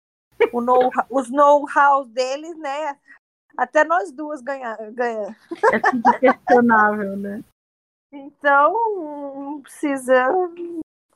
o 0.52 0.62
know, 0.62 0.90
os 1.10 1.30
know-how 1.30 2.06
deles, 2.06 2.58
né? 2.58 2.98
Até 3.58 3.84
nós 3.84 4.12
duas 4.12 4.42
ganhar, 4.42 4.78
ganha. 4.92 5.36
É 5.72 5.80
tudo 5.80 6.20
questionável, 6.20 7.16
né? 7.16 7.44
Então, 8.12 8.74
não 9.36 9.62
precisa. 9.62 10.28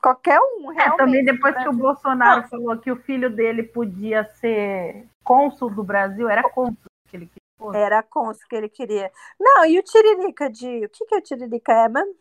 Qualquer 0.02 0.40
um, 0.40 0.72
É, 0.72 0.76
realmente. 0.76 0.98
também 0.98 1.26
depois 1.26 1.56
que 1.58 1.68
o 1.68 1.74
Bolsonaro 1.74 2.42
Não. 2.42 2.50
falou 2.50 2.78
que 2.78 2.92
o 2.92 2.96
filho 2.96 3.30
dele 3.30 3.64
podia 3.64 4.24
ser 4.36 5.08
cônsul 5.24 5.70
do 5.70 5.84
Brasil, 5.84 6.30
era 6.30 6.50
cônsul 6.50 6.78
que 7.08 7.18
ele 7.18 7.28
queria. 7.28 7.80
Era 7.80 8.02
cônsul 8.04 8.48
que 8.48 8.56
ele 8.56 8.70
queria. 8.70 9.12
Não, 9.40 9.66
e 9.66 9.78
o 9.78 9.84
Tiririca 9.84 10.50
de. 10.50 10.86
O 10.86 10.90
que, 10.90 11.06
que 11.06 11.16
o 11.16 11.22
Tiririca 11.22 11.74
é 11.74 11.90
mesmo? 11.90 12.16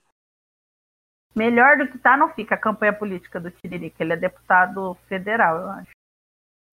Melhor 1.36 1.76
do 1.76 1.86
que 1.86 1.98
tá, 1.98 2.16
não 2.16 2.30
fica 2.30 2.56
a 2.56 2.58
campanha 2.58 2.92
política 2.92 3.38
do 3.38 3.50
Tiririca. 3.50 4.02
Ele 4.02 4.14
é 4.14 4.16
deputado 4.16 4.94
federal, 5.06 5.58
eu 5.58 5.70
acho. 5.70 5.90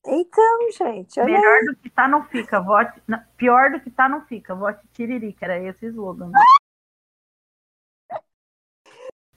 Então, 0.08 0.72
gente, 0.72 1.20
Melhor 1.22 1.62
do 1.66 1.76
que 1.76 1.90
tá, 1.90 2.08
não 2.08 2.24
fica. 2.26 2.60
Vote... 2.60 3.02
não, 3.08 3.20
Pior 3.38 3.72
do 3.72 3.80
que 3.80 3.92
tá, 3.92 4.10
não 4.10 4.22
fica. 4.26 4.56
Vote 4.56 4.88
Tiririca. 4.94 5.46
Era 5.46 5.60
esse 5.60 5.86
o 5.86 5.90
slogan. 5.90 6.30
né? 6.30 6.40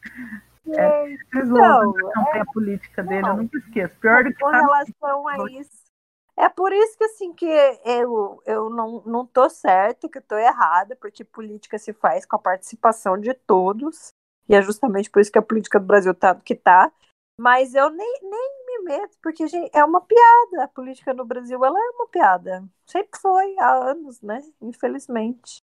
aí. 0.76 1.14
Esse 1.14 1.38
slogan 1.38 1.84
Não, 1.84 1.92
da 1.92 2.12
campanha 2.12 2.44
política 2.52 3.02
dele, 3.02 3.22
não. 3.22 3.28
eu 3.30 3.36
nunca 3.36 3.58
esqueço. 3.58 3.94
Pior 4.00 4.24
do 4.24 4.32
que 4.32 4.40
com 4.40 4.50
tá, 4.50 4.60
relação 4.60 5.28
a 5.28 5.50
isso. 5.50 5.88
É 6.36 6.48
por 6.48 6.72
isso 6.72 6.96
que 6.96 7.04
assim 7.04 7.32
que 7.32 7.46
eu, 7.84 8.40
eu 8.46 8.70
não, 8.70 9.02
não 9.04 9.26
tô 9.26 9.50
certa, 9.50 10.08
que 10.08 10.18
eu 10.18 10.22
tô 10.22 10.36
errada, 10.36 10.94
porque 10.94 11.24
política 11.24 11.78
se 11.78 11.92
faz 11.92 12.24
com 12.24 12.36
a 12.36 12.38
participação 12.38 13.18
de 13.18 13.34
todos. 13.34 14.12
E 14.48 14.54
é 14.54 14.62
justamente 14.62 15.10
por 15.10 15.20
isso 15.20 15.32
que 15.32 15.38
a 15.38 15.42
política 15.42 15.80
do 15.80 15.86
Brasil 15.86 16.14
tá 16.14 16.32
do 16.32 16.42
que 16.42 16.54
tá. 16.54 16.92
Mas 17.40 17.74
eu 17.74 17.90
nem, 17.90 18.20
nem 18.22 18.66
me 18.66 18.84
meto, 18.84 19.16
porque 19.22 19.46
gente, 19.46 19.70
é 19.76 19.84
uma 19.84 20.00
piada. 20.00 20.64
A 20.64 20.68
política 20.68 21.14
no 21.14 21.24
Brasil 21.24 21.64
ela 21.64 21.78
é 21.78 21.90
uma 21.90 22.06
piada. 22.08 22.64
Sempre 22.86 23.20
foi, 23.20 23.56
há 23.58 23.90
anos, 23.90 24.20
né? 24.22 24.40
Infelizmente. 24.60 25.60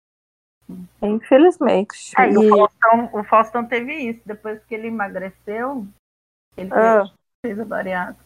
Infelizmente. 1.03 2.13
É, 2.19 2.31
e 2.31 2.37
o, 2.37 2.49
Faustão, 2.49 3.11
o 3.13 3.25
Faustão 3.25 3.65
teve 3.67 3.95
isso. 3.95 4.21
Depois 4.25 4.63
que 4.65 4.75
ele 4.75 4.89
emagreceu, 4.89 5.87
ele 6.57 6.71
Ah. 6.73 7.11
fez, 7.45 7.59
a 7.59 7.65
bariátrica. 7.65 8.25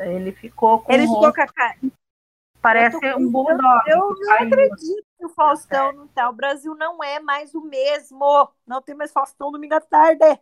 Ele 0.00 0.32
ficou 0.32 0.80
com 0.82 0.92
ele 0.92 1.04
um 1.04 1.06
ficou 1.06 1.20
rosto, 1.22 1.34
com 1.36 1.40
a 1.42 1.46
cara. 1.46 1.78
parece 2.60 3.00
tô- 3.00 3.18
um 3.18 3.30
bulldog. 3.30 3.82
Eu 3.86 4.14
não 4.18 4.32
acredito 4.34 5.04
que 5.18 5.24
o 5.24 5.30
Faustão 5.30 5.92
não 5.92 6.06
tá. 6.08 6.28
O 6.28 6.32
Brasil 6.34 6.74
não 6.74 7.02
é 7.02 7.18
mais 7.20 7.54
o 7.54 7.62
mesmo. 7.62 8.50
Não 8.66 8.82
tem 8.82 8.94
mais 8.94 9.10
Faustão 9.12 9.50
domingo 9.50 9.74
à 9.74 9.80
tarde. 9.80 10.38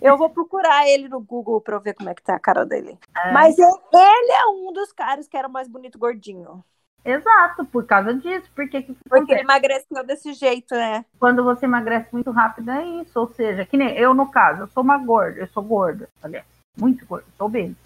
Eu 0.00 0.16
vou 0.16 0.30
procurar 0.30 0.88
ele 0.88 1.08
no 1.08 1.20
Google 1.20 1.60
pra 1.60 1.74
eu 1.76 1.80
ver 1.80 1.94
como 1.94 2.08
é 2.08 2.14
que 2.14 2.22
tá 2.22 2.36
a 2.36 2.40
cara 2.40 2.64
dele. 2.64 2.96
É. 3.16 3.32
Mas 3.32 3.58
ele, 3.58 3.66
ele 3.92 4.32
é 4.32 4.46
um 4.46 4.72
dos 4.72 4.92
caras 4.92 5.26
que 5.26 5.36
era 5.36 5.48
mais 5.48 5.66
bonito 5.68 5.98
gordinho. 5.98 6.64
Exato, 7.04 7.64
por 7.66 7.84
causa 7.86 8.14
disso. 8.14 8.50
Porque, 8.54 8.82
que 8.82 8.94
que 8.94 9.08
Porque 9.08 9.32
ele 9.32 9.42
emagreceu 9.42 10.02
desse 10.04 10.32
jeito, 10.32 10.74
né? 10.74 11.04
quando 11.18 11.44
você 11.44 11.66
emagrece 11.66 12.08
muito 12.12 12.30
rápido 12.30 12.70
é 12.70 12.84
isso. 13.02 13.18
Ou 13.20 13.28
seja, 13.34 13.66
que 13.66 13.76
nem 13.76 13.90
eu, 13.96 14.14
no 14.14 14.30
caso, 14.30 14.62
eu 14.62 14.68
sou 14.68 14.82
uma 14.82 14.96
gorda, 14.98 15.40
eu 15.40 15.46
sou 15.48 15.62
gorda, 15.62 16.08
aliás, 16.22 16.46
muito 16.78 17.04
gorda, 17.04 17.26
sou 17.36 17.46
obesa. 17.46 17.76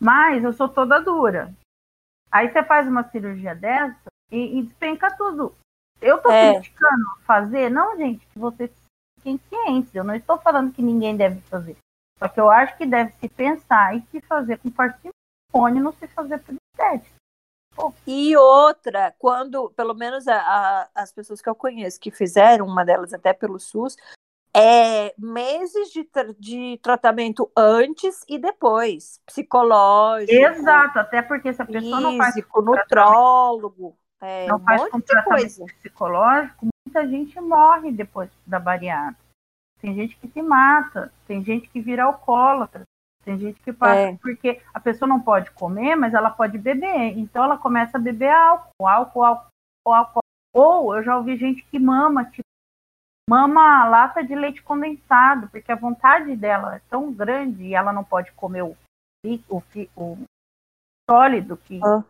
Mas 0.00 0.42
eu 0.42 0.52
sou 0.52 0.68
toda 0.68 1.00
dura. 1.00 1.52
Aí 2.30 2.50
você 2.50 2.62
faz 2.62 2.86
uma 2.86 3.04
cirurgia 3.10 3.54
dessa 3.54 3.96
e, 4.30 4.58
e 4.58 4.62
despenca 4.64 5.10
tudo. 5.16 5.54
Eu 6.00 6.18
tô 6.18 6.30
É. 6.30 6.54
criticando 6.54 7.04
fazer, 7.24 7.70
não, 7.70 7.96
gente, 7.96 8.26
que 8.26 8.38
vocês 8.38 8.70
fiquem 9.16 9.38
cientes. 9.48 9.94
Eu 9.94 10.04
não 10.04 10.14
estou 10.14 10.38
falando 10.38 10.72
que 10.72 10.82
ninguém 10.82 11.16
deve 11.16 11.40
fazer. 11.42 11.76
Só 12.18 12.28
que 12.28 12.40
eu 12.40 12.50
acho 12.50 12.76
que 12.76 12.84
deve 12.84 13.12
se 13.12 13.28
pensar 13.28 13.96
e 13.96 14.02
se 14.10 14.20
fazer 14.20 14.58
com 14.58 14.70
parcimônia, 14.70 15.82
não 15.82 15.92
se 15.92 16.06
fazer 16.08 16.38
por 16.38 16.54
estética. 16.54 17.17
E 18.06 18.36
outra, 18.36 19.14
quando, 19.18 19.70
pelo 19.70 19.94
menos 19.94 20.26
a- 20.26 20.36
a- 20.40 20.88
as 20.94 21.12
pessoas 21.12 21.40
que 21.40 21.48
eu 21.48 21.54
conheço 21.54 22.00
que 22.00 22.10
fizeram, 22.10 22.66
uma 22.66 22.84
delas 22.84 23.12
até 23.14 23.32
pelo 23.32 23.58
SUS, 23.58 23.96
é 24.54 25.14
meses 25.18 25.90
de, 25.90 26.04
tra- 26.04 26.34
de 26.38 26.78
tratamento 26.82 27.50
antes 27.56 28.24
e 28.28 28.38
depois. 28.38 29.20
Psicológico. 29.26 30.32
Exato, 30.32 30.98
até 30.98 31.22
porque 31.22 31.52
se 31.52 31.62
a 31.62 31.66
pessoa 31.66 32.00
não 32.00 32.16
faz 32.16 32.34
físico, 32.34 32.62
nutrólogo, 32.62 33.96
é, 34.20 34.46
não 34.46 34.56
um 34.56 34.60
faz 34.64 34.88
com 34.88 35.00
tratamento 35.00 35.40
coisa. 35.42 35.64
psicológico, 35.80 36.66
muita 36.86 37.06
gente 37.06 37.40
morre 37.40 37.92
depois 37.92 38.30
da 38.46 38.58
bariátrica. 38.58 39.20
Tem 39.80 39.94
gente 39.94 40.16
que 40.16 40.26
se 40.26 40.42
mata, 40.42 41.12
tem 41.26 41.44
gente 41.44 41.68
que 41.68 41.80
vira 41.80 42.04
alcoólatra, 42.04 42.82
tem 43.28 43.38
gente 43.38 43.60
que 43.60 43.74
passa 43.74 44.12
É. 44.12 44.16
porque 44.16 44.62
a 44.72 44.80
pessoa 44.80 45.06
não 45.06 45.20
pode 45.20 45.50
comer, 45.50 45.94
mas 45.96 46.14
ela 46.14 46.30
pode 46.30 46.56
beber. 46.56 47.18
Então 47.18 47.44
ela 47.44 47.58
começa 47.58 47.98
a 47.98 48.00
beber 48.00 48.30
álcool, 48.30 48.86
álcool, 48.86 49.22
álcool, 49.22 49.92
álcool. 49.92 50.20
Ou 50.54 50.96
eu 50.96 51.02
já 51.02 51.14
ouvi 51.14 51.36
gente 51.36 51.62
que 51.64 51.78
mama, 51.78 52.24
tipo, 52.24 52.48
mama 53.28 53.84
lata 53.86 54.24
de 54.24 54.34
leite 54.34 54.62
condensado, 54.62 55.46
porque 55.50 55.70
a 55.70 55.76
vontade 55.76 56.34
dela 56.36 56.76
é 56.76 56.80
tão 56.88 57.12
grande 57.12 57.64
e 57.64 57.74
ela 57.74 57.92
não 57.92 58.02
pode 58.02 58.32
comer 58.32 58.62
o, 58.62 58.74
o, 59.50 59.62
o 59.94 60.18
sólido 61.08 61.58
que 61.58 61.78
Ah. 61.84 62.02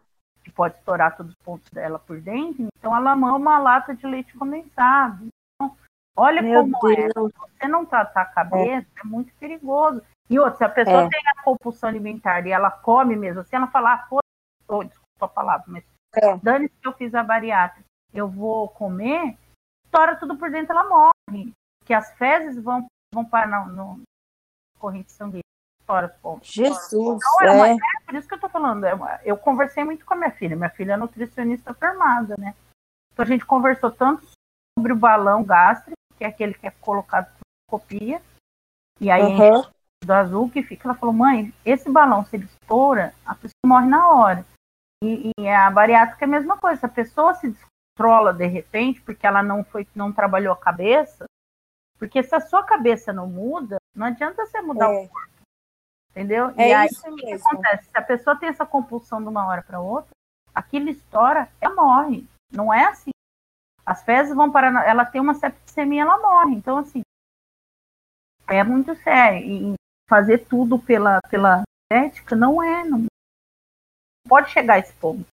que 0.45 0.53
pode 0.53 0.77
estourar 0.77 1.17
todos 1.17 1.33
os 1.33 1.39
pontos 1.45 1.69
dela 1.71 1.99
por 1.99 2.21
dentro, 2.21 2.69
então 2.79 2.97
ela 2.97 3.17
mama 3.17 3.37
uma 3.37 3.59
lata 3.59 3.93
de 3.93 4.07
leite 4.07 4.33
condensado. 4.39 5.27
Então, 5.27 5.77
olha 6.17 6.41
Meu 6.43 6.61
como 6.63 6.93
é. 6.93 7.09
Deus. 7.13 7.33
Se 7.33 7.39
você 7.39 7.69
não 7.69 7.85
tratar 7.85 8.23
a 8.23 8.27
cabeça, 8.27 8.87
é. 9.03 9.05
muito 9.05 9.35
perigoso. 9.35 10.01
E 10.31 10.39
outra, 10.39 10.57
se 10.57 10.65
a 10.65 10.69
pessoa 10.69 11.05
é. 11.05 11.09
tem 11.09 11.23
a 11.27 11.43
compulsão 11.43 11.89
alimentar 11.89 12.47
e 12.47 12.51
ela 12.51 12.71
come 12.71 13.17
mesmo, 13.17 13.43
se 13.45 13.57
ela 13.57 13.67
falar, 13.69 14.07
ah, 14.11 14.21
oh, 14.69 14.85
desculpa 14.85 15.25
a 15.25 15.29
palavra, 15.29 15.65
mas 15.69 15.85
é. 16.15 16.37
dane-se 16.39 16.75
que 16.77 16.87
eu 16.87 16.93
fiz 16.93 17.15
a 17.15 17.23
bariátrica, 17.23 17.89
eu 18.13 18.29
vou 18.29 18.69
comer, 18.69 19.37
estoura 19.85 20.17
tudo 20.17 20.37
por 20.37 20.51
dentro, 20.51 20.77
ela 20.77 20.89
morre. 20.89 21.53
Que 21.85 21.95
as 21.95 22.13
fezes 22.13 22.63
vão, 22.63 22.87
vão 23.15 23.25
para 23.25 23.65
no, 23.67 24.03
corrente 24.79 25.13
sanguínea. 25.13 25.43
Estoura 25.81 26.15
Jesus! 26.43 26.93
Então, 26.93 27.49
é, 27.49 27.51
uma, 27.51 27.69
é 27.69 27.77
por 28.05 28.15
isso 28.15 28.29
que 28.29 28.35
eu 28.35 28.41
tô 28.41 28.49
falando. 28.51 28.85
É 28.85 28.93
eu 29.25 29.39
conversei 29.39 29.83
muito 29.85 30.05
com 30.05 30.13
a 30.13 30.17
minha 30.19 30.31
filha. 30.31 30.55
Minha 30.55 30.69
filha 30.69 30.93
é 30.93 30.97
nutricionista 30.99 31.73
formada, 31.73 32.37
né? 32.39 32.55
Então 33.13 33.25
a 33.25 33.29
gente 33.29 33.47
conversou 33.47 33.91
tanto 33.91 34.27
sobre 34.79 34.93
o 34.93 34.97
balão 34.97 35.43
gástrico, 35.43 35.97
que 36.17 36.25
é 36.25 36.29
aquele 36.29 36.55
que 36.55 36.67
é 36.67 36.71
colocado 36.71 37.27
por 37.69 37.81
copia, 37.81 38.23
e 39.01 39.11
aí 39.11 39.23
uhum. 39.23 39.63
Do 40.05 40.13
azul 40.13 40.51
que 40.51 40.63
fica, 40.63 40.89
ela 40.89 40.99
falou, 40.99 41.15
mãe, 41.15 41.53
esse 41.65 41.91
balão, 41.91 42.25
se 42.25 42.37
ele 42.37 42.45
estoura, 42.45 43.15
a 43.27 43.35
pessoa 43.35 43.55
morre 43.67 43.87
na 43.87 44.09
hora. 44.09 44.47
E, 45.03 45.31
e 45.39 45.49
a 45.49 45.71
bariátrica 45.71 46.25
é 46.25 46.27
a 46.27 46.31
mesma 46.31 46.57
coisa. 46.57 46.81
Se 46.81 46.87
a 46.87 46.89
pessoa 46.89 47.35
se 47.35 47.51
descontrola 47.51 48.33
de 48.33 48.47
repente, 48.47 49.01
porque 49.03 49.27
ela 49.27 49.43
não 49.43 49.65
foi, 49.65 49.87
não 49.95 50.13
trabalhou 50.13 50.53
a 50.53 50.57
cabeça, 50.57 51.25
porque 51.99 52.23
se 52.23 52.35
a 52.35 52.41
sua 52.41 52.63
cabeça 52.63 53.13
não 53.13 53.27
muda, 53.27 53.77
não 53.95 54.07
adianta 54.07 54.47
você 54.47 54.61
mudar 54.61 54.87
é. 54.87 55.05
o 55.05 55.09
corpo. 55.09 55.29
Entendeu? 56.11 56.53
É 56.57 56.71
e 56.71 56.73
aí, 56.73 56.89
isso 56.89 57.09
o 57.09 57.17
que 57.17 57.33
acontece? 57.33 57.91
Se 57.91 57.99
a 57.99 58.03
pessoa 58.03 58.37
tem 58.37 58.49
essa 58.49 58.67
compulsão 58.67 59.21
de 59.21 59.29
uma 59.29 59.47
hora 59.47 59.63
para 59.63 59.81
outra, 59.81 60.11
aquilo 60.55 60.89
estoura, 60.89 61.49
ela 61.61 61.75
morre. 61.75 62.27
Não 62.53 62.73
é 62.73 62.87
assim. 62.87 63.11
As 63.85 64.03
fezes 64.03 64.35
vão 64.35 64.51
para. 64.51 64.85
Ela 64.87 65.05
tem 65.05 65.21
uma 65.21 65.35
septicemia, 65.35 66.03
ela 66.03 66.19
morre. 66.19 66.55
Então, 66.55 66.79
assim, 66.79 67.03
é 68.49 68.65
muito 68.65 68.95
sério. 68.97 69.47
E 69.47 69.75
fazer 70.09 70.47
tudo 70.47 70.79
pela, 70.79 71.21
pela 71.31 71.63
ética 71.93 72.35
não 72.35 72.63
é. 72.63 72.85
Não 72.85 73.07
pode 74.27 74.51
chegar 74.51 74.75
a 74.75 74.79
esse 74.79 74.93
ponto 74.95 75.25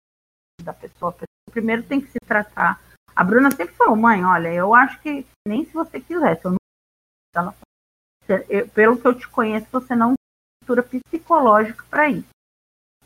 da 0.61 0.73
pessoa. 0.73 1.11
Pessoa 1.11 1.27
primeiro 1.51 1.83
tem 1.83 2.01
que 2.01 2.11
se 2.11 2.19
tratar. 2.19 2.81
A 3.15 3.23
Bruna 3.23 3.49
sempre 3.49 3.73
falou, 3.75 3.95
mãe, 3.95 4.23
olha, 4.23 4.53
eu 4.53 4.75
acho 4.75 4.99
que 5.01 5.25
nem 5.47 5.65
se 5.65 5.71
você 5.71 6.01
quisesse, 6.01 6.43
eu 6.43 6.51
não. 6.51 6.57
Ela, 7.33 7.55
eu, 8.49 8.67
pelo 8.69 8.99
que 8.99 9.07
eu 9.07 9.17
te 9.17 9.27
conheço, 9.27 9.67
você 9.71 9.95
não 9.95 10.15
tem 10.65 10.99
psicológica 10.99 11.85
para 11.89 12.09
isso. 12.09 12.27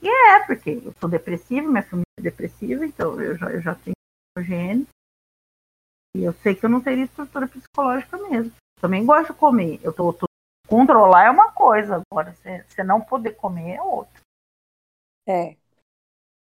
E 0.02 0.08
é, 0.08 0.46
porque 0.46 0.82
eu 0.84 0.94
sou 1.00 1.10
depressiva, 1.10 1.68
minha 1.68 1.84
família 1.84 2.06
é 2.18 2.22
depressiva, 2.22 2.86
então 2.86 3.20
eu 3.22 3.38
já, 3.38 3.52
eu 3.52 3.62
já 3.62 3.76
tenho 3.76 3.96
gene. 4.40 4.88
E 6.16 6.24
eu 6.24 6.34
sei 6.34 6.56
que 6.56 6.66
eu 6.66 6.70
não 6.70 6.82
teria 6.82 7.04
estrutura 7.04 7.48
psicológica 7.48 8.18
mesmo. 8.18 8.52
Também 8.80 9.06
gosto 9.06 9.34
de 9.34 9.40
comer. 9.40 9.80
Eu 9.84 9.94
tô, 9.94 10.14
tô 10.14 10.29
controlar 10.70 11.26
é 11.26 11.30
uma 11.30 11.52
coisa, 11.52 12.04
agora 12.12 12.34
você 12.34 12.84
não 12.84 13.02
poder 13.02 13.32
comer 13.36 13.76
é 13.76 13.82
outra. 13.82 14.22
É. 15.28 15.56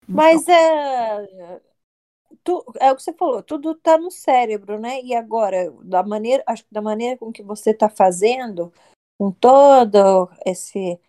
Mas 0.07 0.41
então, 0.43 0.55
é, 0.55 1.61
tu, 2.43 2.65
é 2.79 2.91
o 2.91 2.95
que 2.95 3.03
você 3.03 3.13
falou, 3.13 3.43
tudo 3.43 3.71
está 3.71 3.97
no 3.97 4.09
cérebro, 4.09 4.79
né? 4.79 5.01
E 5.01 5.13
agora, 5.15 5.71
da 5.83 6.03
maneira, 6.03 6.43
acho 6.47 6.63
que 6.63 6.73
da 6.73 6.81
maneira 6.81 7.17
com 7.17 7.31
que 7.31 7.43
você 7.43 7.71
está 7.71 7.89
fazendo, 7.89 8.73
com 9.17 9.31
todo 9.31 10.29
esse 10.45 10.99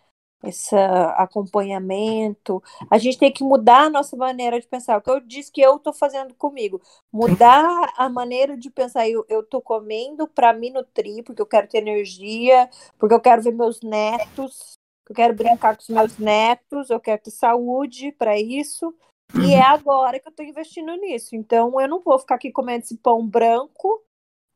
esse 0.42 0.74
acompanhamento. 1.16 2.62
A 2.90 2.98
gente 2.98 3.18
tem 3.18 3.32
que 3.32 3.44
mudar 3.44 3.82
a 3.84 3.90
nossa 3.90 4.16
maneira 4.16 4.60
de 4.60 4.66
pensar. 4.66 4.98
O 4.98 5.02
que 5.02 5.10
eu 5.10 5.20
disse 5.20 5.52
que 5.52 5.60
eu 5.60 5.76
estou 5.76 5.92
fazendo 5.92 6.34
comigo. 6.34 6.80
Mudar 7.12 7.92
a 7.96 8.08
maneira 8.08 8.56
de 8.56 8.70
pensar. 8.70 9.08
Eu 9.08 9.24
estou 9.28 9.60
comendo 9.60 10.26
para 10.26 10.52
me 10.52 10.70
nutrir, 10.70 11.22
porque 11.24 11.42
eu 11.42 11.46
quero 11.46 11.68
ter 11.68 11.78
energia, 11.78 12.68
porque 12.98 13.14
eu 13.14 13.20
quero 13.20 13.42
ver 13.42 13.52
meus 13.52 13.80
netos, 13.82 14.78
eu 15.08 15.14
quero 15.14 15.34
brincar 15.34 15.76
com 15.76 15.82
os 15.82 15.88
meus 15.88 16.18
netos, 16.18 16.88
eu 16.90 17.00
quero 17.00 17.22
ter 17.22 17.30
saúde 17.30 18.12
para 18.12 18.38
isso. 18.38 18.94
E 19.34 19.54
é 19.54 19.58
uhum. 19.58 19.74
agora 19.74 20.18
que 20.18 20.26
eu 20.26 20.30
estou 20.30 20.44
investindo 20.44 20.94
nisso. 20.96 21.36
Então, 21.36 21.80
eu 21.80 21.88
não 21.88 22.00
vou 22.00 22.18
ficar 22.18 22.36
aqui 22.36 22.50
comendo 22.50 22.84
esse 22.84 22.96
pão 22.96 23.26
branco, 23.26 24.02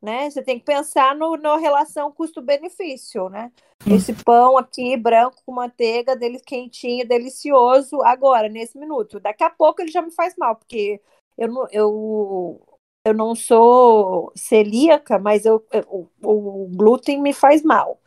né? 0.05 0.29
Você 0.29 0.41
tem 0.43 0.59
que 0.59 0.65
pensar 0.65 1.15
no, 1.15 1.35
na 1.35 1.57
relação 1.57 2.11
custo-benefício, 2.11 3.27
né? 3.27 3.51
Esse 3.85 4.13
pão 4.13 4.57
aqui, 4.57 4.95
branco 4.95 5.41
com 5.45 5.51
manteiga, 5.51 6.15
dele 6.15 6.39
quentinho, 6.39 7.07
delicioso, 7.07 8.01
agora, 8.03 8.47
nesse 8.47 8.77
minuto. 8.77 9.19
Daqui 9.19 9.43
a 9.43 9.49
pouco 9.49 9.81
ele 9.81 9.91
já 9.91 10.01
me 10.01 10.11
faz 10.11 10.35
mal, 10.37 10.55
porque 10.55 11.01
eu 11.37 11.47
não, 11.49 11.67
eu, 11.71 12.79
eu 13.03 13.13
não 13.13 13.35
sou 13.35 14.31
celíaca, 14.35 15.19
mas 15.19 15.45
eu, 15.45 15.65
eu 15.71 15.83
o, 15.89 16.07
o 16.23 16.69
glúten 16.73 17.19
me 17.21 17.33
faz 17.33 17.63
mal. 17.63 17.99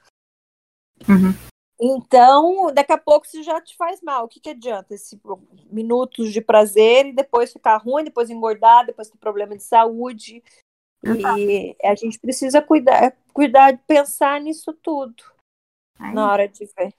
Uhum. 1.08 1.48
Então, 1.80 2.72
daqui 2.74 2.92
a 2.92 2.98
pouco 2.98 3.26
isso 3.26 3.42
já 3.42 3.60
te 3.60 3.76
faz 3.76 4.02
mal. 4.02 4.24
O 4.24 4.28
que, 4.28 4.40
que 4.40 4.50
adianta? 4.50 4.94
Esse 4.94 5.20
minutos 5.70 6.32
de 6.32 6.40
prazer 6.40 7.06
e 7.06 7.12
depois 7.12 7.52
ficar 7.52 7.76
ruim, 7.76 8.02
depois 8.02 8.30
engordar, 8.30 8.86
depois 8.86 9.08
ter 9.08 9.18
problema 9.18 9.56
de 9.56 9.62
saúde. 9.62 10.42
E 11.04 11.76
a 11.84 11.94
gente 11.94 12.18
precisa 12.18 12.60
cuidar, 12.60 13.12
cuidar 13.32 13.72
de 13.72 13.78
pensar 13.86 14.40
nisso 14.40 14.72
tudo 14.72 15.14
na 15.98 16.30
hora 16.30 16.48
de 16.48 16.68
ver. 16.76 16.92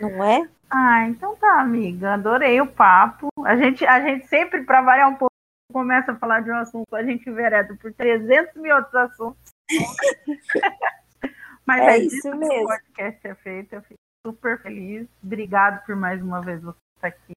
Não 0.00 0.24
é? 0.24 0.48
Ah, 0.70 1.06
então 1.08 1.36
tá, 1.36 1.60
amiga. 1.60 2.14
Adorei 2.14 2.60
o 2.60 2.66
papo. 2.66 3.28
A 3.44 3.56
gente, 3.56 3.84
a 3.84 4.00
gente 4.00 4.26
sempre, 4.28 4.62
para 4.62 4.82
variar 4.82 5.08
um 5.08 5.16
pouco, 5.16 5.32
começa 5.72 6.12
a 6.12 6.16
falar 6.16 6.40
de 6.40 6.50
um 6.50 6.56
assunto, 6.56 6.94
a 6.94 7.02
gente 7.02 7.30
vereda 7.30 7.76
por 7.76 7.92
300 7.92 8.54
mil 8.56 8.74
outros 8.74 8.94
assuntos. 8.94 9.50
Mas 11.66 11.82
é, 11.82 11.90
é 11.90 11.98
isso 11.98 12.34
mesmo. 12.34 12.64
o 12.64 12.66
podcast 12.66 13.26
é 13.26 13.34
feito. 13.34 13.74
Eu 13.74 13.82
fico 13.82 14.00
super 14.26 14.60
feliz. 14.62 15.06
Obrigado 15.22 15.84
por 15.84 15.94
mais 15.96 16.20
uma 16.22 16.40
vez 16.40 16.62
você 16.62 16.78
estar 16.96 17.08
aqui. 17.08 17.32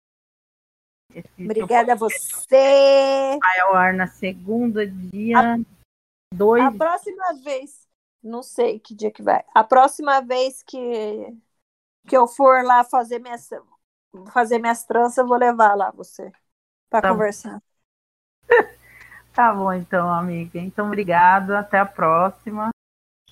Esse 1.14 1.44
Obrigada 1.44 1.94
a 1.94 1.96
você. 1.96 3.38
Vai 3.40 3.60
ao 3.62 3.76
ar 3.76 3.94
na 3.94 4.08
segunda, 4.08 4.86
dia 4.88 5.60
2. 6.34 6.64
A, 6.64 6.68
a 6.68 6.72
próxima 6.72 7.34
vez, 7.44 7.88
não 8.22 8.42
sei 8.42 8.80
que 8.80 8.96
dia 8.96 9.12
que 9.12 9.22
vai. 9.22 9.44
A 9.54 9.64
próxima 9.64 10.22
vez 10.22 10.64
que, 10.64 11.38
que 12.08 12.18
eu 12.18 12.28
for 12.28 12.64
lá 12.64 12.84
fazer 12.84 13.20
minhas, 13.20 13.50
fazer 14.32 14.58
minhas 14.60 14.84
tranças, 14.84 15.18
eu 15.18 15.28
vou 15.28 15.38
levar 15.38 15.76
lá 15.76 15.92
você 15.92 16.32
para 16.90 17.02
tá 17.02 17.10
conversar. 17.10 17.62
tá 19.34 19.54
bom, 19.54 19.72
então, 19.74 20.12
amiga. 20.12 20.60
Então, 20.60 20.88
obrigado. 20.88 21.52
Até 21.52 21.80
a 21.80 21.86
próxima. 21.86 22.70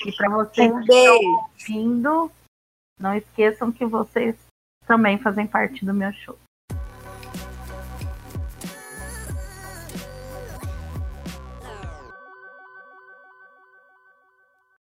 E 0.06 0.12
para 0.16 0.30
vocês 0.30 0.72
um 0.72 0.82
que 0.82 0.94
estão 0.94 1.44
ouvindo, 1.44 2.32
não 3.00 3.16
esqueçam 3.16 3.72
que 3.72 3.86
vocês 3.86 4.36
também 4.86 5.18
fazem 5.20 5.48
parte 5.48 5.86
do 5.86 5.94
meu 5.94 6.12
show. 6.14 6.38